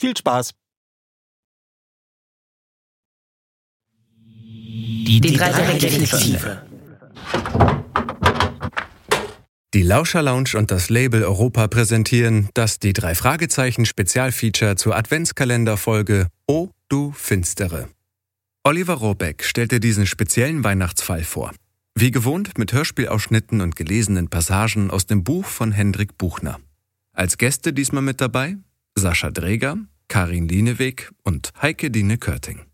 Viel 0.00 0.16
Spaß! 0.16 0.52
Die, 5.06 5.20
die 5.20 5.36
drei 5.36 5.52
Detektive. 5.76 6.62
Die 9.74 9.82
Lauscher 9.82 10.22
Lounge 10.22 10.56
und 10.56 10.70
das 10.70 10.88
Label 10.88 11.22
Europa 11.22 11.66
präsentieren 11.68 12.48
das 12.54 12.78
die 12.78 12.94
drei 12.94 13.14
Fragezeichen 13.14 13.84
Spezialfeature 13.84 14.76
zur 14.76 14.96
Adventskalenderfolge 14.96 16.28
O 16.46 16.70
du 16.88 17.12
Finstere. 17.12 17.90
Oliver 18.64 18.94
Robeck 18.94 19.44
stellte 19.44 19.80
diesen 19.80 20.06
speziellen 20.06 20.64
Weihnachtsfall 20.64 21.24
vor. 21.24 21.52
Wie 21.94 22.10
gewohnt 22.10 22.56
mit 22.56 22.72
Hörspielausschnitten 22.72 23.60
und 23.60 23.76
gelesenen 23.76 24.30
Passagen 24.30 24.90
aus 24.90 25.04
dem 25.04 25.24
Buch 25.24 25.44
von 25.44 25.72
Hendrik 25.72 26.16
Buchner. 26.16 26.58
Als 27.12 27.36
Gäste 27.36 27.74
diesmal 27.74 28.02
mit 28.02 28.22
dabei 28.22 28.56
Sascha 29.00 29.30
Dreger, 29.30 29.78
Karin 30.08 30.46
Lieneweg 30.46 31.10
und 31.24 31.52
Heike 31.62 31.90
Dine 31.90 32.18
Körting. 32.18 32.69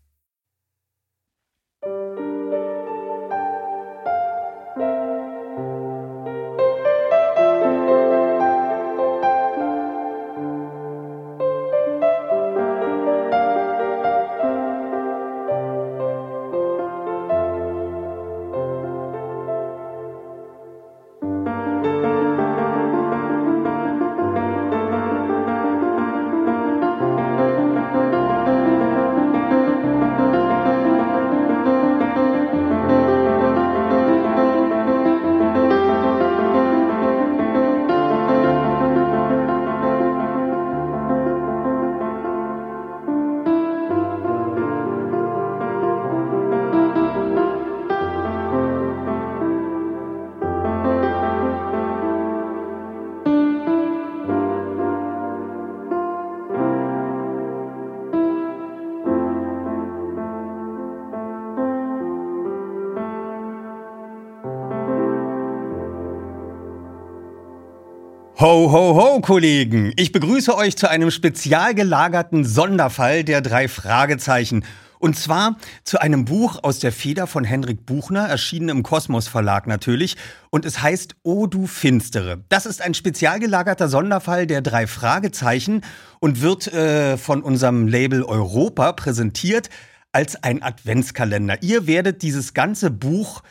Ho, 68.39 68.71
ho, 68.71 68.93
ho, 68.93 69.19
Kollegen! 69.19 69.93
Ich 69.95 70.11
begrüße 70.11 70.55
euch 70.55 70.77
zu 70.77 70.87
einem 70.87 71.09
spezial 71.09 71.73
gelagerten 71.73 72.45
Sonderfall 72.45 73.23
der 73.23 73.41
drei 73.41 73.67
Fragezeichen. 73.67 74.63
Und 74.99 75.17
zwar 75.17 75.57
zu 75.83 75.99
einem 75.99 76.25
Buch 76.25 76.59
aus 76.61 76.77
der 76.77 76.91
Feder 76.91 77.25
von 77.25 77.43
Henrik 77.43 77.87
Buchner, 77.87 78.27
erschienen 78.27 78.69
im 78.69 78.83
Kosmos 78.83 79.27
Verlag 79.27 79.65
natürlich. 79.65 80.17
Und 80.51 80.65
es 80.65 80.83
heißt 80.83 81.15
O 81.23 81.47
du 81.47 81.65
Finstere. 81.65 82.43
Das 82.47 82.67
ist 82.67 82.79
ein 82.79 82.93
spezial 82.93 83.39
gelagerter 83.39 83.89
Sonderfall 83.89 84.45
der 84.45 84.61
drei 84.61 84.85
Fragezeichen 84.85 85.81
und 86.19 86.39
wird 86.39 86.71
äh, 86.71 87.17
von 87.17 87.41
unserem 87.41 87.87
Label 87.87 88.21
Europa 88.21 88.91
präsentiert 88.91 89.71
als 90.11 90.43
ein 90.43 90.61
Adventskalender. 90.61 91.63
Ihr 91.63 91.87
werdet 91.87 92.21
dieses 92.21 92.53
ganze 92.53 92.91
Buch, 92.91 93.41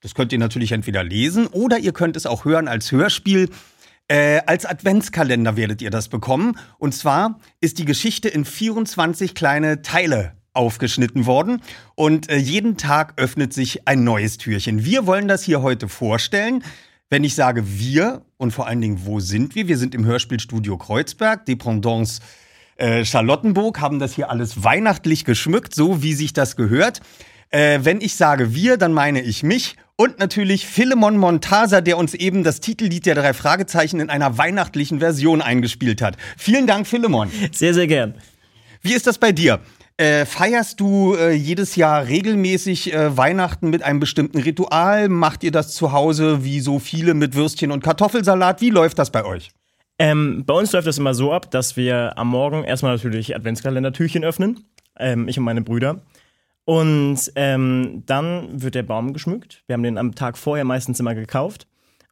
das 0.00 0.16
könnt 0.16 0.32
ihr 0.32 0.40
natürlich 0.40 0.72
entweder 0.72 1.04
lesen 1.04 1.46
oder 1.46 1.78
ihr 1.78 1.92
könnt 1.92 2.16
es 2.16 2.26
auch 2.26 2.44
hören 2.44 2.66
als 2.66 2.90
Hörspiel 2.90 3.48
äh, 4.08 4.40
als 4.46 4.66
Adventskalender 4.66 5.56
werdet 5.56 5.82
ihr 5.82 5.90
das 5.90 6.08
bekommen. 6.08 6.58
Und 6.78 6.94
zwar 6.94 7.40
ist 7.60 7.78
die 7.78 7.84
Geschichte 7.84 8.28
in 8.28 8.44
24 8.44 9.34
kleine 9.34 9.82
Teile 9.82 10.32
aufgeschnitten 10.54 11.26
worden 11.26 11.62
und 11.94 12.28
äh, 12.28 12.36
jeden 12.36 12.76
Tag 12.76 13.14
öffnet 13.16 13.52
sich 13.52 13.88
ein 13.88 14.04
neues 14.04 14.36
Türchen. 14.36 14.84
Wir 14.84 15.06
wollen 15.06 15.28
das 15.28 15.42
hier 15.42 15.62
heute 15.62 15.88
vorstellen. 15.88 16.62
Wenn 17.08 17.24
ich 17.24 17.34
sage 17.34 17.62
wir 17.66 18.22
und 18.36 18.52
vor 18.52 18.66
allen 18.66 18.80
Dingen, 18.80 19.04
wo 19.04 19.20
sind 19.20 19.54
wir? 19.54 19.68
Wir 19.68 19.78
sind 19.78 19.94
im 19.94 20.04
Hörspielstudio 20.04 20.76
Kreuzberg, 20.78 21.46
Dependance 21.46 22.20
äh, 22.76 23.04
Charlottenburg, 23.04 23.80
haben 23.80 23.98
das 23.98 24.14
hier 24.14 24.30
alles 24.30 24.64
weihnachtlich 24.64 25.24
geschmückt, 25.24 25.74
so 25.74 26.02
wie 26.02 26.14
sich 26.14 26.32
das 26.32 26.56
gehört. 26.56 27.00
Äh, 27.50 27.80
wenn 27.82 28.00
ich 28.00 28.16
sage 28.16 28.54
wir, 28.54 28.78
dann 28.78 28.92
meine 28.92 29.20
ich 29.20 29.42
mich 29.42 29.76
und 30.02 30.18
natürlich 30.18 30.66
Philemon 30.66 31.16
Montasa, 31.16 31.80
der 31.80 31.96
uns 31.96 32.14
eben 32.14 32.42
das 32.42 32.58
Titellied 32.58 33.06
der 33.06 33.14
drei 33.14 33.32
Fragezeichen 33.32 34.00
in 34.00 34.10
einer 34.10 34.36
weihnachtlichen 34.36 34.98
Version 34.98 35.40
eingespielt 35.40 36.02
hat. 36.02 36.16
Vielen 36.36 36.66
Dank, 36.66 36.88
Philemon. 36.88 37.30
Sehr, 37.52 37.72
sehr 37.72 37.86
gern. 37.86 38.14
Wie 38.80 38.94
ist 38.94 39.06
das 39.06 39.18
bei 39.18 39.30
dir? 39.30 39.60
Äh, 39.98 40.26
feierst 40.26 40.80
du 40.80 41.14
äh, 41.14 41.30
jedes 41.30 41.76
Jahr 41.76 42.08
regelmäßig 42.08 42.92
äh, 42.92 43.16
Weihnachten 43.16 43.70
mit 43.70 43.84
einem 43.84 44.00
bestimmten 44.00 44.38
Ritual? 44.38 45.08
Macht 45.08 45.44
ihr 45.44 45.52
das 45.52 45.72
zu 45.72 45.92
Hause 45.92 46.42
wie 46.42 46.58
so 46.58 46.80
viele 46.80 47.14
mit 47.14 47.36
Würstchen 47.36 47.70
und 47.70 47.84
Kartoffelsalat? 47.84 48.60
Wie 48.60 48.70
läuft 48.70 48.98
das 48.98 49.12
bei 49.12 49.24
euch? 49.24 49.50
Ähm, 50.00 50.42
bei 50.44 50.54
uns 50.54 50.72
läuft 50.72 50.88
das 50.88 50.98
immer 50.98 51.14
so 51.14 51.32
ab, 51.32 51.52
dass 51.52 51.76
wir 51.76 52.18
am 52.18 52.26
Morgen 52.26 52.64
erstmal 52.64 52.96
natürlich 52.96 53.36
Adventskalendertürchen 53.36 54.24
öffnen. 54.24 54.64
Ähm, 54.98 55.28
ich 55.28 55.38
und 55.38 55.44
meine 55.44 55.62
Brüder. 55.62 56.02
Und 56.64 57.32
ähm, 57.34 58.02
dann 58.06 58.62
wird 58.62 58.74
der 58.74 58.84
Baum 58.84 59.12
geschmückt. 59.12 59.64
Wir 59.66 59.74
haben 59.74 59.82
den 59.82 59.98
am 59.98 60.14
Tag 60.14 60.38
vorher 60.38 60.64
meistens 60.64 61.00
immer 61.00 61.14
gekauft. 61.14 61.66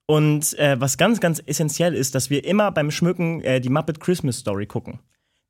Und 0.06 0.58
äh, 0.58 0.81
was 0.81 0.99
ganz, 0.99 1.20
ganz 1.20 1.41
essentiell 1.47 1.94
ist, 1.94 2.17
dass 2.17 2.31
wir 2.31 2.44
immer 2.44 2.73
beim 2.73 2.91
Schmücken 2.91 3.43
äh, 3.43 3.61
die 3.61 3.69
Muppet 3.69 4.00
Christmas 4.00 4.38
Story 4.38 4.67
gucken. 4.67 4.99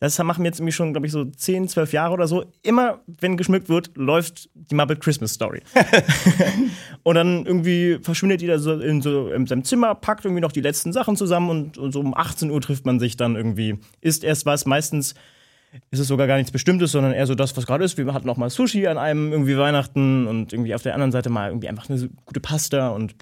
Das 0.00 0.19
machen 0.19 0.43
wir 0.43 0.49
jetzt 0.49 0.61
irgendwie 0.61 0.73
schon, 0.73 0.93
glaube 0.93 1.06
ich, 1.06 1.12
so 1.12 1.26
10, 1.26 1.69
12 1.69 1.93
Jahre 1.93 2.14
oder 2.14 2.26
so. 2.26 2.44
Immer, 2.62 3.00
wenn 3.06 3.37
geschmückt 3.37 3.69
wird, 3.69 3.91
läuft 3.97 4.49
die 4.55 4.75
Muppet 4.75 5.00
Christmas 5.00 5.35
Story. 5.35 5.62
und 7.02 7.14
dann 7.14 7.44
irgendwie 7.44 7.99
verschwindet 8.02 8.41
jeder 8.41 8.58
so 8.58 8.81
in, 8.81 9.02
so 9.02 9.31
in 9.31 9.47
seinem 9.47 9.62
Zimmer, 9.64 9.94
packt 9.94 10.25
irgendwie 10.25 10.41
noch 10.41 10.52
die 10.52 10.62
letzten 10.62 10.94
Sachen 10.94 11.17
zusammen 11.17 11.50
und, 11.50 11.79
und 11.79 11.93
so 11.93 12.00
um 12.00 12.14
18 12.14 12.50
Uhr 12.50 12.61
trifft 12.62 12.87
man 12.87 12.99
sich 12.99 13.19
dann 13.19 13.37
irgendwie, 13.37 13.79
isst 14.00 14.25
erst 14.25 14.47
was. 14.47 14.64
Meistens 14.64 15.14
ist 15.91 16.01
es 16.01 16.09
sogar 16.09 16.27
gar 16.27 16.37
nichts 16.37 16.51
Bestimmtes, 16.51 16.93
sondern 16.93 17.13
eher 17.13 17.27
so 17.27 17.35
das, 17.35 17.57
was 17.57 17.67
gerade 17.67 17.85
ist. 17.85 17.97
Wir 17.97 18.13
hatten 18.13 18.29
auch 18.29 18.37
mal 18.37 18.51
Sushi 18.51 18.87
an 18.87 18.99
einem 18.99 19.33
irgendwie 19.33 19.57
Weihnachten 19.57 20.27
und 20.27 20.53
irgendwie 20.53 20.75
auf 20.75 20.83
der 20.83 20.95
anderen 20.95 21.13
Seite 21.13 21.31
mal 21.31 21.51
irgendwie 21.51 21.69
einfach 21.69 21.89
eine 21.89 22.09
gute 22.25 22.41
Pasta 22.41 22.89
und 22.91 23.15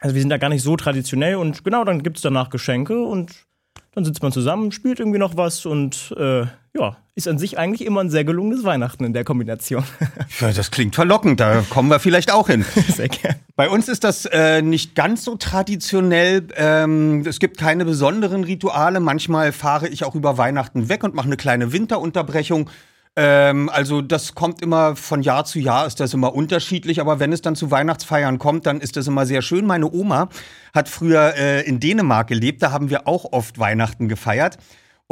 also 0.00 0.14
wir 0.14 0.20
sind 0.20 0.30
da 0.30 0.38
gar 0.38 0.48
nicht 0.48 0.62
so 0.62 0.76
traditionell 0.76 1.36
und 1.36 1.64
genau, 1.64 1.84
dann 1.84 2.02
gibt 2.02 2.16
es 2.16 2.22
danach 2.22 2.50
Geschenke 2.50 3.02
und 3.02 3.46
dann 3.92 4.04
sitzt 4.04 4.22
man 4.22 4.32
zusammen, 4.32 4.72
spielt 4.72 4.98
irgendwie 4.98 5.18
noch 5.18 5.36
was 5.36 5.64
und 5.64 6.14
äh, 6.18 6.46
ja, 6.74 6.96
ist 7.14 7.28
an 7.28 7.38
sich 7.38 7.58
eigentlich 7.58 7.86
immer 7.86 8.00
ein 8.00 8.08
sehr 8.08 8.24
gelungenes 8.24 8.64
Weihnachten 8.64 9.04
in 9.04 9.12
der 9.12 9.24
Kombination. 9.24 9.84
Ja, 10.40 10.50
das 10.50 10.70
klingt 10.70 10.94
verlockend, 10.94 11.40
da 11.40 11.62
kommen 11.68 11.90
wir 11.90 12.00
vielleicht 12.00 12.32
auch 12.32 12.48
hin. 12.48 12.64
sehr 12.88 13.08
gerne. 13.08 13.38
Bei 13.54 13.68
uns 13.68 13.88
ist 13.88 14.02
das 14.02 14.24
äh, 14.24 14.62
nicht 14.62 14.94
ganz 14.94 15.24
so 15.24 15.36
traditionell. 15.36 16.48
Ähm, 16.56 17.22
es 17.26 17.38
gibt 17.38 17.58
keine 17.58 17.84
besonderen 17.84 18.42
Rituale. 18.42 18.98
Manchmal 18.98 19.52
fahre 19.52 19.88
ich 19.88 20.04
auch 20.04 20.14
über 20.14 20.38
Weihnachten 20.38 20.88
weg 20.88 21.04
und 21.04 21.14
mache 21.14 21.26
eine 21.26 21.36
kleine 21.36 21.72
Winterunterbrechung. 21.72 22.70
Ähm, 23.14 23.68
also 23.68 24.00
das 24.00 24.34
kommt 24.34 24.62
immer 24.62 24.96
von 24.96 25.22
Jahr 25.22 25.44
zu 25.44 25.58
Jahr, 25.58 25.86
ist 25.86 26.00
das 26.00 26.14
immer 26.14 26.34
unterschiedlich. 26.34 27.00
Aber 27.00 27.20
wenn 27.20 27.32
es 27.32 27.42
dann 27.42 27.54
zu 27.54 27.70
Weihnachtsfeiern 27.70 28.38
kommt, 28.38 28.64
dann 28.66 28.80
ist 28.80 28.96
das 28.96 29.06
immer 29.06 29.26
sehr 29.26 29.42
schön. 29.42 29.66
Meine 29.66 29.92
Oma 29.92 30.30
hat 30.74 30.88
früher 30.88 31.34
äh, 31.36 31.60
in 31.62 31.78
Dänemark 31.78 32.28
gelebt. 32.28 32.62
Da 32.62 32.72
haben 32.72 32.88
wir 32.88 33.06
auch 33.06 33.32
oft 33.32 33.58
Weihnachten 33.58 34.08
gefeiert. 34.08 34.56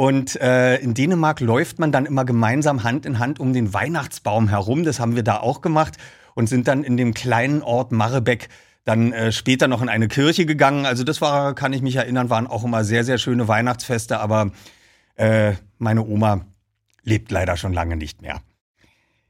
Und 0.01 0.41
äh, 0.41 0.77
in 0.77 0.95
Dänemark 0.95 1.41
läuft 1.41 1.77
man 1.77 1.91
dann 1.91 2.07
immer 2.07 2.25
gemeinsam 2.25 2.81
Hand 2.81 3.05
in 3.05 3.19
Hand 3.19 3.39
um 3.39 3.53
den 3.53 3.71
Weihnachtsbaum 3.71 4.49
herum. 4.49 4.83
Das 4.83 4.99
haben 4.99 5.15
wir 5.15 5.21
da 5.21 5.37
auch 5.37 5.61
gemacht 5.61 5.97
und 6.33 6.49
sind 6.49 6.67
dann 6.67 6.83
in 6.83 6.97
dem 6.97 7.13
kleinen 7.13 7.61
Ort 7.61 7.91
Marrebeck 7.91 8.49
dann 8.83 9.13
äh, 9.13 9.31
später 9.31 9.67
noch 9.67 9.79
in 9.79 9.89
eine 9.89 10.07
Kirche 10.07 10.47
gegangen. 10.47 10.87
Also 10.87 11.03
das 11.03 11.21
war, 11.21 11.53
kann 11.53 11.71
ich 11.71 11.83
mich 11.83 11.97
erinnern, 11.97 12.31
waren 12.31 12.47
auch 12.47 12.63
immer 12.63 12.83
sehr, 12.83 13.03
sehr 13.03 13.19
schöne 13.19 13.47
Weihnachtsfeste. 13.47 14.19
Aber 14.19 14.49
äh, 15.17 15.53
meine 15.77 16.03
Oma 16.03 16.47
lebt 17.03 17.29
leider 17.29 17.55
schon 17.55 17.71
lange 17.71 17.95
nicht 17.95 18.23
mehr. 18.23 18.41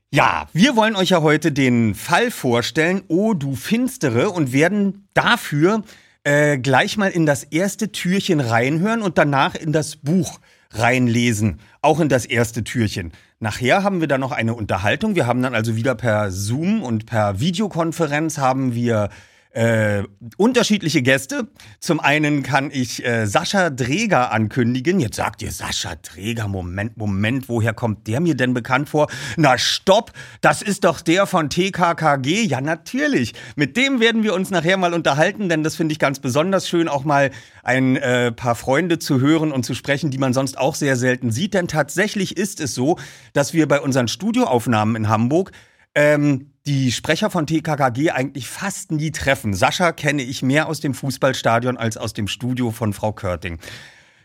Ja, 0.09 0.47
wir 0.53 0.77
wollen 0.77 0.95
euch 0.95 1.09
ja 1.09 1.21
heute 1.21 1.51
den 1.51 1.95
Fall 1.95 2.31
vorstellen, 2.31 3.01
Oh 3.09 3.33
du 3.33 3.57
Finstere, 3.57 4.29
und 4.29 4.53
werden 4.53 5.09
dafür 5.15 5.83
äh, 6.24 6.57
gleich 6.57 6.95
mal 6.95 7.12
in 7.12 7.25
das 7.25 7.44
erste 7.44 7.91
Türchen 7.91 8.39
reinhören 8.39 9.01
und 9.01 9.17
danach 9.17 9.56
in 9.56 9.74
das 9.74 9.97
Buch 9.97 10.39
reinlesen, 10.71 11.59
auch 11.81 12.00
in 12.00 12.09
das 12.09 12.25
erste 12.25 12.63
Türchen. 12.63 13.12
Nachher 13.39 13.83
haben 13.83 14.01
wir 14.01 14.07
dann 14.07 14.21
noch 14.21 14.31
eine 14.31 14.53
Unterhaltung. 14.53 15.15
Wir 15.15 15.27
haben 15.27 15.41
dann 15.41 15.56
also 15.56 15.75
wieder 15.75 15.95
per 15.95 16.31
Zoom 16.31 16.83
und 16.83 17.06
per 17.06 17.39
Videokonferenz 17.39 18.38
haben 18.38 18.75
wir 18.75 19.09
äh, 19.53 20.03
unterschiedliche 20.38 21.01
Gäste. 21.01 21.48
Zum 21.80 22.00
einen 22.00 22.44
kann 22.44 22.71
ich 22.71 23.06
äh, 23.06 23.25
Sascha 23.25 23.69
Dreger 23.69 24.31
ankündigen. 24.31 25.00
Jetzt 25.00 25.18
sagt 25.18 25.42
ihr 25.42 25.51
Sascha 25.51 25.95
Dreger, 25.95 26.48
Moment, 26.48 26.95
Moment, 26.98 27.50
woher 27.50 27.74
kommt 27.74 28.07
der 28.07 28.21
mir 28.21 28.36
denn 28.36 28.53
bekannt 28.53 28.89
vor? 28.89 29.07
Na 29.36 29.57
stopp, 29.57 30.13
das 30.39 30.62
ist 30.62 30.86
doch 30.86 31.01
der 31.01 31.25
von 31.25 31.50
TKKG. 31.50 32.44
Ja, 32.44 32.62
natürlich. 32.62 33.33
Mit 33.56 33.75
dem 33.75 34.00
werden 34.00 34.24
wir 34.24 34.33
uns 34.33 34.51
nachher 34.51 34.77
mal 34.77 34.94
unterhalten, 34.94 35.50
denn 35.50 35.63
das 35.63 35.75
finde 35.75 35.92
ich 35.92 36.00
ganz 36.00 36.19
besonders 36.19 36.69
schön, 36.69 36.88
auch 36.88 37.03
mal 37.03 37.31
ein 37.63 37.98
äh, 37.98 38.31
paar 38.31 38.56
Freunde 38.56 39.00
zu 39.00 39.19
hören 39.19 39.51
und 39.51 39.65
zu 39.65 39.74
sprechen, 39.74 40.12
die 40.12 40.18
man 40.18 40.33
sonst 40.33 40.57
auch 40.57 40.75
sehr 40.75 40.95
selten 40.95 41.31
sieht. 41.31 41.53
Denn 41.53 41.68
tatsächlich 41.68 42.38
ist 42.38 42.62
es 42.62 42.74
so, 42.74 42.98
dass 43.33 43.53
wir 43.53 43.68
bei 43.68 43.81
unseren 43.81 44.07
Studioaufnahmen 44.07 44.95
in 44.95 45.09
Hamburg 45.09 45.51
ähm, 45.94 46.50
die 46.65 46.91
Sprecher 46.91 47.29
von 47.29 47.47
TKKG 47.47 48.11
eigentlich 48.11 48.47
fast 48.47 48.91
nie 48.91 49.11
treffen. 49.11 49.53
Sascha 49.53 49.91
kenne 49.91 50.21
ich 50.21 50.43
mehr 50.43 50.67
aus 50.67 50.79
dem 50.79 50.93
Fußballstadion 50.93 51.77
als 51.77 51.97
aus 51.97 52.13
dem 52.13 52.27
Studio 52.27 52.71
von 52.71 52.93
Frau 52.93 53.11
Körting. 53.13 53.59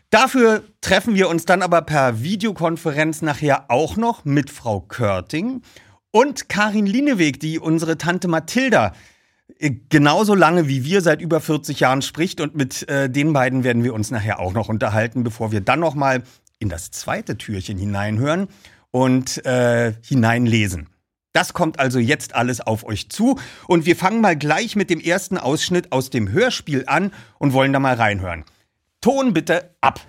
Dafür 0.09 0.63
treffen 0.81 1.15
wir 1.15 1.27
uns 1.29 1.45
dann 1.45 1.61
aber 1.61 1.81
per 1.81 2.21
Videokonferenz 2.21 3.21
nachher 3.21 3.69
auch 3.69 3.97
noch 3.97 4.23
mit 4.23 4.49
Frau 4.49 4.79
Körting 4.79 5.61
und 6.11 6.47
Karin 6.47 6.85
Lieneweg, 6.85 7.39
die 7.39 7.59
unsere 7.59 7.97
Tante 7.97 8.27
Mathilda 8.27 8.93
äh, 9.59 9.71
genauso 9.89 10.33
lange 10.35 10.67
wie 10.67 10.85
wir 10.85 11.01
seit 11.01 11.21
über 11.21 11.41
40 11.41 11.79
Jahren 11.79 12.01
spricht 12.01 12.39
und 12.39 12.55
mit 12.55 12.87
äh, 12.87 13.09
den 13.09 13.33
beiden 13.33 13.63
werden 13.63 13.83
wir 13.83 13.93
uns 13.93 14.11
nachher 14.11 14.39
auch 14.39 14.53
noch 14.53 14.69
unterhalten, 14.69 15.23
bevor 15.23 15.51
wir 15.51 15.61
dann 15.61 15.79
noch 15.79 15.95
mal 15.95 16.23
in 16.59 16.69
das 16.69 16.91
zweite 16.91 17.37
Türchen 17.37 17.77
hineinhören 17.77 18.47
und 18.91 19.45
äh, 19.45 19.93
hineinlesen. 20.03 20.87
Das 21.37 21.53
kommt 21.53 21.79
also 21.79 21.99
jetzt 21.99 22.33
alles 22.33 22.61
auf 22.61 22.83
euch 22.83 23.09
zu 23.11 23.37
und 23.67 23.85
wir 23.85 23.95
fangen 23.95 24.21
mal 24.21 24.35
gleich 24.35 24.75
mit 24.75 24.89
dem 24.89 24.99
ersten 24.99 25.37
Ausschnitt 25.37 25.91
aus 25.91 26.09
dem 26.09 26.31
Hörspiel 26.31 26.85
an 26.87 27.11
und 27.37 27.53
wollen 27.53 27.73
da 27.73 27.79
mal 27.79 27.93
reinhören. 27.93 28.43
Ton 29.01 29.35
bitte 29.35 29.75
ab. 29.79 30.01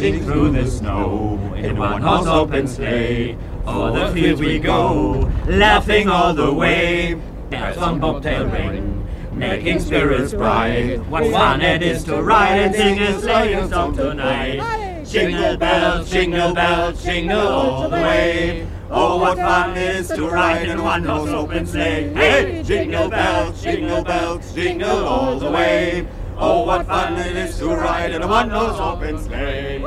Dashing 0.00 0.24
through 0.24 0.50
the 0.52 0.66
snow 0.66 1.38
in 1.56 1.76
one 1.76 2.00
horse 2.00 2.26
open 2.26 2.66
sleigh. 2.66 3.36
O'er 3.66 3.92
the 3.92 4.14
fields 4.14 4.40
we 4.40 4.58
go, 4.58 5.30
laughing 5.46 6.08
all 6.08 6.32
the 6.32 6.52
way. 6.52 7.20
Bells 7.50 7.76
on 7.76 8.00
bobtail 8.00 8.46
ring, 8.46 9.06
making 9.32 9.80
spirits 9.80 10.32
bright. 10.32 10.98
What 11.06 11.30
fun 11.30 11.60
it 11.60 11.82
is 11.82 12.04
to 12.04 12.22
ride 12.22 12.58
and 12.58 12.74
sing 12.74 12.98
a 12.98 13.20
sleighing 13.20 13.68
song 13.68 13.94
tonight. 13.94 15.04
Jingle 15.04 15.56
bells, 15.56 16.10
jingle 16.10 16.54
bells, 16.54 17.02
jingle 17.02 17.48
all 17.48 17.90
the 17.90 17.96
way. 17.96 18.66
Oh, 18.90 19.18
what 19.18 19.36
fun 19.36 19.76
it 19.76 19.96
is 19.96 20.08
to 20.08 20.28
ride 20.28 20.68
in 20.68 20.82
one 20.82 21.04
horse 21.04 21.30
open 21.30 21.66
sleigh. 21.66 22.12
Hey, 22.14 22.62
jingle 22.62 23.10
bells, 23.10 23.62
jingle 23.62 24.02
bells, 24.02 24.54
jingle 24.54 25.04
all 25.04 25.38
the 25.38 25.50
way. 25.50 26.06
Oh, 26.42 26.64
what 26.64 26.86
fun 26.86 27.18
it 27.18 27.36
is 27.36 27.58
to 27.58 27.66
ride 27.66 28.14
in 28.14 28.22
a 28.22 28.26
one-horse 28.26 28.80
open 28.80 29.18
sleigh. 29.18 29.82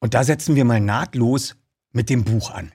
Und 0.00 0.14
da 0.14 0.24
setzen 0.24 0.56
wir 0.56 0.64
mal 0.64 0.80
nahtlos 0.80 1.54
mit 1.92 2.10
dem 2.10 2.24
Buch 2.24 2.50
an. 2.50 2.72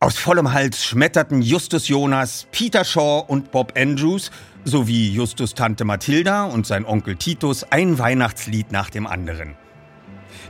Aus 0.00 0.18
vollem 0.18 0.52
Hals 0.52 0.84
schmetterten 0.84 1.42
Justus 1.42 1.86
Jonas, 1.86 2.48
Peter 2.50 2.84
Shaw 2.84 3.24
und 3.28 3.52
Bob 3.52 3.74
Andrews 3.76 4.32
sowie 4.64 5.10
Justus 5.10 5.54
Tante 5.54 5.84
Mathilda 5.84 6.44
und 6.46 6.66
sein 6.66 6.84
Onkel 6.84 7.14
Titus 7.14 7.62
ein 7.70 8.00
Weihnachtslied 8.00 8.72
nach 8.72 8.90
dem 8.90 9.06
anderen. 9.06 9.54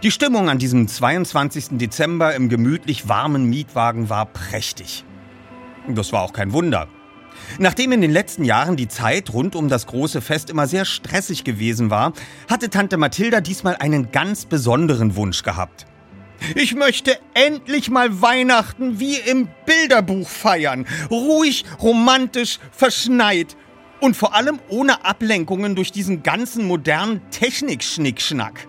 Die 0.03 0.11
Stimmung 0.11 0.49
an 0.49 0.59
diesem 0.59 0.89
22. 0.89 1.77
Dezember 1.77 2.35
im 2.35 2.49
gemütlich 2.49 3.09
warmen 3.09 3.45
Mietwagen 3.45 4.09
war 4.09 4.25
prächtig. 4.25 5.05
Das 5.87 6.15
war 6.15 6.23
auch 6.23 6.33
kein 6.33 6.55
Wunder. 6.55 6.89
Nachdem 7.59 7.93
in 7.93 8.01
den 8.01 8.11
letzten 8.11 8.45
Jahren 8.45 8.77
die 8.77 8.89
Zeit 8.89 9.33
rund 9.33 9.57
um 9.57 9.69
das 9.69 9.87
große 9.87 10.21
Fest 10.21 10.51
immer 10.51 10.67
sehr 10.67 10.85
stressig 10.85 11.45
gewesen 11.45 11.91
war, 11.91 12.13
hatte 12.49 12.71
Tante 12.71 12.97
Mathilda 12.97 13.41
diesmal 13.41 13.77
einen 13.77 14.11
ganz 14.11 14.45
besonderen 14.45 15.17
Wunsch 15.17 15.43
gehabt. 15.43 15.87
Ich 16.55 16.75
möchte 16.75 17.19
endlich 17.35 17.89
mal 17.89 18.21
Weihnachten 18.21 18.99
wie 18.99 19.17
im 19.17 19.49
Bilderbuch 19.65 20.29
feiern. 20.29 20.87
Ruhig, 21.11 21.65
romantisch, 21.81 22.59
verschneit. 22.73 23.57
Und 24.01 24.17
vor 24.17 24.35
allem 24.35 24.59
ohne 24.69 25.05
Ablenkungen 25.05 25.77
durch 25.77 25.93
diesen 25.93 26.25
ganzen 26.25 26.67
modernen 26.67 27.21
Technik-Schnickschnack. 27.31 28.67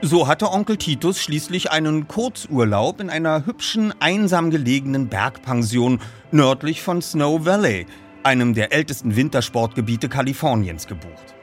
So 0.00 0.28
hatte 0.28 0.52
Onkel 0.52 0.76
Titus 0.76 1.20
schließlich 1.20 1.72
einen 1.72 2.06
Kurzurlaub 2.06 3.00
in 3.00 3.10
einer 3.10 3.46
hübschen, 3.46 3.92
einsam 3.98 4.50
gelegenen 4.50 5.08
Bergpension 5.08 5.98
nördlich 6.30 6.82
von 6.82 7.02
Snow 7.02 7.44
Valley, 7.44 7.84
einem 8.22 8.54
der 8.54 8.72
ältesten 8.72 9.16
Wintersportgebiete 9.16 10.08
Kaliforniens, 10.08 10.86
gebucht. 10.86 11.34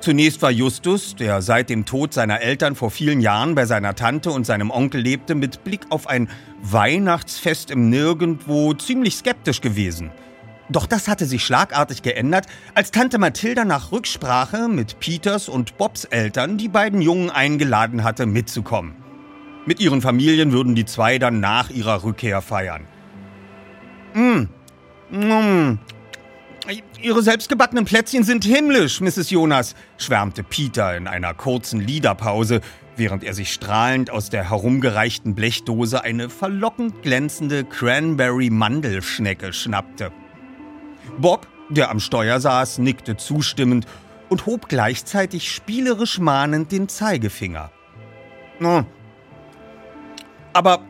Zunächst 0.00 0.42
war 0.42 0.50
Justus, 0.50 1.16
der 1.16 1.40
seit 1.40 1.70
dem 1.70 1.86
Tod 1.86 2.12
seiner 2.12 2.42
Eltern 2.42 2.74
vor 2.74 2.90
vielen 2.90 3.22
Jahren 3.22 3.54
bei 3.54 3.64
seiner 3.64 3.94
Tante 3.94 4.32
und 4.32 4.44
seinem 4.44 4.70
Onkel 4.70 5.00
lebte, 5.00 5.34
mit 5.34 5.64
Blick 5.64 5.86
auf 5.88 6.06
ein 6.06 6.28
Weihnachtsfest 6.60 7.70
im 7.70 7.88
Nirgendwo 7.88 8.74
ziemlich 8.74 9.16
skeptisch 9.16 9.62
gewesen. 9.62 10.10
Doch 10.70 10.86
das 10.86 11.08
hatte 11.08 11.24
sich 11.24 11.44
schlagartig 11.44 12.02
geändert, 12.02 12.46
als 12.74 12.90
Tante 12.90 13.18
Mathilda 13.18 13.64
nach 13.64 13.90
Rücksprache 13.90 14.68
mit 14.68 15.00
Peters 15.00 15.48
und 15.48 15.78
Bobs 15.78 16.04
Eltern 16.04 16.58
die 16.58 16.68
beiden 16.68 17.00
Jungen 17.00 17.30
eingeladen 17.30 18.04
hatte, 18.04 18.26
mitzukommen. 18.26 18.94
Mit 19.64 19.80
ihren 19.80 20.02
Familien 20.02 20.52
würden 20.52 20.74
die 20.74 20.84
zwei 20.84 21.18
dann 21.18 21.40
nach 21.40 21.70
ihrer 21.70 22.04
Rückkehr 22.04 22.42
feiern. 22.42 22.86
Mmh. 24.14 24.48
Mmh. 25.10 25.78
Ihre 27.00 27.22
selbstgebackenen 27.22 27.86
Plätzchen 27.86 28.24
sind 28.24 28.44
himmlisch, 28.44 29.00
Mrs. 29.00 29.30
Jonas, 29.30 29.74
schwärmte 29.96 30.42
Peter 30.42 30.96
in 30.96 31.06
einer 31.06 31.32
kurzen 31.32 31.80
Liederpause, 31.80 32.60
während 32.96 33.24
er 33.24 33.32
sich 33.32 33.52
strahlend 33.52 34.10
aus 34.10 34.28
der 34.28 34.50
herumgereichten 34.50 35.34
Blechdose 35.34 36.02
eine 36.02 36.28
verlockend 36.28 37.02
glänzende 37.02 37.64
Cranberry-Mandelschnecke 37.64 39.54
schnappte. 39.54 40.12
Bob, 41.18 41.46
der 41.68 41.90
am 41.90 42.00
Steuer 42.00 42.40
saß, 42.40 42.78
nickte 42.78 43.16
zustimmend 43.16 43.86
und 44.28 44.46
hob 44.46 44.68
gleichzeitig 44.68 45.50
spielerisch 45.50 46.18
mahnend 46.18 46.72
den 46.72 46.88
Zeigefinger. 46.88 47.70
Aber 50.52 50.80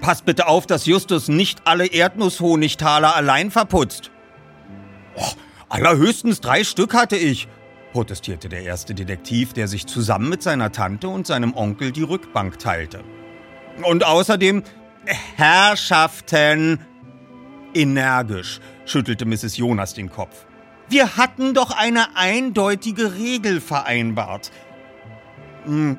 passt 0.00 0.24
bitte 0.24 0.46
auf, 0.46 0.66
dass 0.66 0.86
Justus 0.86 1.28
nicht 1.28 1.66
alle 1.66 1.86
Erdnusshonigtaler 1.86 3.14
allein 3.14 3.50
verputzt. 3.50 4.10
Oh, 5.16 5.32
allerhöchstens 5.68 6.40
drei 6.40 6.64
Stück 6.64 6.94
hatte 6.94 7.16
ich, 7.16 7.48
protestierte 7.92 8.48
der 8.48 8.62
erste 8.62 8.94
Detektiv, 8.94 9.52
der 9.52 9.68
sich 9.68 9.86
zusammen 9.86 10.28
mit 10.28 10.42
seiner 10.42 10.72
Tante 10.72 11.08
und 11.08 11.26
seinem 11.26 11.54
Onkel 11.54 11.92
die 11.92 12.02
Rückbank 12.02 12.58
teilte. 12.58 13.02
Und 13.84 14.04
außerdem 14.04 14.62
Herrschaften. 15.36 16.80
Energisch 17.72 18.60
schüttelte 18.90 19.24
Mrs. 19.24 19.56
Jonas 19.56 19.94
den 19.94 20.10
Kopf. 20.10 20.46
Wir 20.88 21.16
hatten 21.16 21.54
doch 21.54 21.70
eine 21.70 22.16
eindeutige 22.16 23.14
Regel 23.14 23.60
vereinbart. 23.60 24.50
Hm. 25.64 25.98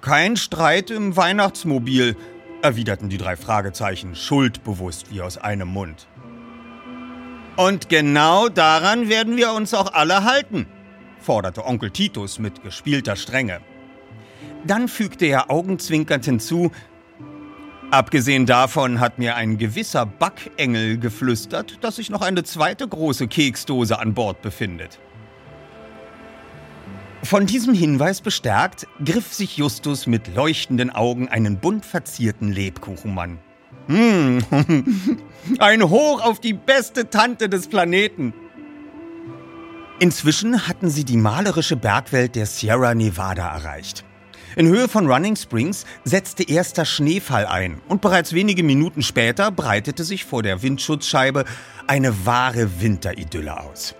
Kein 0.00 0.36
Streit 0.36 0.90
im 0.90 1.16
Weihnachtsmobil, 1.16 2.16
erwiderten 2.62 3.08
die 3.08 3.18
drei 3.18 3.36
Fragezeichen, 3.36 4.16
schuldbewusst 4.16 5.12
wie 5.12 5.22
aus 5.22 5.38
einem 5.38 5.68
Mund. 5.68 6.08
Und 7.56 7.88
genau 7.88 8.48
daran 8.48 9.08
werden 9.08 9.36
wir 9.36 9.52
uns 9.52 9.72
auch 9.72 9.92
alle 9.92 10.24
halten, 10.24 10.66
forderte 11.20 11.64
Onkel 11.64 11.90
Titus 11.90 12.38
mit 12.38 12.62
gespielter 12.62 13.14
Strenge. 13.14 13.60
Dann 14.66 14.88
fügte 14.88 15.26
er 15.26 15.50
augenzwinkernd 15.50 16.24
hinzu, 16.24 16.72
Abgesehen 17.90 18.46
davon 18.46 18.98
hat 18.98 19.18
mir 19.18 19.36
ein 19.36 19.58
gewisser 19.58 20.06
Backengel 20.06 20.98
geflüstert, 20.98 21.78
dass 21.82 21.96
sich 21.96 22.10
noch 22.10 22.20
eine 22.20 22.42
zweite 22.42 22.86
große 22.86 23.28
Keksdose 23.28 23.98
an 23.98 24.12
Bord 24.14 24.42
befindet. 24.42 24.98
Von 27.22 27.46
diesem 27.46 27.74
Hinweis 27.74 28.20
bestärkt, 28.20 28.86
griff 29.04 29.32
sich 29.32 29.56
Justus 29.56 30.06
mit 30.06 30.34
leuchtenden 30.34 30.90
Augen 30.90 31.28
einen 31.28 31.58
bunt 31.58 31.84
verzierten 31.84 32.52
Lebkuchenmann. 32.52 33.38
Hm, 33.88 34.44
ein 35.58 35.82
Hoch 35.88 36.24
auf 36.24 36.40
die 36.40 36.54
beste 36.54 37.10
Tante 37.10 37.48
des 37.48 37.68
Planeten. 37.68 38.32
Inzwischen 39.98 40.68
hatten 40.68 40.90
sie 40.90 41.04
die 41.04 41.16
malerische 41.16 41.76
Bergwelt 41.76 42.34
der 42.36 42.46
Sierra 42.46 42.94
Nevada 42.94 43.48
erreicht. 43.48 44.05
In 44.58 44.68
Höhe 44.68 44.88
von 44.88 45.06
Running 45.06 45.36
Springs 45.36 45.84
setzte 46.04 46.42
erster 46.42 46.86
Schneefall 46.86 47.44
ein 47.44 47.82
und 47.88 48.00
bereits 48.00 48.32
wenige 48.32 48.62
Minuten 48.62 49.02
später 49.02 49.50
breitete 49.50 50.02
sich 50.02 50.24
vor 50.24 50.42
der 50.42 50.62
Windschutzscheibe 50.62 51.44
eine 51.86 52.24
wahre 52.24 52.80
Winteridylle 52.80 53.60
aus. 53.60 53.94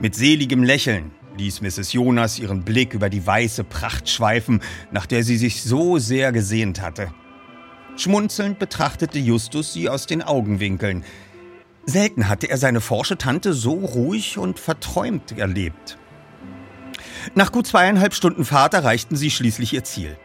Mit 0.00 0.14
seligem 0.14 0.62
Lächeln 0.62 1.10
ließ 1.36 1.62
Mrs. 1.62 1.92
Jonas 1.92 2.38
ihren 2.38 2.62
Blick 2.62 2.94
über 2.94 3.10
die 3.10 3.26
weiße 3.26 3.64
Pracht 3.64 4.08
schweifen, 4.08 4.62
nach 4.92 5.06
der 5.06 5.24
sie 5.24 5.36
sich 5.36 5.64
so 5.64 5.98
sehr 5.98 6.30
gesehnt 6.30 6.80
hatte. 6.80 7.12
Schmunzelnd 7.96 8.60
betrachtete 8.60 9.18
Justus 9.18 9.72
sie 9.72 9.88
aus 9.88 10.06
den 10.06 10.22
Augenwinkeln. 10.22 11.02
Selten 11.86 12.28
hatte 12.28 12.48
er 12.48 12.58
seine 12.58 12.80
forsche 12.80 13.18
Tante 13.18 13.52
so 13.52 13.72
ruhig 13.72 14.38
und 14.38 14.60
verträumt 14.60 15.36
erlebt. 15.36 15.98
Nach 17.34 17.52
gut 17.52 17.66
zweieinhalb 17.66 18.14
Stunden 18.14 18.44
Fahrt 18.44 18.74
erreichten 18.74 19.16
sie 19.16 19.30
schließlich 19.30 19.72
ihr 19.72 19.84
Ziel. 19.84 20.16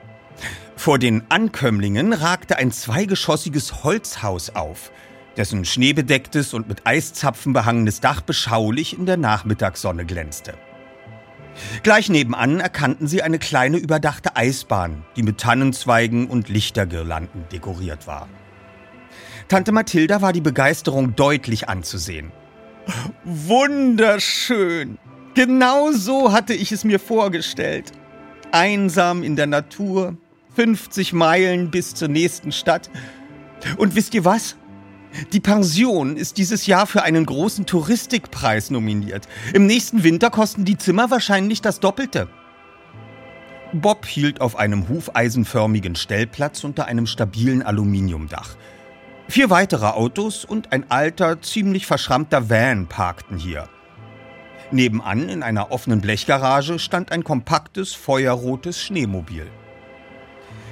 Vor 0.75 0.99
den 0.99 1.23
Ankömmlingen 1.29 2.13
ragte 2.13 2.57
ein 2.57 2.71
zweigeschossiges 2.71 3.83
Holzhaus 3.83 4.51
auf, 4.51 4.91
dessen 5.37 5.65
schneebedecktes 5.65 6.53
und 6.53 6.67
mit 6.67 6.85
Eiszapfen 6.85 7.53
behangenes 7.53 7.99
Dach 7.99 8.21
beschaulich 8.21 8.97
in 8.97 9.05
der 9.05 9.17
Nachmittagssonne 9.17 10.05
glänzte. 10.05 10.53
Gleich 11.83 12.09
nebenan 12.09 12.59
erkannten 12.59 13.07
sie 13.07 13.21
eine 13.21 13.39
kleine 13.39 13.77
überdachte 13.77 14.35
Eisbahn, 14.35 15.03
die 15.15 15.23
mit 15.23 15.37
Tannenzweigen 15.37 16.27
und 16.27 16.49
Lichtergirlanden 16.49 17.45
dekoriert 17.51 18.07
war. 18.07 18.27
Tante 19.47 19.71
Mathilda 19.71 20.21
war 20.21 20.33
die 20.33 20.41
Begeisterung 20.41 21.15
deutlich 21.15 21.67
anzusehen. 21.67 22.31
Wunderschön! 23.23 24.97
Genau 25.33 25.91
so 25.91 26.33
hatte 26.33 26.53
ich 26.53 26.71
es 26.71 26.83
mir 26.83 26.99
vorgestellt. 26.99 27.91
Einsam 28.51 29.23
in 29.23 29.37
der 29.37 29.47
Natur, 29.47 30.17
50 30.55 31.13
Meilen 31.13 31.71
bis 31.71 31.93
zur 31.93 32.09
nächsten 32.09 32.51
Stadt. 32.51 32.89
Und 33.77 33.95
wisst 33.95 34.13
ihr 34.13 34.25
was? 34.25 34.57
Die 35.31 35.39
Pension 35.39 36.17
ist 36.17 36.37
dieses 36.37 36.67
Jahr 36.67 36.85
für 36.87 37.03
einen 37.03 37.25
großen 37.25 37.65
Touristikpreis 37.65 38.71
nominiert. 38.71 39.27
Im 39.53 39.65
nächsten 39.67 40.03
Winter 40.03 40.29
kosten 40.29 40.65
die 40.65 40.77
Zimmer 40.77 41.11
wahrscheinlich 41.11 41.61
das 41.61 41.79
Doppelte. 41.79 42.27
Bob 43.73 44.05
hielt 44.05 44.41
auf 44.41 44.57
einem 44.57 44.89
hufeisenförmigen 44.89 45.95
Stellplatz 45.95 46.63
unter 46.65 46.85
einem 46.85 47.07
stabilen 47.07 47.61
Aluminiumdach. 47.61 48.57
Vier 49.29 49.49
weitere 49.49 49.85
Autos 49.85 50.43
und 50.43 50.73
ein 50.73 50.91
alter, 50.91 51.41
ziemlich 51.41 51.85
verschrammter 51.85 52.49
Van 52.49 52.87
parkten 52.87 53.37
hier. 53.37 53.69
Nebenan 54.73 55.29
in 55.29 55.43
einer 55.43 55.71
offenen 55.71 56.01
Blechgarage 56.01 56.79
stand 56.79 57.11
ein 57.11 57.23
kompaktes, 57.23 57.93
feuerrotes 57.93 58.81
Schneemobil. 58.81 59.47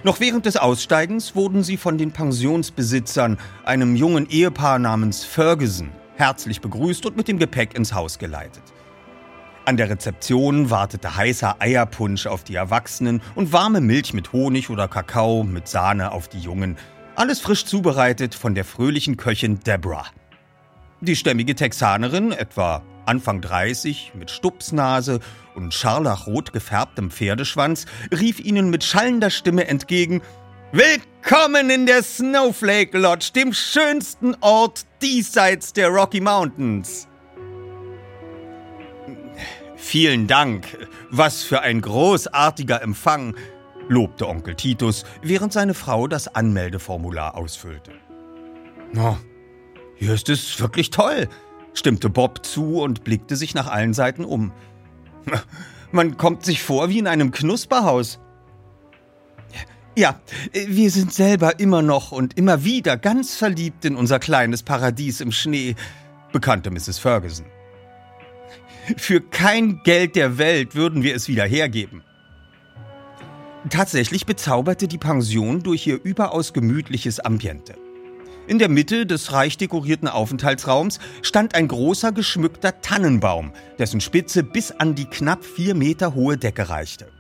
Noch 0.04 0.22
während 0.22 0.46
des 0.46 0.56
Aussteigens 0.56 1.36
wurden 1.36 1.62
sie 1.62 1.76
von 1.76 1.98
den 1.98 2.12
Pensionsbesitzern, 2.12 3.38
einem 3.66 3.96
jungen 3.98 4.30
Ehepaar 4.30 4.80
namens 4.80 5.26
Ferguson, 5.26 5.92
herzlich 6.16 6.62
begrüßt 6.62 7.06
und 7.06 7.18
mit 7.18 7.28
dem 7.28 7.38
Gepäck 7.38 7.76
ins 7.76 7.94
Haus 7.94 8.18
geleitet. 8.18 8.64
An 9.66 9.76
der 9.76 9.90
Rezeption 9.90 10.70
wartete 10.70 11.16
heißer 11.16 11.58
Eierpunsch 11.60 12.28
auf 12.28 12.44
die 12.44 12.56
Erwachsenen 12.56 13.22
und 13.36 13.52
warme 13.52 13.82
Milch 13.82 14.14
mit 14.14 14.32
Honig 14.32 14.70
oder 14.70 14.88
Kakao 14.88 15.44
mit 15.44 15.68
Sahne 15.68 16.12
auf 16.14 16.28
die 16.30 16.40
Jungen. 16.40 16.78
Alles 17.16 17.42
frisch 17.42 17.66
zubereitet 17.66 18.34
von 18.34 18.56
der 18.56 18.64
fröhlichen 18.64 19.18
Köchin 19.18 19.60
Deborah. 19.60 20.06
Die 21.02 21.16
stämmige 21.16 21.56
Texanerin, 21.56 22.32
etwa 22.32 22.82
Anfang 23.10 23.42
30, 23.42 24.12
mit 24.14 24.30
Stupsnase 24.30 25.20
und 25.56 25.74
scharlachrot 25.74 26.54
gefärbtem 26.54 27.10
Pferdeschwanz, 27.10 27.88
rief 28.12 28.40
ihnen 28.40 28.70
mit 28.70 28.84
schallender 28.84 29.32
Stimme 29.32 29.68
entgegen: 29.68 30.22
Willkommen 30.72 31.72
in 31.72 31.88
der 31.88 32.04
Snowflake 32.04 32.96
Lodge, 32.96 33.32
dem 33.34 33.52
schönsten 33.52 34.36
Ort 34.42 34.86
diesseits 35.02 35.74
der 35.74 35.88
Rocky 35.90 36.22
Mountains. 36.22 37.08
Vielen 39.76 40.28
Dank, 40.28 40.78
was 41.10 41.42
für 41.42 41.62
ein 41.62 41.82
großartiger 41.82 42.84
Empfang, 42.84 43.36
lobte 43.88 44.28
Onkel 44.28 44.54
Titus, 44.54 45.04
während 45.24 45.52
seine 45.52 45.74
Frau 45.74 46.08
das 46.08 46.36
Anmeldeformular 46.36 47.34
ausfüllte. 47.36 47.92
Oh, 48.96 49.18
hier 49.96 50.14
ist 50.14 50.30
es 50.30 50.62
wirklich 50.62 50.92
toll, 50.92 51.28
stimmte 51.74 52.10
Bob 52.10 52.46
zu 52.46 52.82
und 52.82 53.04
blickte 53.04 53.36
sich 53.36 53.54
nach 53.54 53.68
allen 53.68 53.94
Seiten 53.94 54.26
um. 54.26 54.52
Man 55.92 56.18
kommt 56.18 56.46
sich 56.46 56.62
vor 56.62 56.90
wie 56.90 57.00
in 57.00 57.08
einem 57.08 57.32
Knusperhaus. 57.32 58.20
Ja, 59.96 60.20
wir 60.54 60.92
sind 60.92 61.14
selber 61.14 61.60
immer 61.60 61.82
noch 61.82 62.12
und 62.12 62.38
immer 62.38 62.64
wieder 62.64 62.96
ganz 62.96 63.36
verliebt 63.36 63.84
in 63.86 63.96
unser 63.96 64.20
kleines 64.20 64.64
Paradies 64.64 65.20
im 65.20 65.32
Schnee, 65.32 65.76
bekannte 66.32 66.72
Mrs. 66.72 67.00
Ferguson. 67.00 67.46
Für 68.98 69.20
kein 69.20 69.82
Geld 69.84 70.16
der 70.16 70.38
Welt 70.38 70.76
würden 70.76 71.04
wir 71.04 71.16
es 71.16 71.28
wieder 71.28 71.46
hergeben. 71.46 72.04
Tatsächlich 73.70 74.26
bezauberte 74.26 74.88
die 74.88 74.98
Pension 74.98 75.64
durch 75.64 75.86
ihr 75.86 76.00
überaus 76.02 76.54
gemütliches 76.54 77.20
Ambiente. 77.20 77.76
In 78.50 78.58
der 78.58 78.68
Mitte 78.68 79.06
des 79.06 79.32
reich 79.32 79.58
dekorierten 79.58 80.08
Aufenthaltsraums 80.08 80.98
stand 81.22 81.54
ein 81.54 81.68
großer 81.68 82.12
geschmückter 82.12 82.82
Tannenbaum, 82.82 83.54
dessen 83.78 84.02
Spitze 84.02 84.42
bis 84.42 84.72
an 84.72 84.96
die 84.96 85.06
knapp 85.06 85.46
vier 85.46 85.76
Meter 85.76 86.16
hohe 86.16 86.36
Decke 86.36 86.68
reichte. 86.68 87.12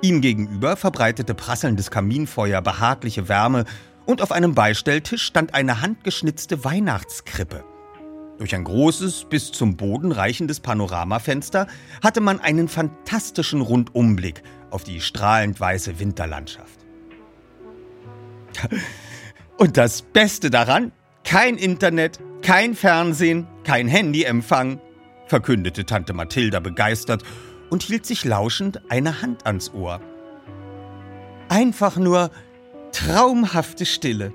Ihm 0.00 0.20
gegenüber 0.20 0.76
verbreitete 0.76 1.34
prasselndes 1.34 1.90
Kaminfeuer 1.90 2.62
behagliche 2.62 3.28
Wärme 3.28 3.64
und 4.06 4.22
auf 4.22 4.30
einem 4.30 4.54
Beistelltisch 4.54 5.24
stand 5.24 5.54
eine 5.54 5.80
handgeschnitzte 5.80 6.62
Weihnachtskrippe, 6.62 7.64
Durch 8.38 8.54
ein 8.54 8.62
großes, 8.62 9.26
bis 9.28 9.50
zum 9.50 9.76
Boden 9.76 10.12
reichendes 10.12 10.60
Panoramafenster 10.60 11.66
hatte 12.00 12.20
man 12.20 12.38
einen 12.38 12.68
fantastischen 12.68 13.60
Rundumblick 13.60 14.44
auf 14.70 14.84
die 14.84 15.00
strahlend 15.00 15.58
weiße 15.58 15.98
Winterlandschaft. 15.98 16.78
Und 19.60 19.76
das 19.76 20.00
Beste 20.00 20.48
daran, 20.48 20.90
kein 21.22 21.58
Internet, 21.58 22.18
kein 22.40 22.74
Fernsehen, 22.74 23.46
kein 23.62 23.88
Handyempfang, 23.88 24.80
verkündete 25.26 25.84
Tante 25.84 26.14
Mathilda 26.14 26.60
begeistert 26.60 27.24
und 27.68 27.82
hielt 27.82 28.06
sich 28.06 28.24
lauschend 28.24 28.80
eine 28.90 29.20
Hand 29.20 29.44
ans 29.44 29.70
Ohr. 29.74 30.00
Einfach 31.50 31.98
nur 31.98 32.30
traumhafte 32.92 33.84
Stille. 33.84 34.32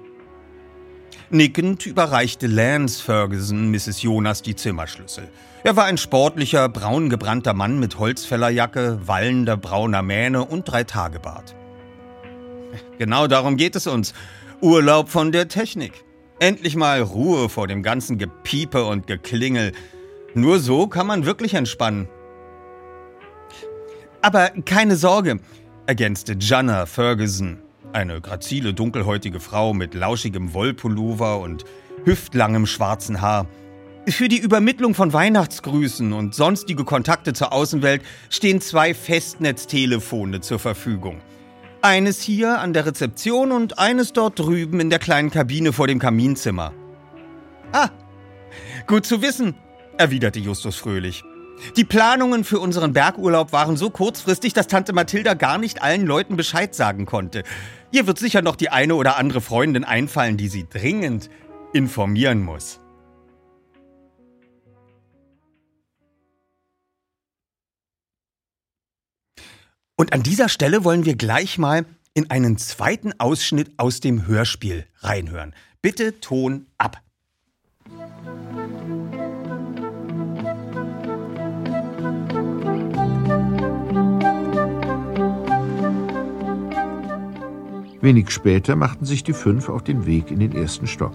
Nickend 1.32 1.88
überreichte 1.88 2.46
Lance 2.46 3.02
Ferguson 3.02 3.72
Mrs. 3.72 4.04
Jonas 4.04 4.44
die 4.44 4.56
Zimmerschlüssel. 4.56 5.28
Er 5.64 5.76
war 5.76 5.86
ein 5.86 5.98
sportlicher, 5.98 6.70
braungebrannter 6.70 7.56
Mann 7.56 7.80
mit 7.80 7.98
Holzfällerjacke, 7.98 9.00
wallender 9.08 9.58
brauner 9.58 10.04
Mähne 10.04 10.46
und 10.46 10.66
Dreitagebart. 10.66 11.56
Genau 13.00 13.26
darum 13.26 13.58
geht 13.58 13.76
es 13.76 13.88
uns. 13.88 14.14
Urlaub 14.62 15.10
von 15.10 15.32
der 15.32 15.48
Technik. 15.48 16.04
Endlich 16.40 16.76
mal 16.76 17.02
Ruhe 17.02 17.50
vor 17.50 17.68
dem 17.68 17.84
ganzen 17.84 18.18
Gepiepe 18.18 18.86
und 18.86 19.08
Geklingel. 19.08 19.72
Nur 20.34 20.60
so 20.60 20.88
kann 20.88 21.08
man 21.08 21.26
wirklich 21.26 21.54
entspannen. 21.54 22.08
Aber 24.22 24.50
keine 24.66 24.96
Sorge, 24.96 25.40
ergänzte 25.86 26.36
Janna 26.40 26.86
Ferguson, 26.86 27.60
eine 27.94 28.22
grazile 28.22 28.74
dunkelhäutige 28.74 29.40
Frau 29.40 29.74
mit 29.74 29.94
lauschigem 29.94 30.54
Wollpullover 30.54 31.40
und 31.40 31.64
hüftlangem 32.06 32.66
schwarzen 32.66 33.22
Haar. 33.22 33.48
Für 34.08 34.28
die 34.28 34.40
Übermittlung 34.40 34.94
von 34.94 35.14
Weihnachtsgrüßen 35.14 36.14
und 36.14 36.36
sonstige 36.36 36.84
Kontakte 36.84 37.34
zur 37.34 37.54
Außenwelt 37.54 38.04
stehen 38.30 38.62
zwei 38.62 38.94
Festnetztelefone 38.94 40.42
zur 40.42 40.60
Verfügung. 40.60 41.22
Eines 41.86 42.20
hier 42.20 42.62
an 42.62 42.74
der 42.74 42.88
Rezeption 42.88 43.52
und 43.52 43.78
eines 43.78 44.12
dort 44.12 44.40
drüben 44.40 44.80
in 44.80 44.90
der 44.90 44.98
kleinen 44.98 45.30
Kabine 45.30 45.72
vor 45.72 45.86
dem 45.86 46.00
Kaminzimmer. 46.00 46.74
Ah, 47.74 47.90
gut 48.88 49.06
zu 49.06 49.22
wissen, 49.22 49.54
erwiderte 49.96 50.40
Justus 50.40 50.78
fröhlich. 50.78 51.24
Die 51.78 51.84
Planungen 51.84 52.44
für 52.44 52.60
unseren 52.60 52.94
Bergurlaub 52.94 53.54
waren 53.54 53.78
so 53.78 53.92
kurzfristig, 53.92 54.54
dass 54.54 54.66
Tante 54.66 54.94
Mathilda 54.94 55.36
gar 55.36 55.60
nicht 55.60 55.84
allen 55.84 56.08
Leuten 56.08 56.38
Bescheid 56.38 56.74
sagen 56.74 57.06
konnte. 57.06 57.44
Ihr 57.92 58.08
wird 58.08 58.18
sicher 58.18 58.42
noch 58.42 58.56
die 58.56 58.70
eine 58.70 58.96
oder 58.96 59.18
andere 59.18 59.42
Freundin 59.42 59.84
einfallen, 59.84 60.38
die 60.38 60.48
sie 60.48 60.68
dringend 60.68 61.30
informieren 61.72 62.42
muss. 62.42 62.80
Und 69.98 70.12
an 70.12 70.24
dieser 70.24 70.50
Stelle 70.50 70.84
wollen 70.84 71.06
wir 71.06 71.16
gleich 71.16 71.58
mal 71.58 71.86
in 72.14 72.30
einen 72.30 72.58
zweiten 72.58 73.14
Ausschnitt 73.18 73.72
aus 73.78 74.02
dem 74.02 74.28
Hörspiel 74.28 74.86
reinhören. 75.00 75.54
Bitte 75.82 76.20
Ton 76.20 76.66
ab. 76.78 77.02
Wenig 88.02 88.30
später 88.30 88.76
machten 88.76 89.06
sich 89.06 89.24
die 89.24 89.34
fünf 89.34 89.70
auf 89.70 89.84
den 89.84 90.06
Weg 90.06 90.30
in 90.30 90.40
den 90.40 90.52
ersten 90.52 90.88
Stock. 90.88 91.14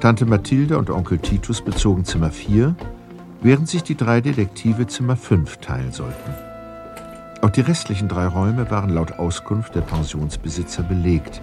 Tante 0.00 0.24
Mathilde 0.24 0.78
und 0.78 0.88
Onkel 0.88 1.18
Titus 1.18 1.60
bezogen 1.62 2.04
Zimmer 2.04 2.30
4, 2.30 2.74
während 3.42 3.68
sich 3.68 3.82
die 3.82 3.96
drei 3.96 4.20
Detektive 4.20 4.86
Zimmer 4.86 5.16
5 5.16 5.58
teilen 5.58 5.92
sollten. 5.92 6.51
Auch 7.42 7.50
die 7.50 7.60
restlichen 7.60 8.08
drei 8.08 8.26
Räume 8.28 8.70
waren 8.70 8.90
laut 8.90 9.18
Auskunft 9.18 9.74
der 9.74 9.80
Pensionsbesitzer 9.80 10.84
belegt. 10.84 11.42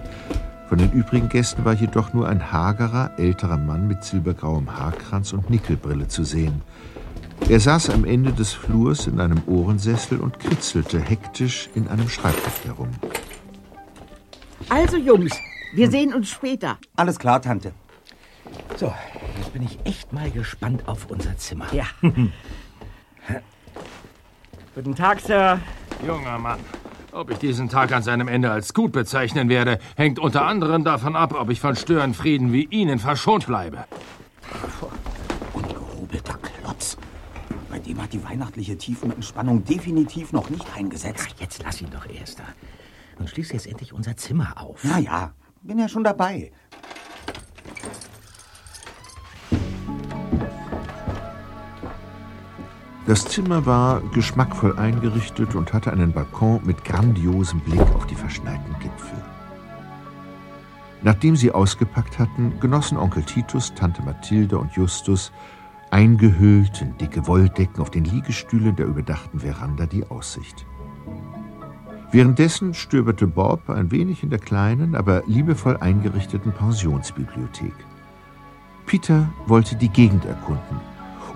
Von 0.66 0.78
den 0.78 0.90
übrigen 0.92 1.28
Gästen 1.28 1.66
war 1.66 1.74
jedoch 1.74 2.14
nur 2.14 2.26
ein 2.26 2.50
hagerer, 2.50 3.10
älterer 3.18 3.58
Mann 3.58 3.86
mit 3.86 4.02
silbergrauem 4.02 4.78
Haarkranz 4.78 5.34
und 5.34 5.50
Nickelbrille 5.50 6.08
zu 6.08 6.24
sehen. 6.24 6.62
Er 7.50 7.60
saß 7.60 7.90
am 7.90 8.06
Ende 8.06 8.32
des 8.32 8.54
Flurs 8.54 9.08
in 9.08 9.20
einem 9.20 9.42
Ohrensessel 9.46 10.20
und 10.20 10.38
kritzelte 10.38 10.98
hektisch 10.98 11.68
in 11.74 11.86
einem 11.88 12.08
Schreibtisch 12.08 12.64
herum. 12.64 12.88
Also, 14.70 14.96
Jungs, 14.96 15.32
wir 15.74 15.90
sehen 15.90 16.14
uns 16.14 16.30
später. 16.30 16.78
Alles 16.96 17.18
klar, 17.18 17.42
Tante. 17.42 17.72
So, 18.76 18.90
jetzt 19.36 19.52
bin 19.52 19.64
ich 19.64 19.78
echt 19.84 20.14
mal 20.14 20.30
gespannt 20.30 20.88
auf 20.88 21.10
unser 21.10 21.36
Zimmer. 21.36 21.66
Ja. 21.74 21.84
Guten 24.74 24.94
Tag, 24.94 25.20
Sir. 25.20 25.60
Junger 26.06 26.38
Mann, 26.38 26.60
ob 27.12 27.30
ich 27.30 27.38
diesen 27.38 27.68
Tag 27.68 27.92
an 27.92 28.02
seinem 28.02 28.26
Ende 28.26 28.50
als 28.50 28.72
gut 28.72 28.92
bezeichnen 28.92 29.48
werde, 29.48 29.78
hängt 29.96 30.18
unter 30.18 30.46
anderem 30.46 30.82
davon 30.82 31.14
ab, 31.14 31.34
ob 31.38 31.50
ich 31.50 31.60
von 31.60 31.76
Störenfrieden 31.76 32.52
wie 32.52 32.64
Ihnen 32.64 32.98
verschont 32.98 33.46
bleibe. 33.46 33.84
Und 35.52 35.68
gehobelter 35.68 36.38
Klotz. 36.38 36.96
Bei 37.68 37.78
dem 37.78 38.02
hat 38.02 38.12
die 38.12 38.24
weihnachtliche 38.24 38.78
Tiefenentspannung 38.78 39.64
definitiv 39.64 40.32
noch 40.32 40.48
nicht 40.48 40.66
eingesetzt. 40.74 41.28
Ach, 41.34 41.40
jetzt 41.40 41.62
lass 41.62 41.82
ihn 41.82 41.90
doch 41.90 42.06
erst 42.08 42.38
da. 42.38 42.44
Und 43.18 43.28
schließ 43.28 43.52
jetzt 43.52 43.66
endlich 43.66 43.92
unser 43.92 44.16
Zimmer 44.16 44.54
auf. 44.56 44.80
Na 44.82 44.98
ja, 44.98 45.32
bin 45.62 45.78
ja 45.78 45.88
schon 45.88 46.04
dabei. 46.04 46.50
Das 53.10 53.24
Zimmer 53.24 53.66
war 53.66 54.02
geschmackvoll 54.14 54.78
eingerichtet 54.78 55.56
und 55.56 55.72
hatte 55.72 55.92
einen 55.92 56.12
Balkon 56.12 56.60
mit 56.62 56.84
grandiosem 56.84 57.58
Blick 57.58 57.80
auf 57.96 58.06
die 58.06 58.14
verschneiten 58.14 58.72
Gipfel. 58.78 59.18
Nachdem 61.02 61.34
sie 61.34 61.50
ausgepackt 61.50 62.20
hatten, 62.20 62.60
genossen 62.60 62.96
Onkel 62.96 63.24
Titus, 63.24 63.74
Tante 63.74 64.00
Mathilde 64.02 64.58
und 64.58 64.76
Justus 64.76 65.32
eingehüllt 65.90 66.82
in 66.82 66.96
dicke 66.98 67.26
Wolldecken 67.26 67.80
auf 67.80 67.90
den 67.90 68.04
Liegestühlen 68.04 68.76
der 68.76 68.86
überdachten 68.86 69.40
Veranda 69.40 69.86
die 69.86 70.06
Aussicht. 70.08 70.64
Währenddessen 72.12 72.74
stöberte 72.74 73.26
Bob 73.26 73.68
ein 73.70 73.90
wenig 73.90 74.22
in 74.22 74.30
der 74.30 74.38
kleinen, 74.38 74.94
aber 74.94 75.24
liebevoll 75.26 75.76
eingerichteten 75.78 76.52
Pensionsbibliothek. 76.52 77.74
Peter 78.86 79.28
wollte 79.48 79.74
die 79.74 79.88
Gegend 79.88 80.26
erkunden, 80.26 80.89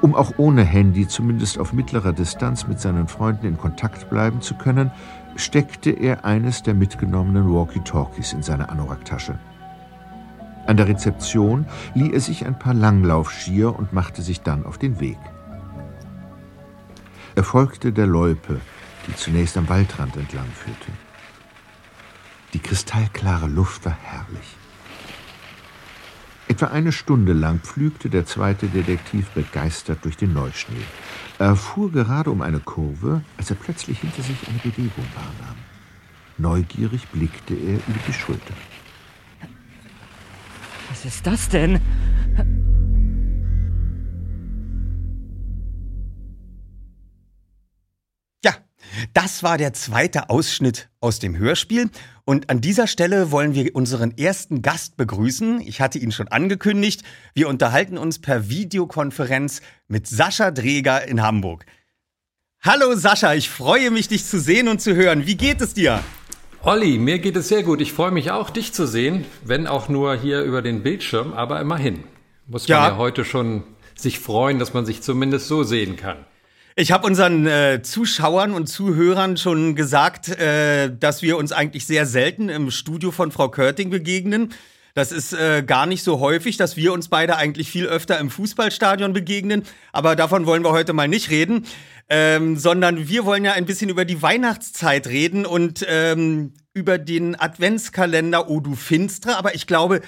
um 0.04 0.14
auch 0.14 0.34
ohne 0.36 0.64
Handy 0.64 1.08
zumindest 1.08 1.58
auf 1.58 1.72
mittlerer 1.72 2.12
Distanz 2.12 2.66
mit 2.66 2.78
seinen 2.78 3.08
Freunden 3.08 3.46
in 3.46 3.56
Kontakt 3.56 4.10
bleiben 4.10 4.42
zu 4.42 4.54
können, 4.54 4.90
steckte 5.34 5.92
er 5.92 6.26
eines 6.26 6.62
der 6.62 6.74
mitgenommenen 6.74 7.50
Walkie-Talkies 7.50 8.34
in 8.34 8.42
seine 8.42 8.68
Anoraktasche. 8.68 9.38
An 10.66 10.76
der 10.76 10.88
Rezeption 10.88 11.64
lieh 11.94 12.12
er 12.12 12.20
sich 12.20 12.44
ein 12.44 12.58
paar 12.58 12.74
Langlaufskier 12.74 13.74
und 13.74 13.94
machte 13.94 14.20
sich 14.20 14.42
dann 14.42 14.66
auf 14.66 14.76
den 14.76 15.00
Weg. 15.00 15.18
Er 17.34 17.42
folgte 17.42 17.90
der 17.90 18.06
Loipe, 18.06 18.60
die 19.06 19.16
zunächst 19.16 19.56
am 19.56 19.70
Waldrand 19.70 20.18
entlang 20.18 20.48
führte. 20.52 20.92
Die 22.52 22.58
kristallklare 22.58 23.46
Luft 23.46 23.86
war 23.86 23.96
herrlich. 24.02 24.54
Etwa 26.46 26.66
eine 26.66 26.92
Stunde 26.92 27.32
lang 27.32 27.60
pflügte 27.60 28.10
der 28.10 28.26
zweite 28.26 28.66
Detektiv 28.66 29.28
begeistert 29.30 30.04
durch 30.04 30.16
den 30.16 30.34
Neuschnee. 30.34 30.84
Er 31.38 31.56
fuhr 31.56 31.90
gerade 31.90 32.30
um 32.30 32.42
eine 32.42 32.60
Kurve, 32.60 33.22
als 33.38 33.50
er 33.50 33.56
plötzlich 33.56 34.00
hinter 34.00 34.22
sich 34.22 34.36
eine 34.48 34.58
Bewegung 34.58 35.06
wahrnahm. 35.14 35.56
Neugierig 36.36 37.08
blickte 37.08 37.54
er 37.54 37.76
über 37.76 37.98
die 38.06 38.12
Schulter. 38.12 38.54
Was 40.90 41.04
ist 41.04 41.26
das 41.26 41.48
denn? 41.48 41.80
Das 49.12 49.42
war 49.42 49.58
der 49.58 49.72
zweite 49.72 50.30
Ausschnitt 50.30 50.88
aus 51.00 51.18
dem 51.18 51.36
Hörspiel. 51.36 51.90
Und 52.24 52.48
an 52.50 52.60
dieser 52.60 52.86
Stelle 52.86 53.30
wollen 53.30 53.54
wir 53.54 53.74
unseren 53.76 54.16
ersten 54.16 54.62
Gast 54.62 54.96
begrüßen. 54.96 55.60
Ich 55.60 55.80
hatte 55.80 55.98
ihn 55.98 56.12
schon 56.12 56.28
angekündigt. 56.28 57.02
Wir 57.34 57.48
unterhalten 57.48 57.98
uns 57.98 58.18
per 58.18 58.48
Videokonferenz 58.48 59.60
mit 59.88 60.06
Sascha 60.06 60.50
Dreger 60.50 61.06
in 61.06 61.22
Hamburg. 61.22 61.66
Hallo 62.62 62.94
Sascha, 62.94 63.34
ich 63.34 63.50
freue 63.50 63.90
mich, 63.90 64.08
dich 64.08 64.24
zu 64.24 64.40
sehen 64.40 64.68
und 64.68 64.80
zu 64.80 64.94
hören. 64.94 65.26
Wie 65.26 65.36
geht 65.36 65.60
es 65.60 65.74
dir? 65.74 66.02
Olli, 66.62 66.96
mir 66.96 67.18
geht 67.18 67.36
es 67.36 67.48
sehr 67.48 67.62
gut. 67.62 67.82
Ich 67.82 67.92
freue 67.92 68.10
mich 68.10 68.30
auch, 68.30 68.48
dich 68.48 68.72
zu 68.72 68.86
sehen, 68.86 69.26
wenn 69.44 69.66
auch 69.66 69.90
nur 69.90 70.16
hier 70.16 70.40
über 70.42 70.62
den 70.62 70.82
Bildschirm, 70.82 71.34
aber 71.34 71.60
immerhin. 71.60 72.04
Muss 72.46 72.66
man 72.66 72.78
Ja. 72.78 72.88
ja, 72.88 72.96
heute 72.96 73.26
schon 73.26 73.64
sich 73.94 74.18
freuen, 74.18 74.58
dass 74.58 74.72
man 74.72 74.86
sich 74.86 75.02
zumindest 75.02 75.46
so 75.46 75.62
sehen 75.62 75.96
kann. 75.96 76.24
Ich 76.76 76.90
habe 76.90 77.06
unseren 77.06 77.46
äh, 77.46 77.82
Zuschauern 77.82 78.52
und 78.52 78.66
Zuhörern 78.66 79.36
schon 79.36 79.76
gesagt, 79.76 80.28
äh, 80.28 80.90
dass 80.92 81.22
wir 81.22 81.36
uns 81.36 81.52
eigentlich 81.52 81.86
sehr 81.86 82.04
selten 82.04 82.48
im 82.48 82.72
Studio 82.72 83.12
von 83.12 83.30
Frau 83.30 83.48
Körting 83.48 83.90
begegnen. 83.90 84.52
Das 84.92 85.12
ist 85.12 85.34
äh, 85.34 85.62
gar 85.64 85.86
nicht 85.86 86.02
so 86.02 86.18
häufig, 86.18 86.56
dass 86.56 86.76
wir 86.76 86.92
uns 86.92 87.06
beide 87.06 87.36
eigentlich 87.36 87.70
viel 87.70 87.86
öfter 87.86 88.18
im 88.18 88.28
Fußballstadion 88.28 89.12
begegnen. 89.12 89.62
Aber 89.92 90.16
davon 90.16 90.46
wollen 90.46 90.64
wir 90.64 90.72
heute 90.72 90.94
mal 90.94 91.06
nicht 91.06 91.30
reden, 91.30 91.64
ähm, 92.08 92.56
sondern 92.56 93.06
wir 93.06 93.24
wollen 93.24 93.44
ja 93.44 93.52
ein 93.52 93.66
bisschen 93.66 93.88
über 93.88 94.04
die 94.04 94.20
Weihnachtszeit 94.20 95.06
reden 95.06 95.46
und 95.46 95.86
ähm, 95.88 96.54
über 96.72 96.98
den 96.98 97.38
Adventskalender 97.38 98.50
O 98.50 98.58
du 98.58 98.74
Finstre. 98.74 99.36
Aber 99.36 99.54
ich 99.54 99.68
glaube, 99.68 100.00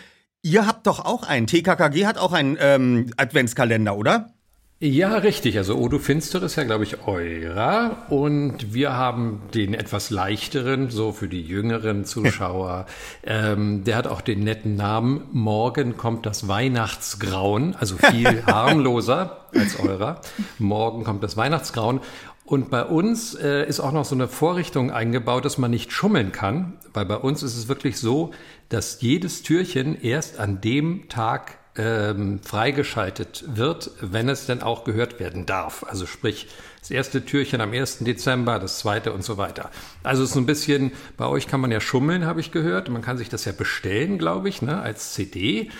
ihr 0.42 0.66
habt 0.66 0.88
doch 0.88 1.04
auch 1.04 1.22
einen. 1.22 1.46
TKKG 1.46 2.06
hat 2.06 2.18
auch 2.18 2.32
einen 2.32 2.58
ähm, 2.60 3.12
Adventskalender, 3.16 3.96
oder? 3.96 4.35
Ja, 4.78 5.16
richtig. 5.16 5.56
Also 5.56 5.74
Odo 5.76 5.98
Finster 5.98 6.42
ist 6.42 6.56
ja, 6.56 6.64
glaube 6.64 6.84
ich, 6.84 7.06
eurer. 7.06 7.96
Und 8.10 8.74
wir 8.74 8.92
haben 8.92 9.40
den 9.54 9.72
etwas 9.72 10.10
leichteren, 10.10 10.90
so 10.90 11.12
für 11.12 11.28
die 11.28 11.40
jüngeren 11.40 12.04
Zuschauer. 12.04 12.84
ähm, 13.24 13.84
der 13.84 13.96
hat 13.96 14.06
auch 14.06 14.20
den 14.20 14.40
netten 14.40 14.76
Namen. 14.76 15.22
Morgen 15.32 15.96
kommt 15.96 16.26
das 16.26 16.46
Weihnachtsgrauen. 16.46 17.74
Also 17.76 17.96
viel 18.10 18.44
harmloser 18.44 19.46
als 19.54 19.80
eurer. 19.80 20.20
Morgen 20.58 21.04
kommt 21.04 21.22
das 21.22 21.38
Weihnachtsgrauen. 21.38 22.00
Und 22.44 22.68
bei 22.68 22.84
uns 22.84 23.34
äh, 23.34 23.66
ist 23.66 23.80
auch 23.80 23.92
noch 23.92 24.04
so 24.04 24.14
eine 24.14 24.28
Vorrichtung 24.28 24.90
eingebaut, 24.90 25.46
dass 25.46 25.56
man 25.56 25.70
nicht 25.70 25.90
schummeln 25.90 26.32
kann. 26.32 26.74
Weil 26.92 27.06
bei 27.06 27.16
uns 27.16 27.42
ist 27.42 27.56
es 27.56 27.68
wirklich 27.68 27.98
so, 27.98 28.32
dass 28.68 29.00
jedes 29.00 29.42
Türchen 29.42 29.98
erst 29.98 30.38
an 30.38 30.60
dem 30.60 31.08
Tag 31.08 31.56
ähm, 31.78 32.40
freigeschaltet 32.42 33.44
wird, 33.46 33.90
wenn 34.00 34.28
es 34.28 34.46
denn 34.46 34.62
auch 34.62 34.84
gehört 34.84 35.20
werden 35.20 35.46
darf. 35.46 35.84
Also 35.88 36.06
sprich, 36.06 36.48
das 36.80 36.90
erste 36.90 37.24
Türchen 37.24 37.60
am 37.60 37.72
1. 37.72 37.98
Dezember, 38.00 38.58
das 38.58 38.78
zweite 38.78 39.12
und 39.12 39.24
so 39.24 39.36
weiter. 39.36 39.70
Also 40.02 40.22
es 40.22 40.30
ist 40.30 40.36
ein 40.36 40.46
bisschen, 40.46 40.92
bei 41.16 41.26
euch 41.26 41.48
kann 41.48 41.60
man 41.60 41.70
ja 41.70 41.80
schummeln, 41.80 42.26
habe 42.26 42.40
ich 42.40 42.52
gehört. 42.52 42.88
Man 42.88 43.02
kann 43.02 43.18
sich 43.18 43.28
das 43.28 43.44
ja 43.44 43.52
bestellen, 43.52 44.18
glaube 44.18 44.48
ich, 44.48 44.62
ne, 44.62 44.80
als 44.80 45.12
CD 45.14 45.70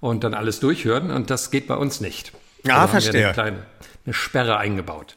und 0.00 0.24
dann 0.24 0.34
alles 0.34 0.60
durchhören 0.60 1.10
und 1.10 1.30
das 1.30 1.50
geht 1.50 1.66
bei 1.66 1.76
uns 1.76 2.00
nicht. 2.00 2.32
Ja, 2.64 2.78
also 2.82 2.92
verstehe. 2.92 3.24
Eine 3.24 3.32
kleine 3.32 3.66
eine 4.04 4.14
Sperre 4.14 4.58
eingebaut. 4.58 5.16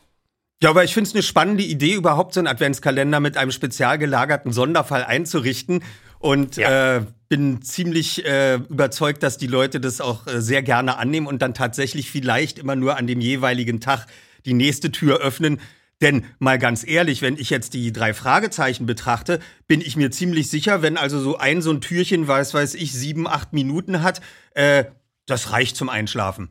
Ja, 0.63 0.69
aber 0.69 0.83
ich 0.83 0.93
finde 0.93 1.09
es 1.09 1.13
eine 1.13 1.23
spannende 1.23 1.63
Idee, 1.63 1.93
überhaupt 1.93 2.33
so 2.33 2.39
einen 2.39 2.47
Adventskalender 2.47 3.19
mit 3.19 3.37
einem 3.37 3.51
spezial 3.51 3.97
gelagerten 3.97 4.53
Sonderfall 4.53 5.03
einzurichten. 5.03 5.83
Und 6.25 6.57
ja. 6.57 6.95
äh, 6.95 7.05
bin 7.29 7.61
ziemlich 7.61 8.25
äh, 8.25 8.55
überzeugt, 8.55 9.21
dass 9.21 9.37
die 9.37 9.45
Leute 9.45 9.79
das 9.79 10.01
auch 10.01 10.25
äh, 10.25 10.41
sehr 10.41 10.63
gerne 10.63 10.97
annehmen 10.97 11.27
und 11.27 11.43
dann 11.43 11.53
tatsächlich 11.53 12.09
vielleicht 12.09 12.57
immer 12.57 12.75
nur 12.75 12.97
an 12.97 13.05
dem 13.05 13.21
jeweiligen 13.21 13.79
Tag 13.79 14.07
die 14.43 14.55
nächste 14.55 14.91
Tür 14.91 15.19
öffnen. 15.19 15.61
Denn 16.01 16.25
mal 16.39 16.57
ganz 16.57 16.83
ehrlich, 16.83 17.21
wenn 17.21 17.37
ich 17.37 17.51
jetzt 17.51 17.75
die 17.75 17.93
drei 17.93 18.15
Fragezeichen 18.15 18.87
betrachte, 18.87 19.39
bin 19.67 19.81
ich 19.81 19.97
mir 19.97 20.09
ziemlich 20.09 20.49
sicher, 20.49 20.81
wenn 20.81 20.97
also 20.97 21.19
so 21.19 21.37
ein 21.37 21.61
so 21.61 21.69
ein 21.69 21.79
Türchen, 21.79 22.27
weiß 22.27 22.55
weiß 22.55 22.73
ich, 22.73 22.91
sieben, 22.93 23.27
acht 23.27 23.53
Minuten 23.53 24.01
hat, 24.01 24.19
äh, 24.55 24.85
das 25.27 25.51
reicht 25.51 25.75
zum 25.75 25.89
Einschlafen. 25.89 26.49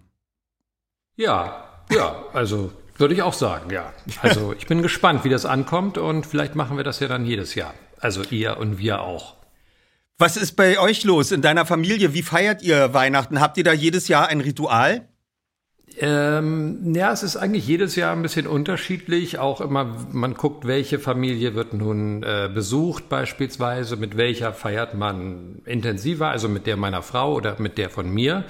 Ja, 1.17 1.83
ja, 1.91 2.23
also 2.33 2.71
würde 2.97 3.15
ich 3.15 3.23
auch 3.23 3.35
sagen, 3.35 3.73
ja. 3.73 3.93
Also 4.23 4.55
ich 4.57 4.69
bin 4.69 4.83
gespannt, 4.83 5.25
wie 5.25 5.31
das 5.31 5.45
ankommt 5.45 5.99
und 5.99 6.27
vielleicht 6.27 6.55
machen 6.55 6.77
wir 6.77 6.85
das 6.85 7.01
ja 7.01 7.09
dann 7.09 7.27
jedes 7.27 7.57
Jahr. 7.57 7.75
Also 7.99 8.23
ihr 8.31 8.57
und 8.59 8.79
wir 8.79 9.01
auch. 9.01 9.35
Was 10.17 10.37
ist 10.37 10.53
bei 10.53 10.79
euch 10.79 11.03
los 11.03 11.33
in 11.33 11.43
deiner 11.43 11.67
Familie? 11.67 12.15
Wie 12.15 12.23
feiert 12.23 12.63
ihr 12.63 12.95
Weihnachten? 12.95 13.41
Habt 13.41 13.57
ihr 13.59 13.65
da 13.65 13.73
jedes 13.73 14.07
Jahr 14.07 14.29
ein 14.29 14.41
Ritual? 14.41 15.09
Ähm, 15.99 16.95
ja, 16.95 17.13
es 17.13 17.25
ist 17.25 17.37
eigentlich 17.37 17.67
jedes 17.67 17.97
Jahr 17.97 18.13
ein 18.13 18.23
bisschen 18.23 18.47
unterschiedlich. 18.47 19.39
Auch 19.39 19.61
immer, 19.61 19.97
man 20.13 20.35
guckt, 20.35 20.67
welche 20.67 21.01
Familie 21.01 21.57
wird 21.57 21.75
nun 21.75 22.23
äh, 22.23 22.49
besucht 22.53 23.09
beispielsweise, 23.09 23.97
mit 23.97 24.17
welcher 24.17 24.53
feiert 24.53 24.95
man 24.95 25.63
intensiver, 25.65 26.29
also 26.29 26.49
mit 26.49 26.67
der 26.69 26.77
meiner 26.77 27.03
Frau 27.03 27.35
oder 27.35 27.57
mit 27.59 27.77
der 27.77 27.91
von 27.91 28.09
mir. 28.09 28.45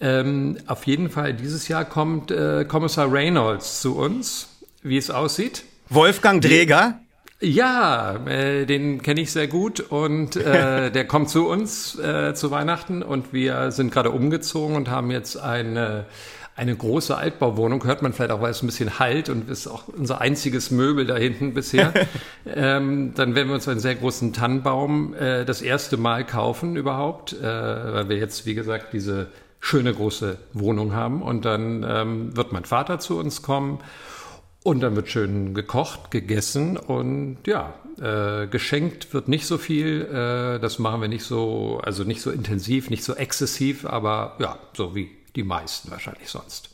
Ähm, 0.00 0.58
auf 0.66 0.86
jeden 0.86 1.10
Fall, 1.10 1.34
dieses 1.34 1.68
Jahr 1.68 1.84
kommt 1.84 2.30
äh, 2.30 2.64
Kommissar 2.64 3.12
Reynolds 3.12 3.82
zu 3.82 3.96
uns, 3.96 4.48
wie 4.82 4.96
es 4.96 5.10
aussieht. 5.10 5.64
Wolfgang 5.90 6.42
Dreger? 6.42 7.01
Ja, 7.44 8.24
äh, 8.26 8.66
den 8.66 9.02
kenne 9.02 9.20
ich 9.20 9.32
sehr 9.32 9.48
gut 9.48 9.80
und 9.80 10.36
äh, 10.36 10.90
der 10.92 11.04
kommt 11.06 11.28
zu 11.28 11.48
uns 11.48 11.98
äh, 11.98 12.34
zu 12.34 12.52
Weihnachten 12.52 13.02
und 13.02 13.32
wir 13.32 13.72
sind 13.72 13.92
gerade 13.92 14.10
umgezogen 14.12 14.76
und 14.76 14.88
haben 14.88 15.10
jetzt 15.10 15.36
eine 15.36 16.06
eine 16.54 16.76
große 16.76 17.16
Altbauwohnung, 17.16 17.82
hört 17.84 18.02
man 18.02 18.12
vielleicht 18.12 18.30
auch, 18.30 18.42
weil 18.42 18.50
es 18.50 18.62
ein 18.62 18.66
bisschen 18.66 18.98
halt 18.98 19.30
und 19.30 19.48
ist 19.48 19.66
auch 19.66 19.88
unser 19.88 20.20
einziges 20.20 20.70
Möbel 20.70 21.06
da 21.06 21.16
hinten 21.16 21.54
bisher. 21.54 21.94
ähm, 22.46 23.14
dann 23.14 23.34
werden 23.34 23.48
wir 23.48 23.54
uns 23.54 23.66
einen 23.66 23.80
sehr 23.80 23.94
großen 23.94 24.34
Tannenbaum 24.34 25.14
äh, 25.14 25.44
das 25.46 25.62
erste 25.62 25.96
Mal 25.96 26.26
kaufen 26.26 26.76
überhaupt, 26.76 27.32
äh, 27.32 27.42
weil 27.42 28.10
wir 28.10 28.18
jetzt, 28.18 28.44
wie 28.44 28.54
gesagt, 28.54 28.92
diese 28.92 29.28
schöne 29.60 29.94
große 29.94 30.36
Wohnung 30.52 30.94
haben. 30.94 31.22
Und 31.22 31.46
dann 31.46 31.86
ähm, 31.88 32.36
wird 32.36 32.52
mein 32.52 32.66
Vater 32.66 32.98
zu 32.98 33.18
uns 33.18 33.40
kommen 33.40 33.78
und 34.62 34.80
dann 34.80 34.96
wird 34.96 35.08
schön 35.08 35.54
gekocht, 35.54 36.10
gegessen 36.10 36.76
und 36.76 37.38
ja, 37.46 37.74
äh, 38.00 38.46
geschenkt 38.46 39.12
wird 39.12 39.28
nicht 39.28 39.46
so 39.46 39.58
viel. 39.58 40.02
Äh, 40.02 40.60
das 40.60 40.78
machen 40.78 41.00
wir 41.00 41.08
nicht 41.08 41.24
so, 41.24 41.80
also 41.84 42.04
nicht 42.04 42.22
so 42.22 42.30
intensiv, 42.30 42.90
nicht 42.90 43.04
so 43.04 43.14
exzessiv, 43.14 43.84
aber 43.84 44.36
ja, 44.38 44.58
so 44.76 44.94
wie 44.94 45.10
die 45.34 45.42
meisten 45.42 45.90
wahrscheinlich 45.90 46.28
sonst. 46.28 46.70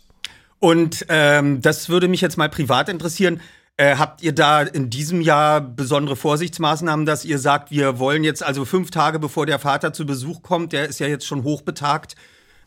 Und 0.60 1.06
ähm, 1.08 1.62
das 1.62 1.88
würde 1.88 2.08
mich 2.08 2.20
jetzt 2.20 2.36
mal 2.36 2.48
privat 2.48 2.88
interessieren. 2.88 3.40
Äh, 3.76 3.96
habt 3.96 4.22
ihr 4.22 4.32
da 4.32 4.62
in 4.62 4.90
diesem 4.90 5.20
Jahr 5.20 5.60
besondere 5.60 6.16
Vorsichtsmaßnahmen, 6.16 7.06
dass 7.06 7.24
ihr 7.24 7.38
sagt, 7.38 7.70
wir 7.70 8.00
wollen 8.00 8.24
jetzt 8.24 8.42
also 8.42 8.64
fünf 8.64 8.90
Tage 8.90 9.20
bevor 9.20 9.46
der 9.46 9.60
Vater 9.60 9.92
zu 9.92 10.04
Besuch 10.04 10.42
kommt, 10.42 10.72
der 10.72 10.88
ist 10.88 10.98
ja 10.98 11.06
jetzt 11.06 11.26
schon 11.26 11.44
hochbetagt, 11.44 12.16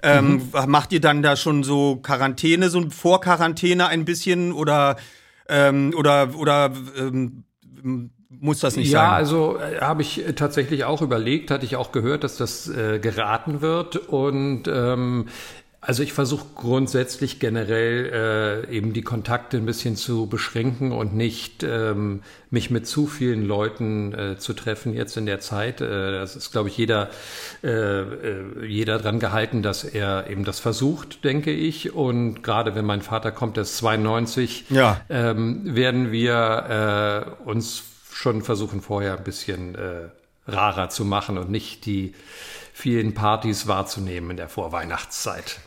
ähm, 0.04 0.50
mhm. 0.54 0.72
Macht 0.72 0.94
ihr 0.94 1.02
dann 1.02 1.22
da 1.22 1.36
schon 1.36 1.64
so 1.64 1.98
Quarantäne, 1.98 2.70
so 2.70 2.90
Vorquarantäne 2.90 3.88
ein 3.88 4.06
bisschen 4.06 4.52
oder 4.52 4.96
ähm, 5.48 5.94
oder 5.96 6.30
oder 6.36 6.72
ähm, 6.98 7.44
muss 8.30 8.60
das 8.60 8.78
nicht 8.78 8.92
ja, 8.92 9.00
sein? 9.00 9.10
Ja, 9.10 9.16
also 9.16 9.58
äh, 9.60 9.82
habe 9.82 10.02
ich 10.02 10.24
tatsächlich 10.36 10.86
auch 10.86 11.02
überlegt, 11.02 11.52
hatte 11.52 11.66
ich 11.66 11.76
auch 11.76 11.92
gehört, 11.92 12.24
dass 12.24 12.38
das 12.38 12.68
äh, 12.68 13.00
geraten 13.00 13.62
wird 13.62 13.96
und 13.96 14.64
ähm, 14.68 15.28
also 15.84 16.04
ich 16.04 16.14
versuche 16.14 16.46
grundsätzlich 16.54 17.40
generell 17.40 18.66
äh, 18.70 18.72
eben 18.72 18.94
die 18.94 19.02
Kontakte 19.02 19.58
ein 19.58 19.66
bisschen 19.66 19.96
zu 19.96 20.28
beschränken 20.28 20.92
und 20.92 21.16
nicht 21.16 21.64
ähm, 21.64 22.22
mich 22.52 22.70
mit 22.70 22.86
zu 22.86 23.08
vielen 23.08 23.44
Leuten 23.44 24.14
äh, 24.14 24.38
zu 24.38 24.54
treffen 24.54 24.94
jetzt 24.94 25.18
in 25.18 25.26
der 25.26 25.40
Zeit. 25.40 25.82
Äh, 25.82 26.12
das 26.12 26.36
ist, 26.36 26.52
glaube 26.52 26.70
ich, 26.70 26.78
jeder, 26.78 27.10
äh, 27.64 27.70
äh, 27.70 28.66
jeder 28.68 29.00
dran 29.00 29.20
gehalten, 29.20 29.64
dass 29.64 29.84
er 29.84 30.30
eben 30.30 30.46
das 30.46 30.60
versucht, 30.60 31.24
denke 31.24 31.52
ich. 31.52 31.92
Und 31.96 32.44
gerade 32.44 32.76
wenn 32.76 32.86
mein 32.86 33.02
Vater 33.02 33.32
kommt, 33.32 33.58
der 33.58 33.64
ist 33.64 33.78
92, 33.78 34.66
ja. 34.70 35.02
ähm, 35.10 35.76
werden 35.76 36.12
wir 36.12 37.36
äh, 37.44 37.50
uns 37.50 37.82
schon 38.14 38.44
versuchen, 38.44 38.82
vorher 38.82 39.18
ein 39.18 39.24
bisschen 39.24 39.74
äh, 39.74 40.10
rarer 40.48 40.90
zu 40.90 41.06
machen 41.06 41.40
und 41.40 41.50
nicht 41.50 41.88
die 41.88 42.14
vielen 42.72 43.16
Partys 43.16 43.68
wahrzunehmen 43.68 44.32
in 44.32 44.38
der 44.38 44.48
Vorweihnachtszeit. 44.48 45.60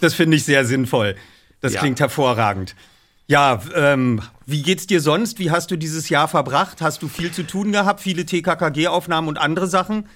Das 0.00 0.14
finde 0.14 0.36
ich 0.36 0.44
sehr 0.44 0.64
sinnvoll. 0.64 1.16
Das 1.60 1.74
ja. 1.74 1.80
klingt 1.80 2.00
hervorragend. 2.00 2.74
Ja, 3.26 3.62
ähm, 3.74 4.20
wie 4.44 4.62
geht's 4.62 4.86
dir 4.86 5.00
sonst? 5.00 5.38
Wie 5.38 5.50
hast 5.50 5.70
du 5.70 5.76
dieses 5.76 6.10
Jahr 6.10 6.28
verbracht? 6.28 6.82
Hast 6.82 7.02
du 7.02 7.08
viel 7.08 7.32
zu 7.32 7.42
tun 7.42 7.72
gehabt? 7.72 8.00
Viele 8.00 8.26
TKKG-Aufnahmen 8.26 9.28
und 9.28 9.38
andere 9.38 9.66
Sachen? 9.66 10.06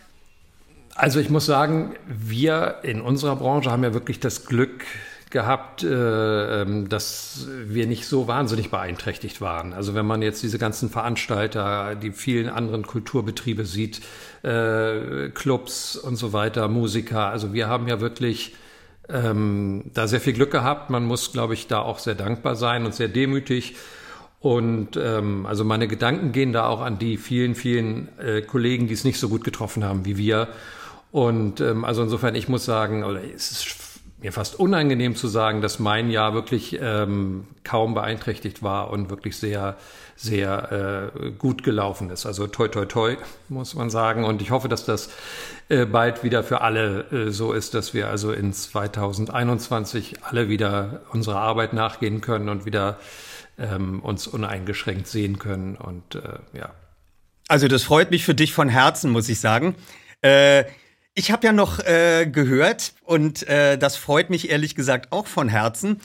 Also 0.94 1.20
ich 1.20 1.30
muss 1.30 1.46
sagen, 1.46 1.94
wir 2.06 2.80
in 2.82 3.00
unserer 3.00 3.36
Branche 3.36 3.70
haben 3.70 3.84
ja 3.84 3.94
wirklich 3.94 4.20
das 4.20 4.44
Glück 4.44 4.84
gehabt, 5.30 5.82
äh, 5.82 6.62
ähm, 6.62 6.88
dass 6.88 7.46
wir 7.66 7.86
nicht 7.86 8.06
so 8.06 8.28
wahnsinnig 8.28 8.70
beeinträchtigt 8.70 9.40
waren. 9.40 9.72
Also 9.72 9.94
wenn 9.94 10.06
man 10.06 10.22
jetzt 10.22 10.42
diese 10.42 10.58
ganzen 10.58 10.90
Veranstalter, 10.90 11.94
die 11.94 12.12
vielen 12.12 12.48
anderen 12.48 12.86
Kulturbetriebe 12.86 13.64
sieht, 13.64 14.00
äh, 14.42 15.28
Clubs 15.30 15.96
und 15.96 16.16
so 16.16 16.32
weiter, 16.32 16.68
Musiker, 16.68 17.26
also 17.26 17.52
wir 17.52 17.68
haben 17.68 17.88
ja 17.88 18.00
wirklich 18.00 18.54
ähm, 19.08 19.90
da 19.94 20.06
sehr 20.06 20.20
viel 20.20 20.32
Glück 20.32 20.50
gehabt. 20.50 20.90
Man 20.90 21.04
muss, 21.04 21.32
glaube 21.32 21.54
ich, 21.54 21.66
da 21.66 21.80
auch 21.80 21.98
sehr 21.98 22.14
dankbar 22.14 22.56
sein 22.56 22.84
und 22.84 22.94
sehr 22.94 23.08
demütig. 23.08 23.76
Und 24.40 24.96
ähm, 24.96 25.46
also 25.46 25.64
meine 25.64 25.88
Gedanken 25.88 26.32
gehen 26.32 26.52
da 26.52 26.66
auch 26.66 26.80
an 26.80 26.98
die 26.98 27.16
vielen, 27.16 27.54
vielen 27.54 28.08
äh, 28.18 28.42
Kollegen, 28.42 28.86
die 28.86 28.94
es 28.94 29.04
nicht 29.04 29.18
so 29.18 29.28
gut 29.28 29.42
getroffen 29.42 29.84
haben 29.84 30.04
wie 30.04 30.16
wir. 30.16 30.48
Und 31.10 31.60
ähm, 31.60 31.84
also 31.84 32.02
insofern, 32.02 32.34
ich 32.34 32.48
muss 32.48 32.64
sagen, 32.64 33.02
oder 33.02 33.20
es 33.22 33.50
ist 33.50 33.87
mir 34.20 34.32
fast 34.32 34.58
unangenehm 34.58 35.14
zu 35.14 35.28
sagen, 35.28 35.60
dass 35.62 35.78
mein 35.78 36.10
Jahr 36.10 36.34
wirklich 36.34 36.78
ähm, 36.80 37.46
kaum 37.62 37.94
beeinträchtigt 37.94 38.62
war 38.62 38.90
und 38.90 39.10
wirklich 39.10 39.36
sehr, 39.36 39.76
sehr 40.16 41.12
äh, 41.14 41.30
gut 41.30 41.62
gelaufen 41.62 42.10
ist. 42.10 42.26
Also 42.26 42.48
toi, 42.48 42.66
toi, 42.66 42.84
toi, 42.84 43.16
muss 43.48 43.74
man 43.74 43.90
sagen. 43.90 44.24
Und 44.24 44.42
ich 44.42 44.50
hoffe, 44.50 44.68
dass 44.68 44.84
das 44.84 45.10
äh, 45.68 45.86
bald 45.86 46.24
wieder 46.24 46.42
für 46.42 46.62
alle 46.62 47.04
äh, 47.12 47.30
so 47.30 47.52
ist, 47.52 47.74
dass 47.74 47.94
wir 47.94 48.08
also 48.08 48.32
in 48.32 48.52
2021 48.52 50.24
alle 50.24 50.48
wieder 50.48 51.02
unserer 51.12 51.40
Arbeit 51.40 51.72
nachgehen 51.72 52.20
können 52.20 52.48
und 52.48 52.66
wieder 52.66 52.98
ähm, 53.56 54.00
uns 54.00 54.26
uneingeschränkt 54.26 55.06
sehen 55.06 55.38
können. 55.38 55.76
Und 55.76 56.16
äh, 56.16 56.58
ja. 56.58 56.70
Also 57.46 57.68
das 57.68 57.84
freut 57.84 58.10
mich 58.10 58.24
für 58.24 58.34
dich 58.34 58.52
von 58.52 58.68
Herzen, 58.68 59.12
muss 59.12 59.28
ich 59.28 59.38
sagen. 59.38 59.76
Äh, 60.22 60.64
ich 61.18 61.32
habe 61.32 61.44
ja 61.44 61.52
noch 61.52 61.80
äh, 61.80 62.26
gehört, 62.26 62.92
und 63.02 63.42
äh, 63.48 63.76
das 63.76 63.96
freut 63.96 64.30
mich 64.30 64.50
ehrlich 64.50 64.76
gesagt 64.76 65.10
auch 65.10 65.26
von 65.26 65.48
Herzen, 65.48 66.00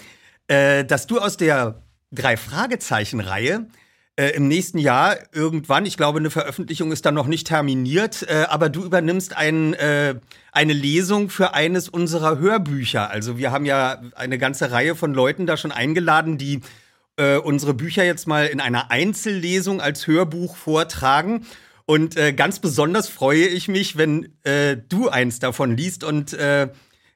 äh, 0.48 0.84
dass 0.86 1.06
du 1.06 1.20
aus 1.20 1.38
der 1.38 1.84
Drei-Fragezeichen-Reihe 2.12 3.68
äh, 4.16 4.30
im 4.30 4.48
nächsten 4.48 4.80
Jahr 4.80 5.18
irgendwann, 5.32 5.86
ich 5.86 5.98
glaube, 5.98 6.18
eine 6.18 6.32
Veröffentlichung 6.32 6.92
ist 6.92 7.06
dann 7.06 7.14
noch 7.14 7.28
nicht 7.28 7.46
terminiert, 7.46 8.26
äh, 8.28 8.46
aber 8.50 8.70
du 8.70 8.84
übernimmst 8.84 9.38
ein, 9.38 9.76
äh, 9.76 10.16
eine 10.52 10.74
Lesung 10.74 11.30
für 11.30 11.54
eines 11.54 11.90
unserer 11.90 12.40
Hörbücher. 12.40 13.12
Also 13.12 13.38
wir 13.38 13.52
haben 13.52 13.66
ja 13.66 14.02
eine 14.16 14.40
ganze 14.40 14.72
Reihe 14.72 14.96
von 14.96 15.14
Leuten 15.14 15.46
da 15.46 15.58
schon 15.58 15.72
eingeladen, 15.72 16.38
die 16.38 16.62
unsere 17.44 17.76
Bücher 17.76 18.04
jetzt 18.04 18.26
mal 18.26 18.48
in 18.48 18.60
einer 18.60 18.90
Einzellesung 18.90 19.80
als 19.80 20.08
Hörbuch 20.08 20.56
vortragen. 20.56 21.46
Und 21.86 22.16
äh, 22.16 22.34
ganz 22.34 22.60
besonders 22.60 23.10
freue 23.10 23.46
ich 23.46 23.68
mich, 23.68 23.98
wenn 23.98 24.34
äh, 24.44 24.78
du 24.78 25.10
eins 25.10 25.40
davon 25.40 25.76
liest. 25.76 26.04
Und 26.04 26.34
äh, 26.34 26.70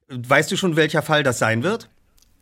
weißt 0.09 0.51
du 0.51 0.57
schon, 0.57 0.75
welcher 0.75 1.01
Fall 1.01 1.23
das 1.23 1.39
sein 1.39 1.63
wird? 1.63 1.89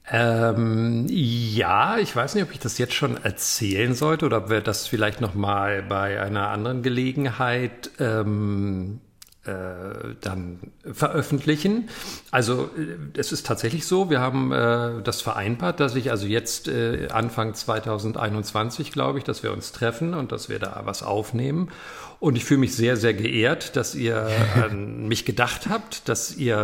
Ähm, 0.07 1.07
ja, 1.09 1.97
ich 1.97 2.15
weiß 2.15 2.35
nicht, 2.35 2.43
ob 2.43 2.51
ich 2.51 2.59
das 2.59 2.77
jetzt 2.77 2.93
schon 2.93 3.23
erzählen 3.23 3.95
sollte 3.95 4.25
oder 4.27 4.37
ob 4.37 4.49
wir 4.49 4.61
das 4.61 4.87
vielleicht 4.87 5.19
noch 5.19 5.33
mal 5.33 5.81
bei 5.81 6.21
einer 6.21 6.49
anderen 6.49 6.83
Gelegenheit 6.83 7.89
ähm, 7.99 9.01
äh, 9.45 10.15
dann 10.21 10.59
veröffentlichen. 10.91 11.89
Also 12.31 12.69
äh, 12.77 13.17
es 13.19 13.31
ist 13.31 13.45
tatsächlich 13.45 13.87
so, 13.87 14.09
wir 14.09 14.19
haben 14.19 14.51
äh, 14.51 15.01
das 15.03 15.21
vereinbart, 15.21 15.79
dass 15.79 15.95
ich 15.95 16.11
also 16.11 16.27
jetzt 16.27 16.67
äh, 16.67 17.07
Anfang 17.11 17.53
2021, 17.53 18.91
glaube 18.91 19.17
ich, 19.17 19.23
dass 19.23 19.43
wir 19.43 19.51
uns 19.53 19.71
treffen 19.71 20.13
und 20.13 20.31
dass 20.31 20.49
wir 20.49 20.59
da 20.59 20.81
was 20.85 21.03
aufnehmen. 21.03 21.69
Und 22.19 22.37
ich 22.37 22.45
fühle 22.45 22.61
mich 22.61 22.75
sehr, 22.75 22.97
sehr 22.97 23.13
geehrt, 23.13 23.75
dass 23.75 23.93
ihr 23.93 24.27
an 24.55 25.07
mich 25.07 25.25
gedacht 25.25 25.67
habt, 25.69 26.07
dass 26.09 26.35
ihr 26.35 26.57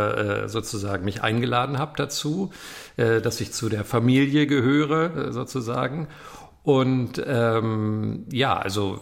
äh, 0.44 0.48
sozusagen 0.48 1.04
mich 1.04 1.22
eingeladen 1.22 1.78
habt 1.78 2.00
dazu, 2.00 2.50
äh, 2.96 3.20
dass 3.20 3.40
ich 3.40 3.52
zu 3.52 3.68
der 3.68 3.84
Familie 3.84 4.46
gehöre, 4.46 5.28
äh, 5.28 5.32
sozusagen. 5.32 6.08
Und 6.62 7.22
ähm, 7.26 8.24
ja, 8.30 8.56
also 8.56 9.00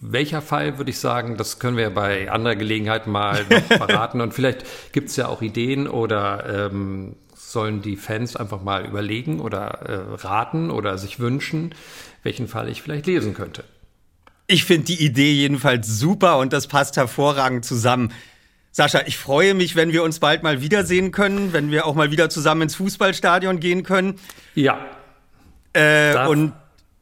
welcher 0.00 0.40
Fall 0.40 0.78
würde 0.78 0.90
ich 0.90 0.98
sagen, 0.98 1.36
das 1.36 1.58
können 1.58 1.76
wir 1.76 1.90
bei 1.90 2.30
anderer 2.30 2.56
Gelegenheit 2.56 3.06
mal 3.06 3.44
noch 3.50 3.62
verraten. 3.62 4.20
Und 4.20 4.34
vielleicht 4.34 4.64
gibt 4.92 5.10
es 5.10 5.16
ja 5.16 5.28
auch 5.28 5.42
Ideen 5.42 5.88
oder 5.88 6.68
ähm, 6.68 7.16
sollen 7.34 7.82
die 7.82 7.96
Fans 7.96 8.36
einfach 8.36 8.62
mal 8.62 8.86
überlegen 8.86 9.40
oder 9.40 9.80
äh, 9.82 10.14
raten 10.14 10.70
oder 10.70 10.96
sich 10.96 11.18
wünschen, 11.18 11.74
welchen 12.22 12.46
Fall 12.46 12.68
ich 12.68 12.82
vielleicht 12.82 13.06
lesen 13.06 13.34
könnte. 13.34 13.64
Ich 14.50 14.64
finde 14.64 14.86
die 14.86 15.04
Idee 15.04 15.32
jedenfalls 15.32 15.86
super 15.86 16.38
und 16.38 16.52
das 16.52 16.66
passt 16.66 16.96
hervorragend 16.96 17.64
zusammen. 17.64 18.12
Sascha, 18.72 19.02
ich 19.06 19.16
freue 19.16 19.54
mich, 19.54 19.76
wenn 19.76 19.92
wir 19.92 20.02
uns 20.02 20.18
bald 20.18 20.42
mal 20.42 20.60
wiedersehen 20.60 21.12
können, 21.12 21.52
wenn 21.52 21.70
wir 21.70 21.86
auch 21.86 21.94
mal 21.94 22.10
wieder 22.10 22.30
zusammen 22.30 22.62
ins 22.62 22.74
Fußballstadion 22.74 23.60
gehen 23.60 23.84
können. 23.84 24.18
Ja. 24.56 24.84
Äh, 25.72 26.26
und 26.26 26.52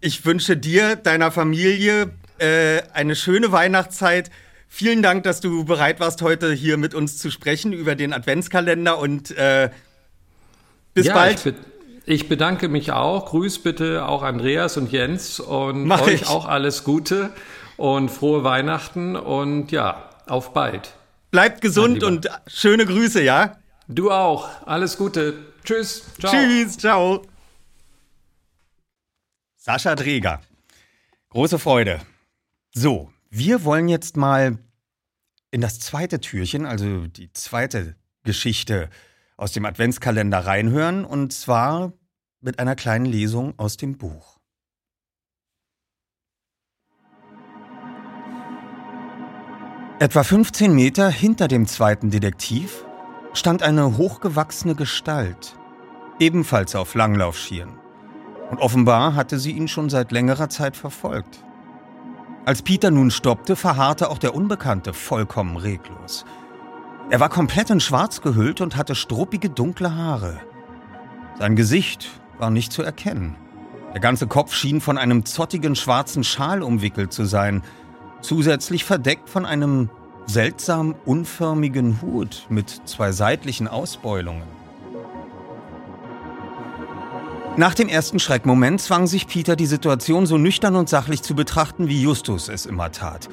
ich 0.02 0.26
wünsche 0.26 0.58
dir, 0.58 0.96
deiner 0.96 1.30
Familie 1.30 2.10
äh, 2.36 2.82
eine 2.92 3.16
schöne 3.16 3.50
Weihnachtszeit. 3.50 4.30
Vielen 4.68 5.02
Dank, 5.02 5.22
dass 5.22 5.40
du 5.40 5.64
bereit 5.64 6.00
warst, 6.00 6.20
heute 6.20 6.52
hier 6.52 6.76
mit 6.76 6.94
uns 6.94 7.16
zu 7.16 7.30
sprechen 7.30 7.72
über 7.72 7.94
den 7.94 8.12
Adventskalender 8.12 8.98
und 8.98 9.30
äh, 9.30 9.70
bis 10.92 11.06
ja, 11.06 11.14
bald. 11.14 11.54
Ich, 12.08 12.22
be 12.22 12.24
ich, 12.24 12.28
bedanke 12.28 12.68
mich 12.68 12.92
auch. 12.92 13.26
Grüß 13.26 13.62
bitte 13.62 14.06
auch 14.06 14.22
Andreas 14.22 14.78
und 14.78 14.90
Jens 14.90 15.40
und 15.40 15.84
Mach 15.84 16.00
euch 16.00 16.22
ich. 16.22 16.26
auch 16.26 16.46
alles 16.46 16.82
Gute 16.82 17.34
und 17.76 18.08
frohe 18.10 18.44
Weihnachten 18.44 19.14
und 19.14 19.70
ja, 19.72 20.08
auf 20.26 20.54
bald. 20.54 20.94
Bleibt 21.30 21.60
gesund 21.60 22.02
und 22.02 22.28
schöne 22.46 22.86
Grüße, 22.86 23.22
ja? 23.22 23.58
Du 23.88 24.10
auch. 24.10 24.48
Alles 24.66 24.96
Gute. 24.96 25.34
Tschüss. 25.64 26.04
Ciao. 26.18 26.32
Tschüss. 26.32 26.78
Ciao. 26.78 27.22
Sascha 29.56 29.94
Dreger. 29.94 30.40
Große 31.28 31.58
Freude. 31.58 32.00
So, 32.74 33.12
wir 33.28 33.64
wollen 33.64 33.88
jetzt 33.88 34.16
mal 34.16 34.56
in 35.50 35.60
das 35.60 35.78
zweite 35.78 36.20
Türchen, 36.20 36.64
also 36.64 37.06
die 37.06 37.30
zweite 37.34 37.96
Geschichte 38.24 38.88
aus 39.38 39.52
dem 39.52 39.64
Adventskalender 39.64 40.40
reinhören 40.40 41.06
und 41.06 41.32
zwar 41.32 41.92
mit 42.40 42.58
einer 42.58 42.74
kleinen 42.76 43.06
Lesung 43.06 43.54
aus 43.56 43.76
dem 43.76 43.96
Buch. 43.96 44.36
Etwa 50.00 50.22
15 50.22 50.74
Meter 50.74 51.08
hinter 51.08 51.48
dem 51.48 51.66
zweiten 51.66 52.10
Detektiv 52.10 52.84
stand 53.32 53.62
eine 53.62 53.96
hochgewachsene 53.96 54.74
Gestalt, 54.74 55.56
ebenfalls 56.20 56.74
auf 56.76 56.94
Langlaufschieren. 56.94 57.78
Und 58.50 58.58
offenbar 58.58 59.14
hatte 59.14 59.38
sie 59.38 59.52
ihn 59.52 59.68
schon 59.68 59.90
seit 59.90 60.12
längerer 60.12 60.48
Zeit 60.48 60.76
verfolgt. 60.76 61.44
Als 62.44 62.62
Peter 62.62 62.90
nun 62.90 63.10
stoppte, 63.10 63.56
verharrte 63.56 64.08
auch 64.08 64.18
der 64.18 64.34
Unbekannte 64.34 64.94
vollkommen 64.94 65.56
reglos. 65.56 66.24
Er 67.10 67.20
war 67.20 67.30
komplett 67.30 67.70
in 67.70 67.80
Schwarz 67.80 68.20
gehüllt 68.20 68.60
und 68.60 68.76
hatte 68.76 68.94
struppige 68.94 69.48
dunkle 69.48 69.94
Haare. 69.94 70.40
Sein 71.38 71.56
Gesicht 71.56 72.10
war 72.38 72.50
nicht 72.50 72.70
zu 72.70 72.82
erkennen. 72.82 73.34
Der 73.94 74.00
ganze 74.00 74.26
Kopf 74.26 74.52
schien 74.52 74.82
von 74.82 74.98
einem 74.98 75.24
zottigen 75.24 75.74
schwarzen 75.74 76.22
Schal 76.22 76.62
umwickelt 76.62 77.14
zu 77.14 77.24
sein, 77.24 77.62
zusätzlich 78.20 78.84
verdeckt 78.84 79.30
von 79.30 79.46
einem 79.46 79.88
seltsam 80.26 80.94
unförmigen 81.06 82.02
Hut 82.02 82.46
mit 82.50 82.82
zwei 82.84 83.12
seitlichen 83.12 83.68
Ausbeulungen. 83.68 84.58
Nach 87.56 87.74
dem 87.74 87.88
ersten 87.88 88.18
Schreckmoment 88.18 88.82
zwang 88.82 89.06
sich 89.06 89.26
Peter, 89.26 89.56
die 89.56 89.66
Situation 89.66 90.26
so 90.26 90.36
nüchtern 90.36 90.76
und 90.76 90.90
sachlich 90.90 91.22
zu 91.22 91.34
betrachten, 91.34 91.88
wie 91.88 92.02
Justus 92.02 92.50
es 92.50 92.66
immer 92.66 92.92
tat. 92.92 93.30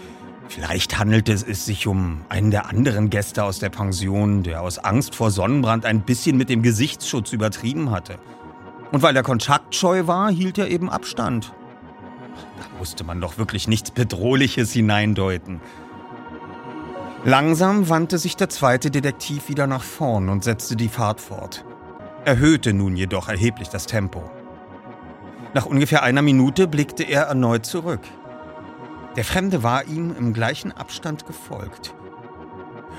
Vielleicht 0.48 0.98
handelte 0.98 1.34
es 1.34 1.66
sich 1.66 1.88
um 1.88 2.22
einen 2.30 2.52
der 2.52 2.68
anderen 2.68 3.10
Gäste 3.10 3.44
aus 3.44 3.60
der 3.60 3.70
Pension, 3.70 4.44
der 4.44 4.62
aus 4.62 4.78
Angst 4.78 5.16
vor 5.16 5.32
Sonnenbrand 5.32 5.86
ein 5.86 6.02
bisschen 6.02 6.38
mit 6.38 6.50
dem 6.50 6.62
Gesichtsschutz 6.62 7.34
übertrieben 7.34 7.92
hatte. 7.92 8.20
Und 8.92 9.02
weil 9.02 9.16
er 9.16 9.24
kontaktscheu 9.24 10.08
war, 10.08 10.32
hielt 10.32 10.58
er 10.58 10.70
eben 10.70 10.90
Abstand. 10.90 11.54
Da 12.60 12.78
musste 12.78 13.04
man 13.04 13.20
doch 13.22 13.38
wirklich 13.38 13.68
nichts 13.68 13.92
Bedrohliches 13.92 14.72
hineindeuten. 14.72 15.60
Langsam 17.24 17.90
wandte 17.90 18.20
sich 18.20 18.36
der 18.36 18.50
zweite 18.50 18.92
Detektiv 18.92 19.50
wieder 19.50 19.68
nach 19.68 19.84
vorn 19.84 20.30
und 20.30 20.44
setzte 20.44 20.76
die 20.76 20.90
Fahrt 20.90 21.20
fort 21.20 21.66
erhöhte 22.26 22.74
nun 22.74 22.96
jedoch 22.96 23.30
erheblich 23.30 23.70
das 23.70 23.86
Tempo. 23.86 24.24
Nach 25.54 25.66
ungefähr 25.66 26.04
einer 26.04 26.22
Minute 26.22 26.68
blickte 26.68 27.04
er 27.04 27.24
erneut 27.24 27.66
zurück. 27.66 28.02
Der 29.16 29.24
Fremde 29.24 29.64
war 29.64 29.86
ihm 29.86 30.14
im 30.18 30.34
gleichen 30.34 30.72
Abstand 30.72 31.26
gefolgt. 31.26 31.94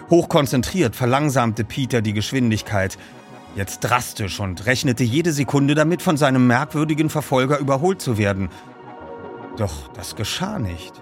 Hochkonzentriert 0.08 0.96
verlangsamte 0.96 1.64
Peter 1.64 2.00
die 2.00 2.14
Geschwindigkeit, 2.14 2.96
jetzt 3.54 3.80
drastisch 3.80 4.40
und 4.40 4.66
rechnete 4.66 5.04
jede 5.04 5.32
Sekunde 5.32 5.74
damit, 5.74 6.00
von 6.00 6.16
seinem 6.16 6.46
merkwürdigen 6.46 7.10
Verfolger 7.10 7.58
überholt 7.58 8.00
zu 8.00 8.16
werden. 8.16 8.48
Doch 9.56 9.88
das 9.94 10.16
geschah 10.16 10.58
nicht. 10.58 10.94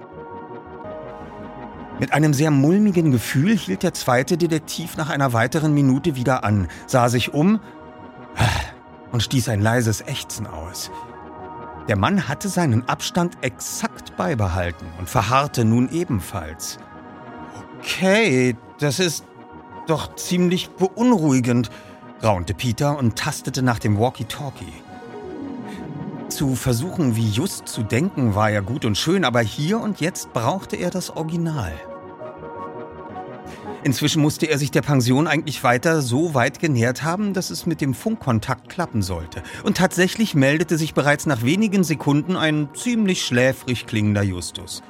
Mit 2.01 2.13
einem 2.13 2.35
sehr 2.35 2.51
mulmigen 2.51 3.13
Gefühl 3.13 3.57
hielt 3.57 3.85
der 3.85 3.95
zweite 3.95 4.37
Detektiv 4.37 4.97
nach 4.97 5.11
einer 5.11 5.33
weiteren 5.33 5.75
Minute 5.75 6.17
wieder 6.17 6.43
an, 6.43 6.69
sah 6.87 7.09
sich 7.09 7.33
um 7.33 7.61
und 9.13 9.23
stieß 9.23 9.49
ein 9.49 9.61
leises 9.61 10.01
Ächzen 10.01 10.49
aus. 10.49 10.91
Der 11.89 11.97
Mann 11.97 12.29
hatte 12.29 12.49
seinen 12.49 12.89
Abstand 12.89 13.37
exakt 13.43 14.17
beibehalten 14.17 14.87
und 14.99 15.09
verharrte 15.09 15.65
nun 15.65 15.91
ebenfalls. 15.91 16.79
Okay, 17.79 18.57
das 18.79 19.01
ist 19.01 19.25
doch 19.87 20.17
ziemlich 20.17 20.71
beunruhigend, 20.71 21.71
raunte 22.23 22.55
Peter 22.55 22.97
und 22.99 23.17
tastete 23.17 23.63
nach 23.63 23.79
dem 23.79 23.99
Walkie-Talkie. 23.99 24.73
Zu 26.29 26.55
versuchen, 26.55 27.17
wie 27.17 27.29
Just 27.29 27.69
zu 27.69 27.83
denken, 27.83 28.35
war 28.35 28.51
ja 28.51 28.61
gut 28.61 28.87
und 28.87 28.97
schön, 28.97 29.25
aber 29.25 29.41
hier 29.41 29.79
und 29.79 30.01
jetzt 30.01 30.33
brauchte 30.33 30.77
er 30.77 30.89
das 30.91 31.11
Original. 31.11 31.73
Inzwischen 33.85 34.23
musste 34.23 34.47
er 34.47 34.59
sich 34.59 34.71
der 34.71 34.81
Pension 34.81 35.27
eigentlich 35.27 35.63
weiter 35.63 36.01
so 36.01 36.33
weit 36.33 36.59
genähert 36.59 37.03
haben, 37.03 37.35
dass 37.35 37.51
es 37.51 37.67
mit 37.67 37.83
dem 37.83 37.93
Funkkontakt 37.93 38.71
klappen 38.71 39.03
sollte. 39.03 39.43
Und 39.63 39.77
tatsächlich 39.77 40.35
meldete 40.35 40.79
sich 40.79 40.95
bereits 40.95 41.27
nach 41.27 41.43
wenigen 41.43 41.85
Sekunden 41.85 42.35
ein 42.35 42.71
ziemlich 42.75 43.25
schläfrig 43.27 43.87
klingender 43.87 44.23
Justus. 44.23 44.83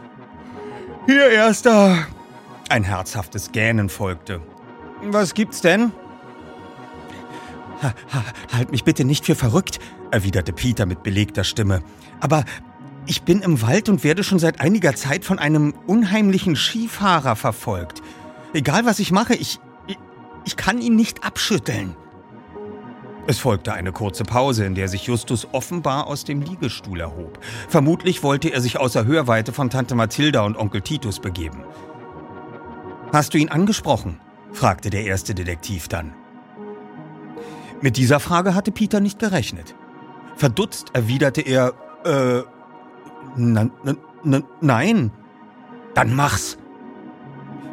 Hier, 1.06 1.28
Erster! 1.28 2.06
Ein 2.68 2.84
herzhaftes 2.84 3.50
Gähnen 3.50 3.88
folgte. 3.88 4.40
Was 5.02 5.34
gibt's 5.34 5.60
denn? 5.60 5.90
Ha, 7.82 7.94
ha, 8.12 8.24
halt 8.52 8.70
mich 8.70 8.84
bitte 8.84 9.04
nicht 9.04 9.26
für 9.26 9.34
verrückt, 9.34 9.80
erwiderte 10.12 10.52
Peter 10.52 10.86
mit 10.86 11.02
belegter 11.02 11.42
Stimme. 11.42 11.82
Aber 12.20 12.44
ich 13.06 13.22
bin 13.22 13.42
im 13.42 13.60
Wald 13.60 13.88
und 13.88 14.04
werde 14.04 14.22
schon 14.24 14.38
seit 14.38 14.60
einiger 14.60 14.94
Zeit 14.94 15.24
von 15.24 15.38
einem 15.38 15.74
unheimlichen 15.86 16.56
Skifahrer 16.56 17.36
verfolgt. 17.36 18.02
Egal 18.54 18.86
was 18.86 19.00
ich 19.00 19.12
mache, 19.12 19.34
ich, 19.34 19.60
Ich 20.46 20.56
kann 20.56 20.80
ihn 20.80 20.94
nicht 20.94 21.24
abschütteln. 21.24 21.96
Es 23.26 23.38
folgte 23.38 23.72
eine 23.72 23.92
kurze 23.92 24.24
Pause, 24.24 24.66
in 24.66 24.74
der 24.74 24.88
sich 24.88 25.06
Justus 25.06 25.48
offenbar 25.52 26.06
aus 26.06 26.24
dem 26.24 26.42
Liegestuhl 26.42 27.00
erhob. 27.00 27.38
Vermutlich 27.68 28.22
wollte 28.22 28.50
er 28.50 28.60
sich 28.60 28.78
außer 28.78 29.06
Hörweite 29.06 29.52
von 29.52 29.70
Tante 29.70 29.94
Mathilda 29.94 30.42
und 30.42 30.58
Onkel 30.58 30.82
Titus 30.82 31.20
begeben. 31.20 31.64
Hast 33.12 33.32
du 33.32 33.38
ihn 33.38 33.48
angesprochen? 33.48 34.20
fragte 34.52 34.90
der 34.90 35.04
erste 35.04 35.34
Detektiv 35.34 35.88
dann. 35.88 36.12
Mit 37.80 37.96
dieser 37.96 38.20
Frage 38.20 38.54
hatte 38.54 38.70
Peter 38.70 39.00
nicht 39.00 39.18
gerechnet. 39.18 39.74
Verdutzt 40.36 40.90
erwiderte 40.92 41.40
er, 41.40 41.72
äh, 42.04 42.42
nein. 43.36 45.10
Dann 45.94 46.14
mach's. 46.14 46.58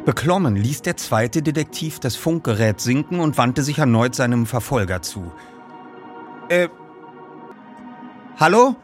Beklommen 0.04 0.56
ließ 0.56 0.82
der 0.82 0.96
zweite 0.96 1.42
Detektiv 1.42 2.00
das 2.00 2.16
Funkgerät 2.16 2.80
sinken 2.80 3.20
und 3.20 3.38
wandte 3.38 3.62
sich 3.62 3.78
erneut 3.78 4.16
seinem 4.16 4.46
Verfolger 4.46 5.00
zu. 5.00 5.30
Äh. 6.48 6.68
Hallo? 8.38 8.74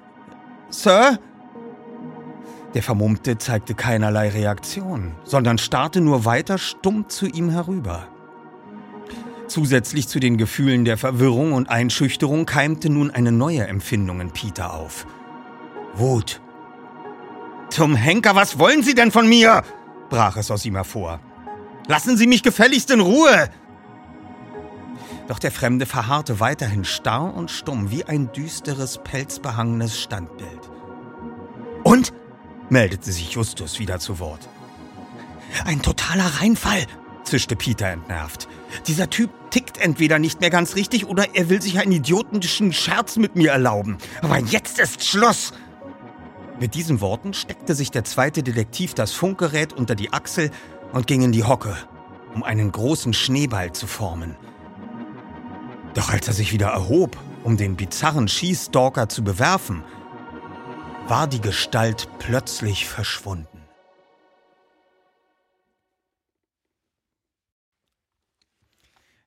Sir? 0.70 1.18
Der 2.74 2.83
Vermummte 2.83 3.38
zeigte 3.38 3.74
keinerlei 3.74 4.28
Reaktion, 4.28 5.12
sondern 5.24 5.59
starrte 5.59 6.00
nur 6.00 6.24
weiter 6.24 6.59
stumm 6.59 7.09
zu 7.09 7.26
ihm 7.26 7.50
herüber. 7.50 8.07
Zusätzlich 9.48 10.07
zu 10.07 10.20
den 10.20 10.37
Gefühlen 10.37 10.85
der 10.85 10.98
Verwirrung 10.98 11.52
und 11.52 11.70
Einschüchterung 11.70 12.46
keimte 12.46 12.90
nun 12.90 13.11
eine 13.11 13.33
neue 13.33 13.66
Empfindung 13.66 14.20
in 14.20 14.31
Peter 14.31 14.74
auf. 14.74 15.07
Wut. 15.94 16.40
Zum 17.70 17.96
Henker, 17.96 18.37
was 18.37 18.59
wollen 18.59 18.83
Sie 18.83 18.94
denn 18.94 19.11
von 19.11 19.28
mir? 19.28 19.64
Brach 20.09 20.37
es 20.37 20.51
aus 20.51 20.64
ihm 20.64 20.75
hervor. 20.75 21.21
Lassen 21.87 22.16
Sie 22.16 22.27
mich 22.27 22.42
gefälligst 22.42 22.90
in 22.90 23.01
Ruhe! 23.01 23.49
Doch 25.27 25.38
der 25.38 25.53
Fremde 25.53 25.85
verharrte 25.85 26.40
weiterhin 26.40 26.85
starr 26.85 27.35
und 27.35 27.51
stumm 27.51 27.90
wie 27.90 28.05
ein 28.05 28.33
düsteres, 28.33 29.01
pelzbehangenes 29.05 30.01
Standbild. 30.01 30.71
Und? 31.85 32.12
meldete 32.71 33.12
sich 33.12 33.33
Justus 33.33 33.79
wieder 33.79 33.99
zu 33.99 34.18
Wort. 34.18 34.49
Ein 35.64 35.83
totaler 35.83 36.40
Reinfall, 36.40 36.87
zischte 37.25 37.57
Peter 37.57 37.87
entnervt. 37.88 38.49
Dieser 38.87 39.09
Typ 39.09 39.31
tickt 39.51 39.79
entweder 39.79 40.18
nicht 40.18 40.40
mehr 40.40 40.51
ganz 40.51 40.77
richtig 40.77 41.07
oder 41.07 41.35
er 41.35 41.49
will 41.49 41.62
sich 41.62 41.79
einen 41.79 41.92
idiotischen 41.92 42.73
Scherz 42.73 43.16
mit 43.16 43.37
mir 43.37 43.51
erlauben. 43.51 43.99
Aber 44.23 44.38
jetzt 44.38 44.79
ist 44.79 45.05
Schluss! 45.05 45.53
Mit 46.61 46.75
diesen 46.75 47.01
Worten 47.01 47.35
steckte 47.35 47.75
sich 47.77 47.92
der 47.92 48.03
zweite 48.03 48.42
Detektiv 48.42 48.94
das 48.94 49.12
Funkgerät 49.12 49.73
unter 49.73 49.94
die 49.94 50.12
Achsel 50.12 50.51
und 50.92 51.07
ging 51.07 51.23
in 51.23 51.31
die 51.31 51.44
Hocke, 51.44 51.77
um 52.35 52.42
einen 52.42 52.73
großen 52.73 53.14
Schneeball 53.14 53.73
zu 53.73 53.87
formen. 53.87 54.37
Doch 55.94 56.11
als 56.11 56.27
er 56.27 56.35
sich 56.35 56.53
wieder 56.53 56.68
erhob, 56.68 57.16
um 57.44 57.57
den 57.57 57.77
bizarren 57.77 58.27
Schießstalker 58.27 59.09
zu 59.09 59.23
bewerfen, 59.23 59.85
war 61.07 61.29
die 61.29 61.40
Gestalt 61.40 62.09
plötzlich 62.18 62.88
verschwunden. 62.88 63.47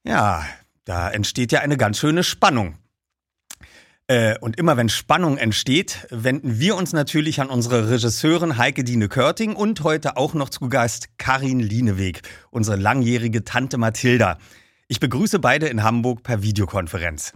Ja, 0.04 0.46
da 0.84 1.10
entsteht 1.10 1.54
ja 1.54 1.62
eine 1.62 1.78
ganz 1.78 1.98
schöne 1.98 2.24
Spannung. 2.24 2.81
Äh, 4.12 4.38
und 4.39 4.58
immer 4.58 4.76
wenn 4.76 4.89
Spannung 4.89 5.38
entsteht, 5.38 6.06
wenden 6.10 6.60
wir 6.60 6.76
uns 6.76 6.91
natürlich 6.91 7.39
an 7.39 7.47
unsere 7.47 7.89
Regisseurin 7.89 8.58
Heike 8.58 8.84
Dine 8.84 9.08
Körting 9.08 9.56
und 9.56 9.86
heute 9.86 10.17
auch 10.17 10.34
noch 10.34 10.50
zu 10.50 10.67
Gast 10.67 11.17
Karin 11.17 11.62
Lieneweg, 11.62 12.21
unsere 12.50 12.76
langjährige 12.76 13.45
Tante 13.45 13.78
Mathilda. 13.78 14.38
Ich 14.89 15.00
begrüße 15.00 15.39
beide 15.39 15.67
in 15.67 15.82
Hamburg 15.82 16.24
per 16.24 16.43
Videokonferenz. 16.43 17.32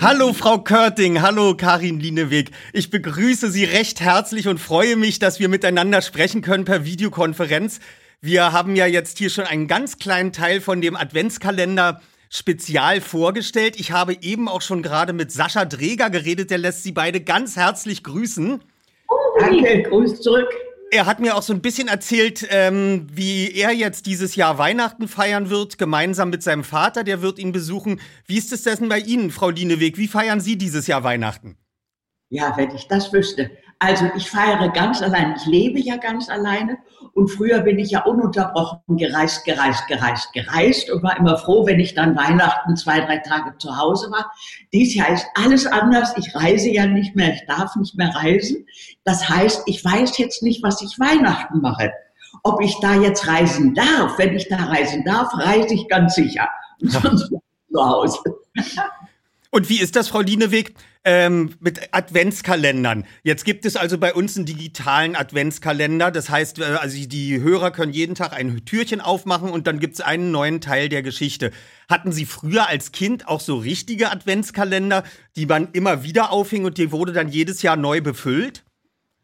hallo 0.00 0.32
Frau 0.32 0.58
Körting, 0.58 1.22
hallo 1.22 1.56
Karin 1.56 2.00
Lieneweg. 2.00 2.50
Ich 2.72 2.90
begrüße 2.90 3.48
Sie 3.48 3.62
recht 3.62 4.00
herzlich 4.00 4.48
und 4.48 4.58
freue 4.58 4.96
mich, 4.96 5.20
dass 5.20 5.38
wir 5.38 5.48
miteinander 5.48 6.02
sprechen 6.02 6.42
können 6.42 6.64
per 6.64 6.84
Videokonferenz. 6.84 7.78
Wir 8.20 8.50
haben 8.50 8.74
ja 8.74 8.86
jetzt 8.86 9.18
hier 9.18 9.30
schon 9.30 9.44
einen 9.44 9.68
ganz 9.68 9.98
kleinen 9.98 10.32
Teil 10.32 10.60
von 10.60 10.80
dem 10.80 10.96
Adventskalender 10.96 12.00
Spezial 12.34 13.02
vorgestellt. 13.02 13.78
Ich 13.78 13.92
habe 13.92 14.16
eben 14.22 14.48
auch 14.48 14.62
schon 14.62 14.82
gerade 14.82 15.12
mit 15.12 15.30
Sascha 15.30 15.66
Dreger 15.66 16.08
geredet, 16.08 16.50
der 16.50 16.56
lässt 16.56 16.82
Sie 16.82 16.92
beide 16.92 17.20
ganz 17.20 17.56
herzlich 17.56 18.02
grüßen. 18.02 18.62
Danke, 19.38 19.82
Grüß 19.82 20.22
zurück. 20.22 20.48
Er 20.90 21.04
hat 21.04 21.20
mir 21.20 21.36
auch 21.36 21.42
so 21.42 21.52
ein 21.52 21.60
bisschen 21.60 21.88
erzählt, 21.88 22.46
ähm, 22.48 23.06
wie 23.12 23.52
er 23.52 23.72
jetzt 23.72 24.06
dieses 24.06 24.34
Jahr 24.34 24.56
Weihnachten 24.56 25.08
feiern 25.08 25.50
wird, 25.50 25.76
gemeinsam 25.76 26.30
mit 26.30 26.42
seinem 26.42 26.64
Vater, 26.64 27.04
der 27.04 27.20
wird 27.20 27.38
ihn 27.38 27.52
besuchen. 27.52 28.00
Wie 28.26 28.38
ist 28.38 28.50
es 28.52 28.62
denn 28.62 28.88
bei 28.88 28.98
Ihnen, 28.98 29.30
Frau 29.30 29.50
Lieneweg? 29.50 29.98
Wie 29.98 30.08
feiern 30.08 30.40
Sie 30.40 30.56
dieses 30.56 30.86
Jahr 30.86 31.04
Weihnachten? 31.04 31.58
Ja, 32.30 32.54
wenn 32.56 32.74
ich 32.74 32.88
das 32.88 33.12
wüsste. 33.12 33.50
Also 33.84 34.08
ich 34.14 34.30
feiere 34.30 34.68
ganz 34.68 35.02
allein. 35.02 35.34
Ich 35.36 35.44
lebe 35.46 35.80
ja 35.80 35.96
ganz 35.96 36.28
alleine 36.28 36.78
und 37.14 37.26
früher 37.26 37.62
bin 37.62 37.80
ich 37.80 37.90
ja 37.90 38.04
ununterbrochen 38.04 38.96
gereist, 38.96 39.44
gereist, 39.44 39.88
gereist, 39.88 40.32
gereist 40.32 40.88
und 40.88 41.02
war 41.02 41.16
immer 41.16 41.36
froh, 41.36 41.66
wenn 41.66 41.80
ich 41.80 41.92
dann 41.92 42.14
Weihnachten 42.14 42.76
zwei, 42.76 43.00
drei 43.00 43.18
Tage 43.18 43.58
zu 43.58 43.76
Hause 43.76 44.08
war. 44.12 44.30
Dies 44.72 44.94
Jahr 44.94 45.08
ist 45.08 45.26
alles 45.34 45.66
anders. 45.66 46.16
Ich 46.16 46.32
reise 46.32 46.70
ja 46.70 46.86
nicht 46.86 47.16
mehr. 47.16 47.34
Ich 47.34 47.44
darf 47.48 47.74
nicht 47.74 47.96
mehr 47.96 48.14
reisen. 48.14 48.64
Das 49.02 49.28
heißt, 49.28 49.64
ich 49.66 49.84
weiß 49.84 50.16
jetzt 50.18 50.44
nicht, 50.44 50.62
was 50.62 50.80
ich 50.80 51.00
Weihnachten 51.00 51.60
mache. 51.60 51.90
Ob 52.44 52.62
ich 52.62 52.78
da 52.80 52.94
jetzt 52.94 53.26
reisen 53.26 53.74
darf. 53.74 54.16
Wenn 54.16 54.36
ich 54.36 54.48
da 54.48 54.58
reisen 54.58 55.02
darf, 55.04 55.36
reise 55.36 55.74
ich 55.74 55.88
ganz 55.88 56.14
sicher. 56.14 56.48
Und 56.80 56.92
sonst 56.92 57.28
bin 57.30 57.40
ich 57.40 57.74
zu 57.74 57.84
Hause. 57.84 58.18
Und 59.54 59.68
wie 59.68 59.80
ist 59.80 59.96
das, 59.96 60.08
Frau 60.08 60.20
Lieneweg, 60.20 60.74
ähm, 61.04 61.54
mit 61.60 61.92
Adventskalendern? 61.92 63.04
Jetzt 63.22 63.44
gibt 63.44 63.66
es 63.66 63.76
also 63.76 63.98
bei 63.98 64.14
uns 64.14 64.34
einen 64.34 64.46
digitalen 64.46 65.14
Adventskalender. 65.14 66.10
Das 66.10 66.30
heißt, 66.30 66.60
äh, 66.60 66.64
also 66.80 66.96
die 67.06 67.38
Hörer 67.38 67.70
können 67.70 67.92
jeden 67.92 68.14
Tag 68.14 68.32
ein 68.32 68.64
Türchen 68.64 69.02
aufmachen 69.02 69.50
und 69.50 69.66
dann 69.66 69.78
gibt 69.78 69.94
es 69.94 70.00
einen 70.00 70.30
neuen 70.30 70.62
Teil 70.62 70.88
der 70.88 71.02
Geschichte. 71.02 71.52
Hatten 71.90 72.12
Sie 72.12 72.24
früher 72.24 72.66
als 72.66 72.92
Kind 72.92 73.28
auch 73.28 73.40
so 73.40 73.58
richtige 73.58 74.10
Adventskalender, 74.10 75.04
die 75.36 75.44
man 75.44 75.68
immer 75.72 76.02
wieder 76.02 76.32
aufhing 76.32 76.64
und 76.64 76.78
die 76.78 76.90
wurde 76.90 77.12
dann 77.12 77.28
jedes 77.28 77.60
Jahr 77.60 77.76
neu 77.76 78.00
befüllt? 78.00 78.64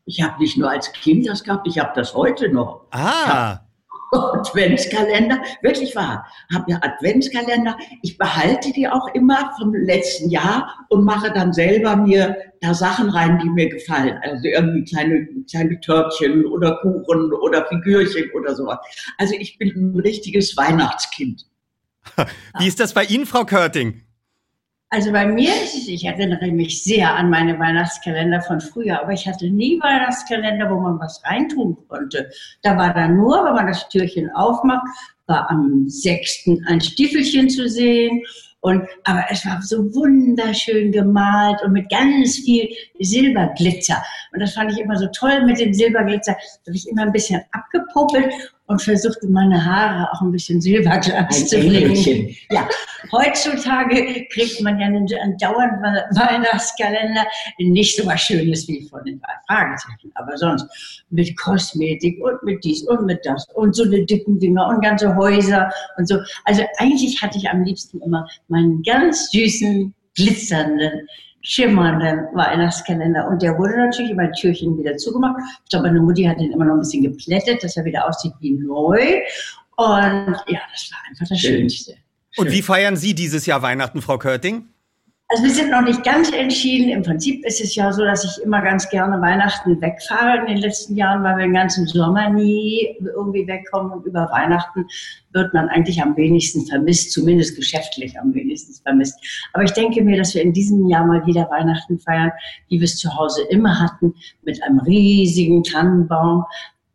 Ich 0.04 0.20
habe 0.20 0.42
nicht 0.42 0.58
nur 0.58 0.70
als 0.70 0.92
Kind 0.92 1.26
das 1.26 1.42
gehabt, 1.42 1.66
ich 1.66 1.78
habe 1.78 1.92
das 1.94 2.14
heute 2.14 2.50
noch. 2.50 2.84
Ah. 2.90 3.60
Adventskalender, 4.12 5.42
wirklich 5.62 5.94
wahr, 5.94 6.26
habe 6.52 6.70
ja 6.70 6.80
Adventskalender. 6.82 7.76
Ich 8.02 8.18
behalte 8.18 8.72
die 8.72 8.88
auch 8.88 9.08
immer 9.14 9.52
vom 9.58 9.74
letzten 9.74 10.30
Jahr 10.30 10.86
und 10.88 11.04
mache 11.04 11.32
dann 11.32 11.52
selber 11.52 11.96
mir 11.96 12.36
da 12.60 12.74
Sachen 12.74 13.10
rein, 13.10 13.38
die 13.42 13.50
mir 13.50 13.68
gefallen. 13.68 14.18
Also 14.22 14.44
irgendwie 14.44 14.84
kleine, 14.84 15.28
kleine 15.50 15.80
Törtchen 15.80 16.46
oder 16.46 16.78
Kuchen 16.80 17.32
oder 17.32 17.66
Figürchen 17.66 18.30
oder 18.32 18.54
sowas. 18.54 18.78
Also 19.18 19.34
ich 19.38 19.58
bin 19.58 19.70
ein 19.76 20.00
richtiges 20.00 20.56
Weihnachtskind. 20.56 21.46
Wie 22.58 22.66
ist 22.66 22.80
das 22.80 22.94
bei 22.94 23.04
Ihnen, 23.04 23.26
Frau 23.26 23.44
Körting? 23.44 24.07
Also 24.90 25.12
bei 25.12 25.26
mir 25.26 25.50
ist 25.50 25.74
es, 25.74 25.86
ich 25.86 26.04
erinnere 26.04 26.50
mich 26.50 26.82
sehr 26.82 27.14
an 27.14 27.28
meine 27.28 27.58
Weihnachtskalender 27.58 28.40
von 28.40 28.58
früher, 28.58 29.02
aber 29.02 29.12
ich 29.12 29.28
hatte 29.28 29.50
nie 29.50 29.78
Weihnachtskalender, 29.82 30.70
wo 30.70 30.80
man 30.80 30.98
was 30.98 31.22
reintun 31.24 31.76
konnte. 31.88 32.30
Da 32.62 32.74
war 32.78 32.94
dann 32.94 33.16
nur, 33.16 33.44
wenn 33.44 33.54
man 33.54 33.66
das 33.66 33.86
Türchen 33.90 34.30
aufmacht, 34.30 34.86
war 35.26 35.50
am 35.50 35.86
6. 35.88 36.48
ein 36.66 36.80
Stiefelchen 36.80 37.50
zu 37.50 37.68
sehen. 37.68 38.22
Und, 38.60 38.82
aber 39.04 39.24
es 39.30 39.44
war 39.44 39.60
so 39.62 39.94
wunderschön 39.94 40.90
gemalt 40.90 41.62
und 41.62 41.72
mit 41.72 41.90
ganz 41.90 42.38
viel 42.38 42.68
Silberglitzer. 42.98 44.02
Und 44.32 44.40
das 44.40 44.54
fand 44.54 44.72
ich 44.72 44.78
immer 44.78 44.96
so 44.96 45.06
toll 45.14 45.44
mit 45.44 45.60
dem 45.60 45.74
Silberglitzer. 45.74 46.32
Da 46.32 46.70
habe 46.70 46.76
ich 46.76 46.88
immer 46.88 47.02
ein 47.02 47.12
bisschen 47.12 47.42
abgepuppelt 47.52 48.32
und 48.68 48.82
versuchte 48.82 49.26
meine 49.28 49.64
Haare 49.64 50.12
auch 50.12 50.20
ein 50.20 50.30
bisschen 50.30 50.60
Silberglanz 50.60 51.48
zu 51.48 51.58
bringen. 51.58 52.36
Ja, 52.50 52.68
heutzutage 53.10 54.26
kriegt 54.30 54.60
man 54.60 54.78
ja 54.78 54.86
einen, 54.86 55.06
einen 55.22 55.38
dauernden 55.38 55.82
Weihnachtskalender, 55.82 57.24
nicht 57.58 57.96
so 57.96 58.06
was 58.06 58.20
Schönes 58.20 58.68
wie 58.68 58.86
von 58.88 59.02
den 59.04 59.20
Fragezeichen, 59.46 60.12
aber 60.14 60.36
sonst 60.36 60.66
mit 61.10 61.36
Kosmetik 61.38 62.22
und 62.22 62.42
mit 62.42 62.62
dies 62.62 62.82
und 62.82 63.06
mit 63.06 63.24
das 63.24 63.46
und 63.54 63.74
so 63.74 63.84
eine 63.84 64.04
dicken 64.04 64.38
Dinger 64.38 64.68
und 64.68 64.82
ganze 64.82 65.16
Häuser 65.16 65.70
und 65.96 66.06
so. 66.06 66.18
Also 66.44 66.62
eigentlich 66.76 67.20
hatte 67.22 67.38
ich 67.38 67.48
am 67.48 67.64
liebsten 67.64 68.00
immer 68.02 68.28
meinen 68.48 68.82
ganz 68.82 69.30
süßen, 69.30 69.94
glitzernden 70.14 71.06
schimmernden 71.42 72.26
Weihnachtskalender. 72.34 73.28
Und 73.28 73.42
der 73.42 73.56
wurde 73.58 73.76
natürlich 73.76 74.10
über 74.10 74.22
ein 74.22 74.32
Türchen 74.32 74.76
wieder 74.78 74.96
zugemacht. 74.96 75.36
Ich 75.64 75.70
glaube, 75.70 75.88
meine 75.88 76.00
Mutti 76.00 76.24
hat 76.24 76.40
den 76.40 76.52
immer 76.52 76.64
noch 76.64 76.74
ein 76.74 76.80
bisschen 76.80 77.02
geplättet, 77.02 77.62
dass 77.62 77.76
er 77.76 77.84
wieder 77.84 78.06
aussieht 78.08 78.32
wie 78.40 78.52
neu. 78.52 79.20
Und 79.76 80.36
ja, 80.46 80.60
das 80.72 80.90
war 80.90 80.98
einfach 81.08 81.26
das 81.28 81.38
Schönste. 81.38 81.94
Und 82.36 82.50
wie 82.50 82.62
feiern 82.62 82.96
Sie 82.96 83.14
dieses 83.14 83.46
Jahr 83.46 83.62
Weihnachten, 83.62 84.02
Frau 84.02 84.18
Körting? 84.18 84.68
Also 85.30 85.44
wir 85.44 85.50
sind 85.50 85.70
noch 85.70 85.82
nicht 85.82 86.02
ganz 86.04 86.32
entschieden. 86.32 86.88
Im 86.88 87.02
Prinzip 87.02 87.44
ist 87.44 87.60
es 87.60 87.74
ja 87.74 87.92
so, 87.92 88.02
dass 88.02 88.24
ich 88.24 88.42
immer 88.42 88.62
ganz 88.62 88.88
gerne 88.88 89.20
Weihnachten 89.20 89.78
wegfahre 89.78 90.38
in 90.38 90.46
den 90.46 90.56
letzten 90.56 90.96
Jahren, 90.96 91.22
weil 91.22 91.36
wir 91.36 91.44
den 91.44 91.52
ganzen 91.52 91.86
Sommer 91.86 92.30
nie 92.30 92.96
irgendwie 92.98 93.46
wegkommen 93.46 93.92
und 93.92 94.06
über 94.06 94.30
Weihnachten 94.30 94.86
wird 95.32 95.52
man 95.52 95.68
eigentlich 95.68 96.00
am 96.00 96.16
wenigsten 96.16 96.64
vermisst, 96.64 97.12
zumindest 97.12 97.56
geschäftlich 97.56 98.18
am 98.18 98.32
wenigsten 98.32 98.72
vermisst. 98.82 99.18
Aber 99.52 99.64
ich 99.64 99.72
denke 99.72 100.02
mir, 100.02 100.16
dass 100.16 100.34
wir 100.34 100.40
in 100.40 100.54
diesem 100.54 100.88
Jahr 100.88 101.04
mal 101.04 101.26
wieder 101.26 101.50
Weihnachten 101.50 101.98
feiern, 101.98 102.32
wie 102.68 102.80
wir 102.80 102.86
es 102.86 102.96
zu 102.96 103.14
Hause 103.14 103.42
immer 103.50 103.78
hatten, 103.78 104.14
mit 104.44 104.62
einem 104.62 104.78
riesigen 104.78 105.62
Tannenbaum, 105.62 106.46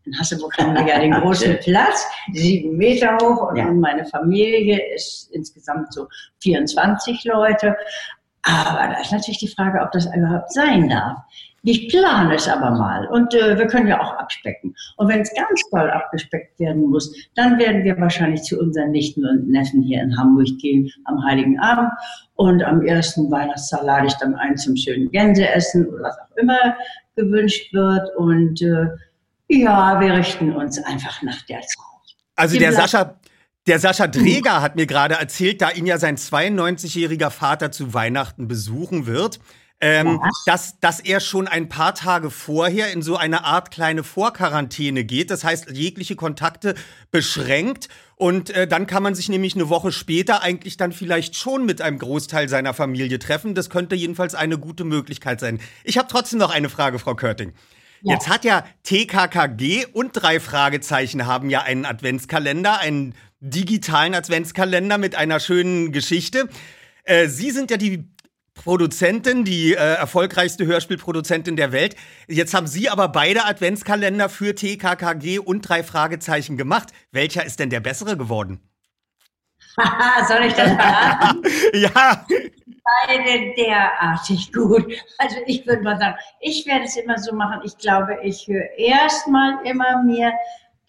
in 0.06 0.20
Hasselburg 0.20 0.58
haben 0.58 0.74
wir 0.74 0.86
ja 0.86 1.00
den 1.00 1.14
großen 1.14 1.60
Platz, 1.64 2.06
sieben 2.34 2.76
Meter 2.78 3.18
hoch 3.22 3.50
und 3.50 3.56
ja. 3.56 3.72
meine 3.72 4.06
Familie 4.06 4.82
ist 4.94 5.30
insgesamt 5.32 5.94
so 5.94 6.08
24 6.42 7.24
Leute. 7.24 7.78
Aber 8.44 8.94
da 8.94 9.02
ist 9.02 9.12
natürlich 9.12 9.40
die 9.40 9.48
Frage, 9.48 9.82
ob 9.82 9.92
das 9.92 10.06
überhaupt 10.14 10.52
sein 10.52 10.90
darf. 10.90 11.18
Ich 11.66 11.88
plane 11.88 12.36
es 12.36 12.50
aber 12.50 12.72
mal 12.72 13.08
und 13.08 13.34
äh, 13.34 13.58
wir 13.58 13.68
können 13.68 13.88
ja 13.88 14.02
auch 14.02 14.18
abspecken. 14.18 14.76
Und 14.98 15.08
wenn 15.08 15.22
es 15.22 15.34
ganz 15.34 15.62
toll 15.72 15.90
abgespeckt 15.90 16.60
werden 16.60 16.90
muss, 16.90 17.16
dann 17.36 17.58
werden 17.58 17.86
wir 17.86 17.98
wahrscheinlich 17.98 18.44
zu 18.44 18.60
unseren 18.60 18.92
Nichten 18.92 19.26
und 19.26 19.50
Neffen 19.50 19.82
hier 19.82 20.02
in 20.02 20.18
Hamburg 20.18 20.50
gehen 20.62 20.92
am 21.06 21.24
Heiligen 21.24 21.58
Abend. 21.60 21.90
Und 22.36 22.62
am 22.64 22.82
ersten 22.82 23.32
Weihnachtstag 23.32 23.84
lade 23.84 24.08
ich 24.08 24.14
dann 24.16 24.36
ein 24.36 24.58
zum 24.58 24.76
schönen 24.76 25.10
Gänseessen 25.10 25.88
oder 25.88 26.04
was 26.04 26.18
auch 26.20 26.36
immer 26.36 26.76
gewünscht 27.16 27.74
wird. 27.74 28.14
Und 28.18 28.62
äh, 28.62 28.88
ja, 29.48 30.02
wir 30.02 30.14
richten 30.16 30.52
uns 30.52 30.84
einfach 30.84 31.22
nach 31.22 31.42
der 31.44 31.62
Zeit. 31.62 31.78
Also 32.36 32.60
der 32.60 32.74
Sascha, 32.74 33.16
der 33.68 33.80
Sascha 33.80 34.08
Dreger 34.08 34.62
hat 34.62 34.76
mir 34.76 34.86
gerade 34.86 35.16
erzählt, 35.16 35.62
da 35.62 35.70
ihn 35.72 35.86
ja 35.86 35.98
sein 35.98 36.18
92-jähriger 36.18 37.30
Vater 37.30 37.72
zu 37.72 37.94
Weihnachten 37.94 38.48
besuchen 38.48 39.06
wird, 39.06 39.40
ähm, 39.80 40.22
dass, 40.46 40.80
dass 40.80 41.02
er 41.02 41.20
schon 41.20 41.48
ein 41.48 41.68
paar 41.68 41.94
Tage 41.94 42.30
vorher 42.30 42.92
in 42.94 43.02
so 43.02 43.18
eine 43.18 43.44
Art 43.44 43.70
kleine 43.70 44.04
Vorquarantäne 44.04 45.04
geht. 45.04 45.30
Das 45.30 45.44
heißt, 45.44 45.72
jegliche 45.72 46.16
Kontakte 46.16 46.76
beschränkt. 47.12 47.90
Und 48.16 48.50
äh, 48.52 48.66
dann 48.66 48.88
kann 48.88 49.04
man 49.04 49.14
sich 49.14 49.28
nämlich 49.28 49.56
eine 49.56 49.68
Woche 49.68 49.92
später 49.92 50.42
eigentlich 50.42 50.78
dann 50.78 50.94
vielleicht 50.94 51.36
schon 51.36 51.66
mit 51.66 51.82
einem 51.82 52.00
Großteil 52.00 52.48
seiner 52.48 52.74
Familie 52.74 53.20
treffen. 53.20 53.56
Das 53.56 53.70
könnte 53.70 53.96
jedenfalls 53.96 54.36
eine 54.36 54.58
gute 54.58 54.86
Möglichkeit 54.86 55.42
sein. 55.42 55.60
Ich 55.84 55.98
habe 55.98 56.08
trotzdem 56.10 56.40
noch 56.40 56.52
eine 56.52 56.70
Frage, 56.70 56.98
Frau 56.98 57.16
Körting. 57.16 57.54
Ja. 58.04 58.16
Jetzt 58.16 58.28
hat 58.28 58.44
ja 58.44 58.66
TKKG 58.84 59.86
und 59.94 60.12
drei 60.12 60.42
Fragezeichen 60.42 61.26
haben 61.26 61.50
ja 61.50 61.62
einen 61.62 61.86
Adventskalender, 61.86 62.80
einen 62.80 63.16
digitalen 63.40 64.14
Adventskalender 64.14 64.98
mit 64.98 65.16
einer 65.16 65.40
schönen 65.40 65.94
Geschichte. 65.94 66.50
Äh, 67.06 67.28
Sie 67.28 67.52
sind 67.52 67.72
ja 67.72 67.78
die 67.78 68.10
Produzentin, 68.56 69.46
die 69.46 69.74
äh, 69.74 69.78
erfolgreichste 69.78 70.66
Hörspielproduzentin 70.66 71.56
der 71.56 71.72
Welt. 71.72 71.96
Jetzt 72.28 72.54
haben 72.54 72.68
Sie 72.68 72.90
aber 72.90 73.08
beide 73.08 73.46
Adventskalender 73.46 74.28
für 74.28 74.54
TKKG 74.54 75.40
und 75.40 75.62
drei 75.62 75.82
Fragezeichen 75.82 76.58
gemacht. 76.58 76.90
Welcher 77.12 77.46
ist 77.46 77.60
denn 77.60 77.70
der 77.70 77.80
bessere 77.80 78.18
geworden? 78.18 78.60
Soll 80.28 80.44
ich 80.44 80.54
das 80.54 80.72
verraten? 80.74 81.42
ja. 81.74 82.26
Beide 82.84 83.54
derartig 83.56 84.52
gut. 84.52 84.86
Also 85.18 85.38
ich 85.46 85.66
würde 85.66 85.84
mal 85.84 85.98
sagen, 85.98 86.18
ich 86.42 86.66
werde 86.66 86.86
es 86.86 86.98
immer 86.98 87.18
so 87.18 87.34
machen. 87.34 87.62
Ich 87.64 87.78
glaube, 87.78 88.18
ich 88.24 88.48
höre 88.48 88.70
erstmal 88.78 89.66
immer 89.66 90.04
mir 90.04 90.34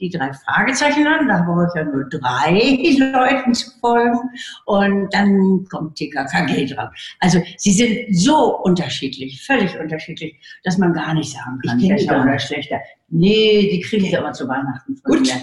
die 0.01 0.11
drei 0.11 0.33
Fragezeichen 0.33 1.07
an. 1.07 1.29
Da 1.29 1.43
brauche 1.43 1.67
ich 1.69 1.75
ja 1.75 1.85
nur 1.85 2.09
drei 2.09 2.51
Leuten 3.13 3.55
zu 3.55 3.71
folgen. 3.81 4.19
Und 4.67 5.13
dann 5.15 5.67
kommt 5.71 5.97
TKKG 5.97 6.67
dran. 6.75 6.91
Also 7.21 7.41
sie 7.57 7.73
sind 7.73 8.17
so 8.17 8.63
unterschiedlich, 8.63 9.45
völlig 9.45 9.79
unterschiedlich, 9.79 10.37
dass 10.65 10.79
man 10.79 10.93
gar 10.93 11.15
nicht 11.15 11.33
sagen 11.33 11.61
kann, 11.65 11.79
besser 11.81 12.23
oder 12.23 12.39
schlechter. 12.39 12.81
Nee, 13.09 13.69
die 13.71 13.81
kriege 13.81 14.07
ich 14.07 14.19
aber 14.19 14.33
zu 14.33 14.49
Weihnachten 14.49 14.97
von 14.97 15.13
Gut. 15.13 15.23
Mir. 15.23 15.41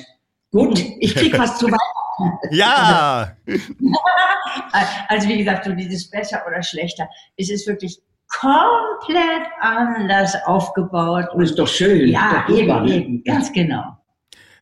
Gut, 0.51 0.83
ich 0.99 1.15
kriege 1.15 1.39
was 1.39 1.57
zu 1.57 1.67
Weihnachten. 1.67 2.55
Ja! 2.55 3.35
also 5.07 5.27
wie 5.29 5.37
gesagt, 5.37 5.65
so 5.65 5.71
dieses 5.71 6.09
besser 6.09 6.43
oder 6.45 6.61
schlechter. 6.61 7.07
Es 7.37 7.49
ist 7.49 7.67
wirklich 7.67 8.01
komplett 8.27 9.47
anders 9.59 10.35
aufgebaut. 10.45 11.29
Und 11.33 11.43
ist 11.43 11.57
doch 11.57 11.67
schön. 11.67 12.09
Ja, 12.09 12.45
doch 12.47 12.57
eben, 12.57 12.87
eben, 12.87 13.23
ganz 13.23 13.51
genau. 13.53 13.97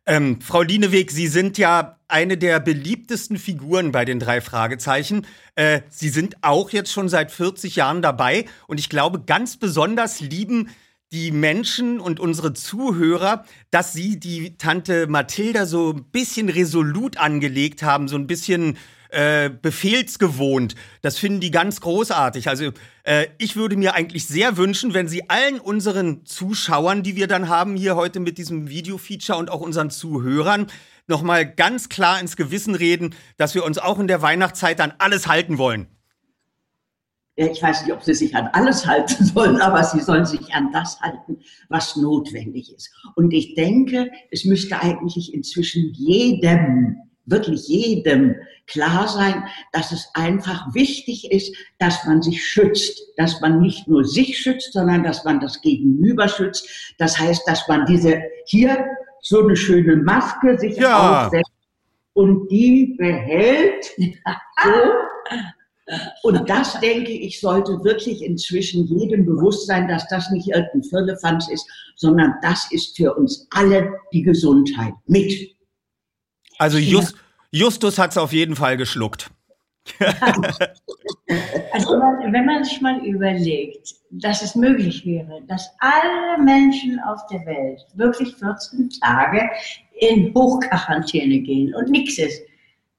Ähm, 0.06 0.42
Frau 0.42 0.62
Lieneweg, 0.62 1.12
Sie 1.12 1.28
sind 1.28 1.58
ja 1.58 1.98
eine 2.08 2.38
der 2.38 2.60
beliebtesten 2.60 3.38
Figuren 3.38 3.92
bei 3.92 4.06
den 4.06 4.20
drei 4.20 4.42
Fragezeichen. 4.42 5.28
Äh, 5.56 5.82
Sie 5.90 6.10
sind 6.10 6.38
auch 6.42 6.72
jetzt 6.72 6.92
schon 6.92 7.10
seit 7.10 7.32
40 7.32 7.76
Jahren 7.76 8.02
dabei 8.02 8.46
und 8.68 8.80
ich 8.80 8.90
glaube, 8.90 9.22
ganz 9.22 9.58
besonders 9.58 10.20
lieben 10.20 10.70
die 11.12 11.32
Menschen 11.32 12.00
und 12.00 12.20
unsere 12.20 12.54
Zuhörer, 12.54 13.46
dass 13.72 13.94
sie 13.94 14.20
die 14.20 14.58
Tante 14.58 15.08
Mathilda 15.08 15.66
so 15.66 15.94
ein 15.94 16.04
bisschen 16.06 16.50
resolut 16.50 17.18
angelegt 17.18 17.82
haben, 17.82 18.08
so 18.08 18.16
ein 18.16 18.28
bisschen 18.28 18.78
äh, 19.10 19.50
befehlsgewohnt. 19.50 20.76
Das 21.02 21.18
finden 21.18 21.40
die 21.40 21.50
ganz 21.50 21.82
großartig. 21.82 22.48
Also 22.48 22.72
äh, 23.04 23.26
ich 23.40 23.56
würde 23.56 23.76
mir 23.76 23.96
eigentlich 23.96 24.28
sehr 24.28 24.56
wünschen, 24.56 24.94
wenn 24.94 25.08
Sie 25.08 25.32
allen 25.32 25.60
unseren 25.60 26.26
Zuschauern, 26.26 27.02
die 27.02 27.16
wir 27.16 27.28
dann 27.28 27.50
haben 27.50 27.76
hier 27.76 27.96
heute 27.96 28.20
mit 28.20 28.38
diesem 28.38 28.70
Video-Feature 28.70 29.40
und 29.40 29.50
auch 29.50 29.62
unseren 29.62 29.90
Zuhörern, 29.90 30.68
nochmal 31.08 31.52
ganz 31.52 31.90
klar 31.90 32.20
ins 32.20 32.36
Gewissen 32.36 32.76
reden, 32.76 33.16
dass 33.38 33.56
wir 33.56 33.64
uns 33.64 33.80
auch 33.80 33.98
in 33.98 34.08
der 34.08 34.22
Weihnachtszeit 34.22 34.80
an 34.80 34.94
alles 35.00 35.28
halten 35.28 35.58
wollen 35.58 35.88
ich 37.48 37.64
weiß 37.64 37.84
nicht, 37.84 37.94
ob 37.94 38.04
sie 38.04 38.14
sich 38.14 38.36
an 38.36 38.50
alles 38.54 38.86
halten 38.86 39.24
sollen, 39.34 39.62
aber 39.62 39.84
sie 39.84 40.02
sollen 40.02 40.26
sich 40.26 40.54
an 40.54 40.72
das 40.74 41.00
halten, 41.00 41.38
was 41.70 41.96
notwendig 41.96 42.74
ist. 42.74 42.92
Und 43.16 43.32
ich 43.32 43.56
denke, 43.56 44.12
es 44.32 44.46
müsste 44.46 44.82
eigentlich 44.82 45.34
inzwischen 45.34 45.94
jedem, 45.94 46.98
wirklich 47.26 47.68
jedem 47.68 48.36
klar 48.68 49.08
sein, 49.08 49.44
dass 49.72 49.92
es 49.92 50.10
einfach 50.16 50.74
wichtig 50.74 51.32
ist, 51.32 51.56
dass 51.78 52.04
man 52.06 52.22
sich 52.22 52.46
schützt, 52.46 53.02
dass 53.18 53.40
man 53.40 53.62
nicht 53.62 53.88
nur 53.88 54.04
sich 54.04 54.38
schützt, 54.38 54.74
sondern 54.74 55.04
dass 55.04 55.24
man 55.24 55.40
das 55.40 55.62
Gegenüber 55.62 56.28
schützt. 56.28 56.94
Das 56.98 57.18
heißt, 57.18 57.48
dass 57.48 57.68
man 57.68 57.86
diese 57.86 58.22
hier 58.46 58.86
so 59.22 59.44
eine 59.44 59.56
schöne 59.56 59.96
Maske 59.96 60.58
sich 60.58 60.78
ja. 60.78 61.26
aufsetzt 61.26 61.52
und 62.14 62.48
die 62.50 62.96
behält 62.98 63.86
so 63.98 64.72
und 66.24 66.50
das, 66.50 66.80
denke 66.80 67.12
ich, 67.12 67.40
sollte 67.40 67.84
wirklich 67.84 68.24
inzwischen 68.24 68.86
jedem 68.86 69.26
bewusst 69.26 69.68
sein, 69.68 69.88
dass 69.88 70.08
das 70.08 70.30
nicht 70.32 70.48
irgendein 70.48 70.84
Firlefanz 70.84 71.50
ist, 71.50 71.66
sondern 71.96 72.36
das 72.42 72.72
ist 72.72 72.96
für 72.96 73.16
uns 73.16 73.48
alle 73.52 73.94
die 74.14 74.22
Gesundheit 74.22 74.94
mit. 75.08 75.56
Also 76.58 76.78
Just, 76.78 77.16
Justus 77.52 77.98
hat 77.98 78.12
es 78.12 78.18
auf 78.18 78.34
jeden 78.34 78.56
Fall 78.56 78.78
geschluckt. 78.78 79.32
also 80.00 81.94
wenn 82.32 82.46
man 82.46 82.64
sich 82.64 82.80
mal 82.82 83.04
überlegt, 83.04 83.96
dass 84.12 84.44
es 84.44 84.54
möglich 84.54 85.04
wäre, 85.06 85.42
dass 85.48 85.68
alle 85.80 86.44
Menschen 86.44 87.00
auf 87.00 87.26
der 87.32 87.44
Welt 87.46 87.82
wirklich 87.96 88.36
14 88.36 88.92
Tage 89.02 89.50
in 90.00 90.32
Hochquarantäne 90.36 91.40
gehen 91.40 91.74
und 91.74 91.90
nichts 91.90 92.20
ist, 92.20 92.42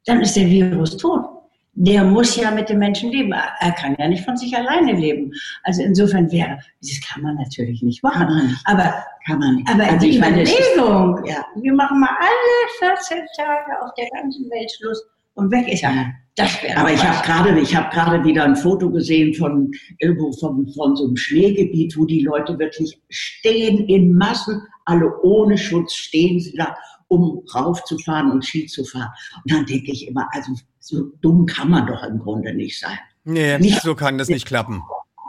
dann 0.07 0.21
ist 0.21 0.35
der 0.35 0.49
Virus 0.49 0.97
tot 0.97 1.40
der 1.83 2.05
muss 2.05 2.37
ja 2.37 2.51
mit 2.51 2.69
den 2.69 2.79
Menschen 2.79 3.11
leben. 3.11 3.33
Er 3.33 3.73
kann 3.73 3.97
ja 3.99 4.07
nicht 4.07 4.23
von 4.25 4.37
sich 4.37 4.55
alleine 4.55 4.93
leben. 4.93 5.33
Also 5.63 5.83
insofern 5.83 6.31
wäre, 6.31 6.59
das 6.83 7.01
kann 7.01 7.23
man 7.23 7.37
natürlich 7.37 7.83
nicht 7.83 8.03
machen. 8.03 8.49
Nicht. 8.49 8.61
Aber 8.67 8.93
kann 9.27 9.39
man 9.39 9.57
nicht. 9.57 9.69
Aber 9.69 9.85
also 9.85 10.07
die 10.07 10.19
Überlegung, 10.19 11.25
ja. 11.25 11.43
wir 11.57 11.73
machen 11.73 12.01
mal 12.01 12.11
alle 12.19 12.95
14 12.97 13.19
Tage 13.35 13.83
auf 13.83 13.95
der 13.95 14.09
ganzen 14.11 14.45
Welt 14.51 14.71
Schluss 14.71 15.03
und 15.35 15.51
weg 15.51 15.73
ist 15.73 15.83
er. 15.83 16.13
Das 16.37 16.63
wäre 16.63 16.77
Aber 16.77 16.93
ich 16.93 17.03
habe 17.03 17.27
gerade, 17.27 17.59
ich 17.59 17.75
habe 17.75 17.95
gerade 17.95 18.25
wieder 18.25 18.45
ein 18.45 18.57
Foto 18.57 18.91
gesehen 18.91 19.33
von 19.35 19.71
irgendwo 19.99 20.33
von, 20.33 20.69
von 20.75 20.97
so 20.97 21.07
einem 21.07 21.17
Schneegebiet, 21.17 21.97
wo 21.97 22.05
die 22.05 22.21
Leute 22.21 22.59
wirklich 22.59 23.01
stehen 23.09 23.87
in 23.89 24.15
Massen, 24.15 24.61
alle 24.85 25.19
ohne 25.23 25.57
Schutz 25.57 25.95
stehen 25.95 26.41
sie 26.41 26.57
da 26.57 26.75
um 27.11 27.45
raufzufahren 27.53 28.31
und 28.31 28.45
Ski 28.45 28.67
zu 28.67 28.85
fahren. 28.85 29.11
Und 29.45 29.53
dann 29.53 29.67
denke 29.67 29.91
ich 29.91 30.07
immer, 30.07 30.29
also 30.31 30.53
so 30.79 31.11
dumm 31.21 31.45
kann 31.45 31.69
man 31.69 31.87
doch 31.87 32.05
im 32.05 32.21
Grunde 32.21 32.55
nicht 32.55 32.79
sein. 32.79 32.99
Nee, 33.25 33.59
nicht, 33.59 33.83
so 33.83 33.97
kann 33.97 34.17
das 34.17 34.29
nicht 34.29 34.47
klappen. 34.47 34.83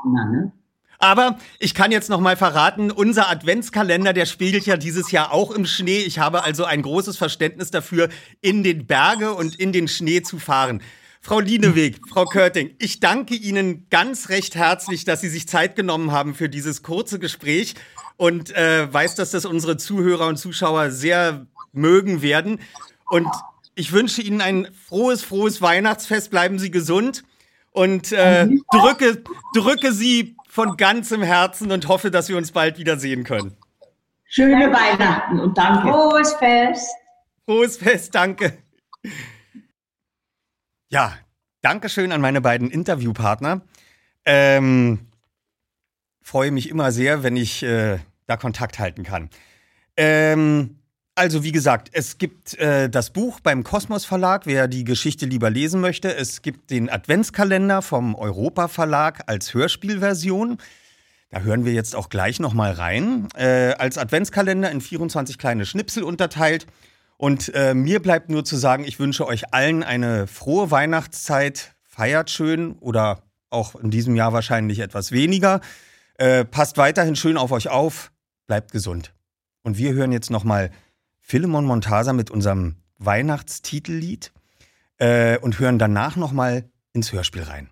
Na, 0.06 0.26
ne? 0.26 0.54
Aber 1.00 1.40
ich 1.58 1.74
kann 1.74 1.92
jetzt 1.92 2.12
noch 2.12 2.20
mal 2.20 2.38
verraten, 2.38 2.92
unser 2.92 3.28
Adventskalender, 3.30 4.14
der 4.14 4.28
spiegelt 4.28 4.68
ja 4.68 4.78
dieses 4.78 5.10
Jahr 5.10 5.34
auch 5.34 5.50
im 5.50 5.66
Schnee. 5.66 6.02
Ich 6.02 6.20
habe 6.20 6.44
also 6.44 6.64
ein 6.66 6.84
großes 6.84 7.18
Verständnis 7.18 7.72
dafür, 7.72 8.10
in 8.42 8.62
den 8.62 8.86
Berge 8.86 9.34
und 9.34 9.56
in 9.56 9.74
den 9.74 9.88
Schnee 9.88 10.22
zu 10.22 10.38
fahren. 10.38 10.84
Frau 11.20 11.40
Lieneweg, 11.40 12.00
Frau 12.08 12.26
Körting, 12.26 12.76
ich 12.78 13.00
danke 13.00 13.34
Ihnen 13.34 13.88
ganz 13.90 14.30
recht 14.30 14.54
herzlich, 14.56 15.04
dass 15.04 15.22
Sie 15.22 15.30
sich 15.30 15.48
Zeit 15.48 15.76
genommen 15.76 16.12
haben 16.12 16.36
für 16.36 16.50
dieses 16.50 16.84
kurze 16.84 17.18
Gespräch 17.18 17.74
und 18.18 18.56
äh, 18.56 18.92
weiß, 18.92 19.16
dass 19.16 19.32
das 19.32 19.46
unsere 19.46 19.78
Zuhörer 19.78 20.28
und 20.28 20.38
Zuschauer 20.38 20.92
sehr 20.92 21.48
mögen 21.72 22.22
werden. 22.22 22.60
Und 23.10 23.28
ich 23.76 23.92
wünsche 23.92 24.22
Ihnen 24.22 24.42
ein 24.42 24.68
frohes, 24.88 25.24
frohes 25.24 25.62
Weihnachtsfest. 25.62 26.30
Bleiben 26.32 26.60
Sie 26.60 26.72
gesund. 26.72 27.24
und 27.72 28.12
äh, 28.12 28.48
drücke, 28.72 29.24
drücke 29.54 29.92
sie 29.94 30.36
von 30.48 30.76
ganzem 30.78 31.24
Herzen 31.24 31.72
und 31.72 31.88
hoffe, 31.88 32.12
dass 32.12 32.28
wir 32.30 32.38
uns 32.38 32.52
bald 32.52 32.78
wiedersehen 32.78 33.24
können. 33.24 33.56
Schöne 34.26 34.72
Weihnachten 34.72 35.40
und 35.40 35.58
danke. 35.58 35.88
Frohes 35.88 36.34
Fest. 36.34 36.90
Frohes 37.46 37.78
Fest, 37.78 38.14
danke. 38.14 38.58
Ja, 40.90 41.14
danke 41.62 41.90
schön 41.90 42.12
an 42.12 42.22
meine 42.22 42.42
beiden 42.42 42.70
Interviewpartner. 42.70 43.62
Ähm, 44.26 45.08
freue 46.22 46.52
mich 46.52 46.70
immer 46.70 46.92
sehr, 46.92 47.24
wenn 47.24 47.38
ich 47.38 47.64
äh, 47.64 48.00
da 48.28 48.38
Kontakt 48.38 48.80
halten 48.80 49.04
kann. 49.04 49.30
Ähm, 49.96 50.81
also 51.22 51.44
wie 51.44 51.52
gesagt, 51.52 51.92
es 51.94 52.18
gibt 52.18 52.56
äh, 52.56 52.90
das 52.90 53.12
Buch 53.12 53.42
beim 53.42 53.64
Kosmos 53.64 54.06
Verlag, 54.06 54.48
wer 54.48 54.68
die 54.68 54.84
Geschichte 54.84 55.28
lieber 55.28 55.52
lesen 55.52 55.80
möchte. 55.80 56.16
Es 56.16 56.42
gibt 56.42 56.72
den 56.72 56.90
Adventskalender 56.90 57.84
vom 57.84 58.16
Europa 58.16 58.68
Verlag 58.68 59.22
als 59.28 59.54
Hörspielversion. 59.54 60.58
Da 61.30 61.42
hören 61.42 61.64
wir 61.64 61.74
jetzt 61.74 61.96
auch 61.96 62.10
gleich 62.10 62.40
noch 62.40 62.56
mal 62.56 62.72
rein. 62.72 63.28
Äh, 63.36 63.74
als 63.74 64.00
Adventskalender 64.00 64.72
in 64.72 64.82
24 64.82 65.38
kleine 65.38 65.68
Schnipsel 65.68 66.02
unterteilt. 66.02 66.66
Und 67.18 67.54
äh, 67.54 67.76
mir 67.76 68.02
bleibt 68.02 68.32
nur 68.32 68.44
zu 68.44 68.58
sagen, 68.58 68.84
ich 68.84 68.98
wünsche 68.98 69.28
euch 69.28 69.54
allen 69.54 69.84
eine 69.84 70.26
frohe 70.26 70.72
Weihnachtszeit. 70.72 71.76
Feiert 71.84 72.32
schön 72.32 72.72
oder 72.80 73.22
auch 73.52 73.76
in 73.76 73.92
diesem 73.92 74.16
Jahr 74.16 74.34
wahrscheinlich 74.34 74.80
etwas 74.80 75.12
weniger. 75.12 75.62
Äh, 76.16 76.46
passt 76.46 76.78
weiterhin 76.78 77.16
schön 77.16 77.38
auf 77.38 77.52
euch 77.52 77.70
auf. 77.70 78.12
Bleibt 78.48 78.72
gesund. 78.72 79.14
Und 79.62 79.78
wir 79.78 79.94
hören 79.94 80.12
jetzt 80.12 80.32
noch 80.32 80.44
mal 80.44 80.72
Philemon 81.32 81.64
Montasa 81.64 82.12
mit 82.12 82.30
unserem 82.30 82.76
Weihnachtstitellied 82.98 84.34
äh, 84.98 85.38
und 85.38 85.60
hören 85.60 85.80
danach 85.80 86.18
noch 86.18 86.34
mal 86.34 86.70
ins 86.92 87.14
Hörspiel 87.14 87.44
rein. 87.44 87.70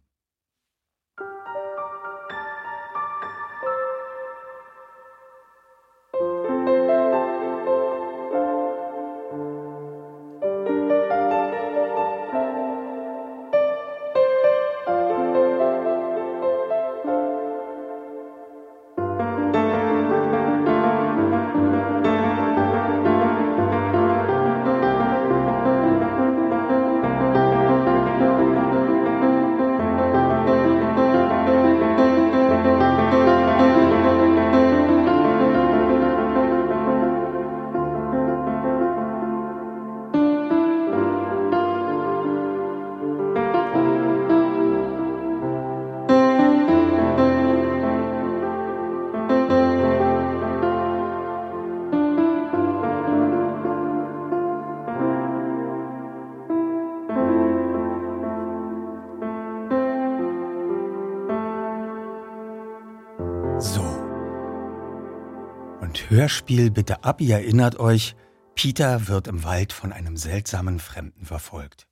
Hörspiel 66.09 66.71
bitte 66.71 67.03
ab, 67.03 67.21
ihr 67.21 67.35
erinnert 67.35 67.79
euch, 67.79 68.15
Peter 68.55 69.07
wird 69.07 69.27
im 69.27 69.43
Wald 69.43 69.71
von 69.71 69.93
einem 69.93 70.17
seltsamen 70.17 70.79
Fremden 70.79 71.23
verfolgt. 71.23 71.85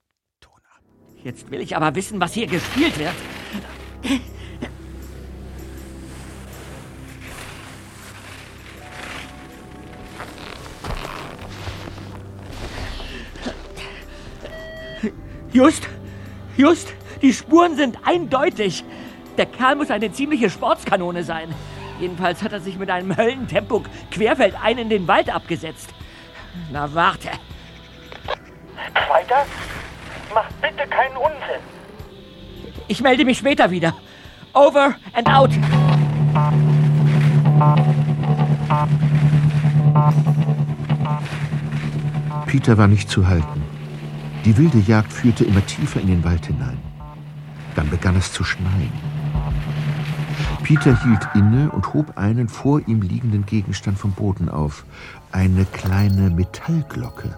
Jetzt 1.24 1.51
will 1.51 1.61
ich 1.61 1.76
aber 1.76 1.93
wissen, 1.93 2.20
was 2.20 2.34
hier 2.34 2.47
gespielt 2.47 2.97
wird. 2.97 3.13
Just, 15.53 15.88
just, 16.55 16.93
die 17.22 17.34
Spuren 17.34 17.76
sind 17.76 17.99
eindeutig. 18.03 18.84
Der 19.38 19.45
Kerl 19.45 19.76
muss 19.76 19.91
eine 19.91 20.11
ziemliche 20.11 20.49
Sportskanone 20.49 21.24
sein. 21.24 21.53
Jedenfalls 22.00 22.43
hat 22.43 22.54
er 22.54 22.60
sich 22.60 22.78
mit 22.78 22.89
einem 22.89 23.16
Höllentempo 23.16 23.84
querfeldein 24.12 24.78
in 24.78 24.89
den 24.89 25.08
Wald 25.08 25.34
abgesetzt. 25.34 25.93
Na 26.72 26.93
warte. 26.93 27.30
Zweiter? 29.08 29.45
Mach 30.34 30.50
bitte 30.62 30.88
keinen 30.88 31.18
Unsinn. 31.18 31.62
Ich 32.88 33.02
melde 33.02 33.26
mich 33.26 33.39
später 33.39 33.72
wieder. 33.72 33.93
Over 34.54 34.95
and 35.14 35.28
out. 35.28 35.52
Peter 42.45 42.78
war 42.78 42.88
nicht 42.88 43.10
zu 43.10 43.28
halten. 43.28 43.64
Die 44.45 44.58
wilde 44.58 44.80
Jagd 44.80 45.12
führte 45.12 45.43
immer 45.43 45.66
tiefer 45.66 46.00
in 46.00 46.08
den 46.08 46.24
Wald 46.24 46.45
hinein. 46.45 46.80
Dann 47.76 47.89
begann 47.89 48.16
es 48.16 48.32
zu 48.32 48.43
schneien. 48.43 48.91
Peter 50.68 51.01
hielt 51.01 51.30
inne 51.34 51.72
und 51.72 51.93
hob 51.93 52.18
einen 52.18 52.49
vor 52.49 52.82
ihm 52.88 53.01
liegenden 53.01 53.45
Gegenstand 53.45 53.97
vom 53.97 54.11
Boden 54.11 54.49
auf. 54.49 54.84
Eine 55.32 55.63
kleine 55.63 56.30
Metallglocke, 56.30 57.38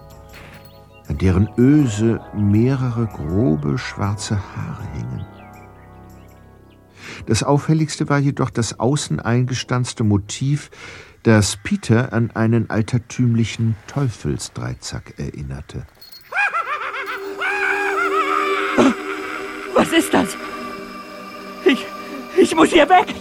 an 1.06 1.16
deren 1.16 1.48
Öse 1.56 2.20
mehrere 2.34 3.06
grobe 3.06 3.78
schwarze 3.78 4.36
Haare 4.36 4.82
hingen. 4.94 5.24
Das 7.26 7.44
auffälligste 7.44 8.08
war 8.08 8.18
jedoch 8.18 8.50
das 8.50 8.80
außen 8.80 9.20
eingestanzte 9.20 10.02
Motiv, 10.02 10.68
das 11.22 11.56
Peter 11.56 12.12
an 12.12 12.32
einen 12.32 12.68
altertümlichen 12.68 13.76
Teufelsdreizack 13.86 15.20
erinnerte. 15.20 15.86
Was 19.76 19.92
ist 19.92 20.12
das? 20.12 20.36
Ich, 22.40 22.54
muss 22.54 22.70
hier 22.70 22.88
weg. 22.88 23.14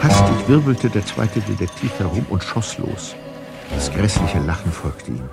Hastig 0.00 0.48
wirbelte 0.48 0.88
der 0.88 1.04
zweite 1.04 1.40
Detektiv 1.40 1.90
herum 1.98 2.24
und 2.28 2.44
schoss 2.44 2.78
los. 2.78 3.16
Das 3.74 3.92
grässliche 3.92 4.38
Lachen 4.38 4.72
folgte 4.72 5.10
ihm. 5.10 5.28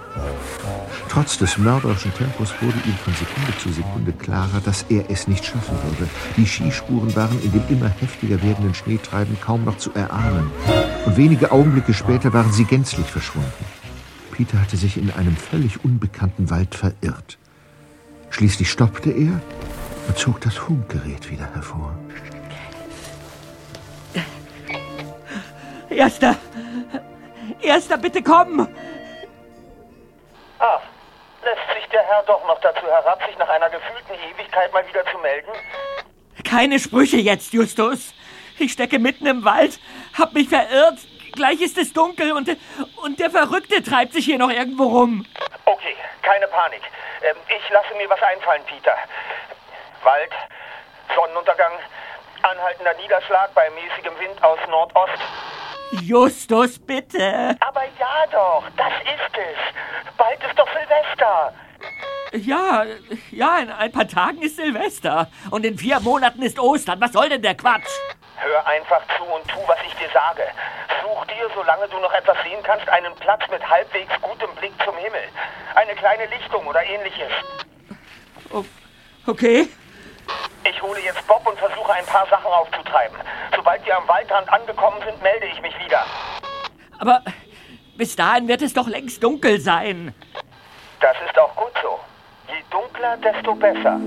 Trotz 1.10 1.38
des 1.38 1.58
mörderischen 1.58 2.14
Tempos 2.14 2.54
wurde 2.60 2.78
ihm 2.86 2.96
von 3.04 3.14
Sekunde 3.14 3.58
zu 3.60 3.70
Sekunde 3.70 4.12
klarer, 4.12 4.62
dass 4.66 4.86
er 4.90 5.10
es 5.10 5.28
nicht 5.28 5.46
schaffen 5.46 5.78
würde. 5.84 6.10
Die 6.36 6.46
Skispuren 6.46 7.16
waren 7.16 7.42
in 7.42 7.52
dem 7.52 7.64
immer 7.70 7.90
heftiger 7.90 8.42
werdenden 8.42 8.74
Schneetreiben 8.74 9.38
kaum 9.40 9.64
noch 9.64 9.78
zu 9.78 9.94
erahnen. 9.94 10.52
Und 11.06 11.18
wenige 11.18 11.52
Augenblicke 11.52 11.94
später 11.94 12.34
waren 12.34 12.52
sie 12.52 12.66
gänzlich 12.66 13.06
verschwunden. 13.06 13.66
Peter 14.32 14.60
hatte 14.60 14.76
sich 14.76 14.98
in 14.98 15.12
einem 15.12 15.38
völlig 15.38 15.86
unbekannten 15.86 16.50
Wald 16.50 16.76
verirrt. 16.76 17.38
Schließlich 18.32 18.70
stoppte 18.70 19.12
er 19.12 19.40
und 20.08 20.18
zog 20.18 20.42
das 20.42 20.56
Funkgerät 20.56 21.30
wieder 21.30 21.48
hervor. 21.54 21.96
Erster. 25.90 26.36
Erster, 27.62 27.98
bitte 27.98 28.22
komm. 28.22 28.68
Ah, 30.60 30.80
lässt 31.44 31.76
sich 31.76 31.90
der 31.90 32.04
Herr 32.04 32.24
doch 32.24 32.46
noch 32.48 32.60
dazu 32.62 32.86
herab, 32.86 33.22
sich 33.26 33.38
nach 33.38 33.50
einer 33.50 33.70
gefühlten 33.70 34.14
Ewigkeit 34.14 34.72
mal 34.74 34.88
wieder 34.88 35.06
zu 35.12 35.18
melden? 35.20 35.52
Keine 36.44 36.80
Sprüche 36.80 37.18
jetzt, 37.18 37.54
Justus. 37.54 38.14
Ich 38.60 38.72
stecke 38.72 39.00
mitten 39.00 39.26
im 39.26 39.44
Wald, 39.44 39.80
hab 40.18 40.34
mich 40.34 40.50
verirrt. 40.50 41.00
Gleich 41.34 41.60
ist 41.62 41.78
es 41.78 41.92
dunkel 41.92 42.32
und, 42.32 42.50
und 43.04 43.20
der 43.20 43.30
Verrückte 43.30 43.84
treibt 43.84 44.14
sich 44.14 44.26
hier 44.26 44.38
noch 44.38 44.50
irgendwo 44.50 44.86
rum. 44.86 45.26
Okay, 45.66 45.96
keine 46.22 46.48
Panik. 46.48 46.82
Ähm, 47.22 47.36
ich 47.50 47.70
lasse 47.70 47.94
mir 47.96 48.10
was 48.10 48.22
einfallen, 48.22 48.62
Peter. 48.66 48.96
Wald, 50.06 50.32
Sonnenuntergang, 51.16 51.74
anhaltender 52.44 52.94
Niederschlag 52.94 53.54
bei 53.56 53.70
mäßigem 53.72 54.18
Wind 54.20 54.44
aus 54.44 54.60
Nordost. 54.70 55.18
Justus, 56.04 56.78
bitte. 56.80 57.58
Aber 57.60 57.84
ja 58.00 58.26
doch, 58.32 58.64
das 58.78 58.94
ist 59.02 59.36
es. 59.36 60.16
Bald 60.16 60.44
ist 60.44 60.58
doch 60.58 60.68
Silvester. 60.68 61.54
Ja, 62.34 62.86
ja, 63.32 63.60
in 63.60 63.72
ein 63.72 63.92
paar 63.92 64.08
Tagen 64.08 64.42
ist 64.44 64.58
Silvester. 64.58 65.28
Und 65.50 65.66
in 65.66 65.78
vier 65.78 66.00
Monaten 66.00 66.44
ist 66.44 66.60
Ostern. 66.60 67.02
Was 67.02 67.14
soll 67.14 67.30
denn 67.30 67.42
der 67.42 67.56
Quatsch? 67.56 67.90
Hör 68.36 68.68
einfach 68.68 69.02
zu 69.18 69.24
und 69.24 69.48
tu, 69.48 69.60
was 69.66 69.78
ich 69.88 69.96
dir 69.96 70.10
sage. 70.14 70.44
Such 71.02 71.26
dir, 71.26 71.50
solange 71.56 71.88
du 71.88 71.98
noch 71.98 72.14
etwas 72.14 72.38
sehen 72.44 72.62
kannst, 72.62 72.88
einen 72.90 73.16
Platz 73.16 73.42
mit 73.50 73.68
halbwegs 73.68 74.14
gutem 74.22 74.54
Blick 74.56 74.74
zum 74.84 74.96
Himmel. 74.98 75.24
Eine 75.74 75.96
kleine 75.96 76.26
Lichtung 76.28 76.68
oder 76.68 76.84
ähnliches. 76.84 77.32
O 80.86 80.92
okay. 80.92 81.12
Bob 81.28 81.48
und 81.48 81.58
versuche 81.58 81.94
ein 81.94 82.06
paar 82.06 82.28
Sachen 82.28 82.46
aufzutreiben. 82.46 83.18
Sobald 83.56 83.84
wir 83.86 83.98
am 83.98 84.08
Waldrand 84.08 84.48
angekommen 84.50 85.02
sind, 85.04 85.22
melde 85.24 85.48
ich 85.48 85.60
mich 85.62 85.74
wieder. 85.84 86.06
Aber 87.00 87.24
bis 87.98 88.16
dahin 88.16 88.48
wird 88.48 88.62
es 88.62 88.74
doch 88.74 88.88
längst 88.88 89.24
dunkel 89.24 89.60
sein. 89.60 90.14
Das 91.00 91.16
ist 91.28 91.38
auch 91.40 91.56
gut 91.56 91.74
so. 91.82 92.00
Je 92.48 92.62
dunkler, 92.70 93.18
desto 93.18 93.56
besser. 93.56 94.00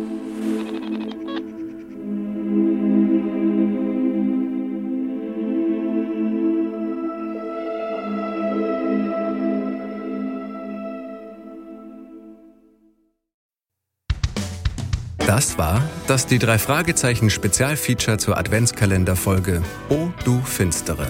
Das 15.28 15.58
war 15.58 15.86
das 16.06 16.24
die 16.24 16.38
drei 16.38 16.58
Fragezeichen 16.58 17.28
Spezialfeature 17.28 18.16
zur 18.16 18.38
Adventskalenderfolge 18.38 19.62
O 19.90 20.08
du 20.24 20.40
Finstere. 20.40 21.06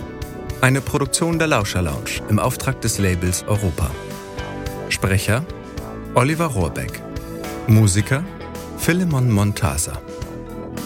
Eine 0.61 0.81
Produktion 0.81 1.39
der 1.39 1.47
Lauscher 1.47 1.83
Lounge 1.83 2.21
im 2.29 2.41
Auftrag 2.41 2.81
des 2.81 2.99
Labels 2.99 3.45
Europa. 3.47 3.93
Sprecher 4.89 5.47
Oliver 6.15 6.47
Rohrbeck. 6.47 7.01
Musiker 7.69 8.25
Philemon 8.77 9.31
Montasa. 9.31 10.03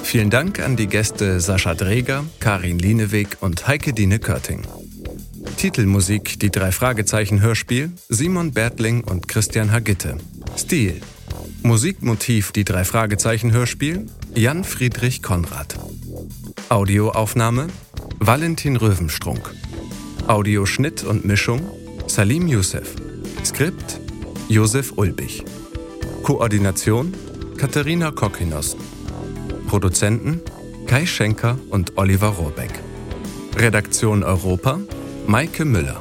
Vielen 0.03 0.29
Dank 0.29 0.61
an 0.61 0.77
die 0.77 0.87
Gäste 0.87 1.41
Sascha 1.41 1.73
Dreger, 1.73 2.25
Karin 2.39 2.79
Lieneweg 2.79 3.39
und 3.41 3.67
Heike 3.67 3.95
Dine 3.95 4.19
Körting. 4.19 4.61
Titelmusik 5.57 6.39
Die 6.39 6.51
drei 6.51 6.71
Fragezeichen 6.71 7.41
Hörspiel 7.41 7.93
Simon 8.11 8.53
Bertling 8.53 9.03
und 9.05 9.27
Christian 9.27 9.73
Hagitte. 9.73 10.19
Stil 10.55 11.01
Musikmotiv 11.65 12.51
Die 12.51 12.65
drei 12.65 12.85
Fragezeichen 12.85 13.53
Hörspiel 13.53 14.07
Jan 14.35 14.65
Friedrich 14.65 15.23
Konrad. 15.23 15.79
Audioaufnahme 16.69 17.69
Valentin 18.19 18.77
Röwenstrunk. 18.77 19.55
Audioschnitt 20.27 21.05
und 21.05 21.25
Mischung 21.25 21.61
Salim 22.09 22.49
Youssef. 22.49 22.97
Skript 23.45 24.01
Josef 24.49 24.93
Ulbich. 24.97 25.45
Koordination 26.25 27.15
Katharina 27.57 28.11
Kokinos. 28.11 28.77
Produzenten 29.69 30.41
Kai 30.87 31.07
Schenker 31.07 31.59
und 31.71 31.97
Oliver 31.97 32.29
Rohrbeck. 32.29 32.73
Redaktion 33.57 34.25
Europa 34.25 34.81
Maike 35.29 35.65
Müller. 35.65 36.01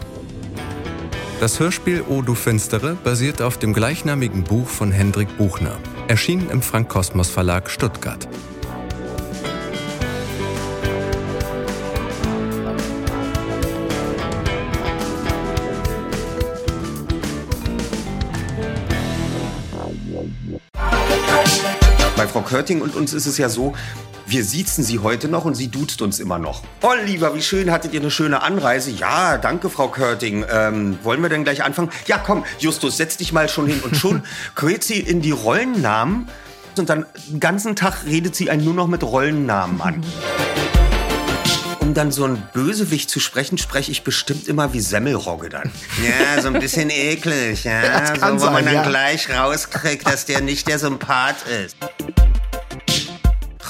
Das 1.41 1.59
Hörspiel 1.59 2.03
O 2.07 2.21
du 2.21 2.35
Finstere 2.35 2.93
basiert 2.93 3.41
auf 3.41 3.57
dem 3.57 3.73
gleichnamigen 3.73 4.43
Buch 4.43 4.67
von 4.67 4.91
Hendrik 4.91 5.39
Buchner, 5.39 5.75
erschienen 6.07 6.51
im 6.51 6.61
Frank 6.61 6.87
Kosmos 6.87 7.31
Verlag 7.31 7.67
Stuttgart. 7.67 8.29
Bei 22.15 22.27
Frau 22.27 22.41
Körting 22.41 22.83
und 22.83 22.95
uns 22.95 23.15
ist 23.15 23.25
es 23.25 23.39
ja 23.39 23.49
so, 23.49 23.73
wir 24.31 24.45
siezen 24.45 24.81
sie 24.83 24.99
heute 24.99 25.27
noch 25.27 25.43
und 25.43 25.55
sie 25.55 25.67
duzt 25.67 26.01
uns 26.01 26.19
immer 26.19 26.39
noch. 26.39 26.63
Oliver, 26.81 27.35
wie 27.35 27.41
schön, 27.41 27.69
hattet 27.69 27.93
ihr 27.93 27.99
eine 27.99 28.09
schöne 28.09 28.41
Anreise? 28.41 28.89
Ja, 28.89 29.37
danke, 29.37 29.69
Frau 29.69 29.89
Körting. 29.89 30.45
Ähm, 30.49 30.97
wollen 31.03 31.21
wir 31.21 31.27
denn 31.27 31.43
gleich 31.43 31.63
anfangen? 31.63 31.89
Ja, 32.07 32.17
komm, 32.17 32.45
Justus, 32.57 32.95
setz 32.95 33.17
dich 33.17 33.33
mal 33.33 33.49
schon 33.49 33.67
hin. 33.67 33.81
Und 33.81 33.97
schon 33.97 34.23
quält 34.55 34.85
sie 34.85 34.99
in 35.01 35.21
die 35.21 35.31
Rollennamen 35.31 36.29
und 36.77 36.89
dann 36.89 37.05
den 37.27 37.41
ganzen 37.41 37.75
Tag 37.75 38.05
redet 38.05 38.33
sie 38.33 38.49
einen 38.49 38.63
nur 38.63 38.73
noch 38.73 38.87
mit 38.87 39.03
Rollennamen 39.03 39.81
an. 39.81 40.03
Um 41.79 41.95
dann 41.95 42.11
so 42.11 42.25
ein 42.25 42.41
Bösewicht 42.53 43.09
zu 43.09 43.19
sprechen, 43.19 43.57
spreche 43.57 43.91
ich 43.91 44.03
bestimmt 44.03 44.47
immer 44.47 44.71
wie 44.71 44.79
Semmelrogge 44.79 45.49
dann. 45.49 45.71
Ja, 46.07 46.39
so 46.39 46.47
ein 46.47 46.59
bisschen 46.59 46.91
eklig, 46.91 47.63
ja. 47.63 48.05
So, 48.15 48.21
wo 48.21 48.25
man 48.25 48.39
sein, 48.39 48.65
dann 48.65 48.73
ja. 48.75 48.83
gleich 48.87 49.27
rauskriegt, 49.29 50.07
dass 50.07 50.25
der 50.25 50.41
nicht 50.41 50.67
der 50.67 50.77
Sympath 50.77 51.47
ist 51.47 51.75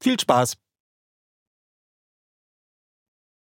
Viel 0.00 0.18
Spaß! 0.20 0.56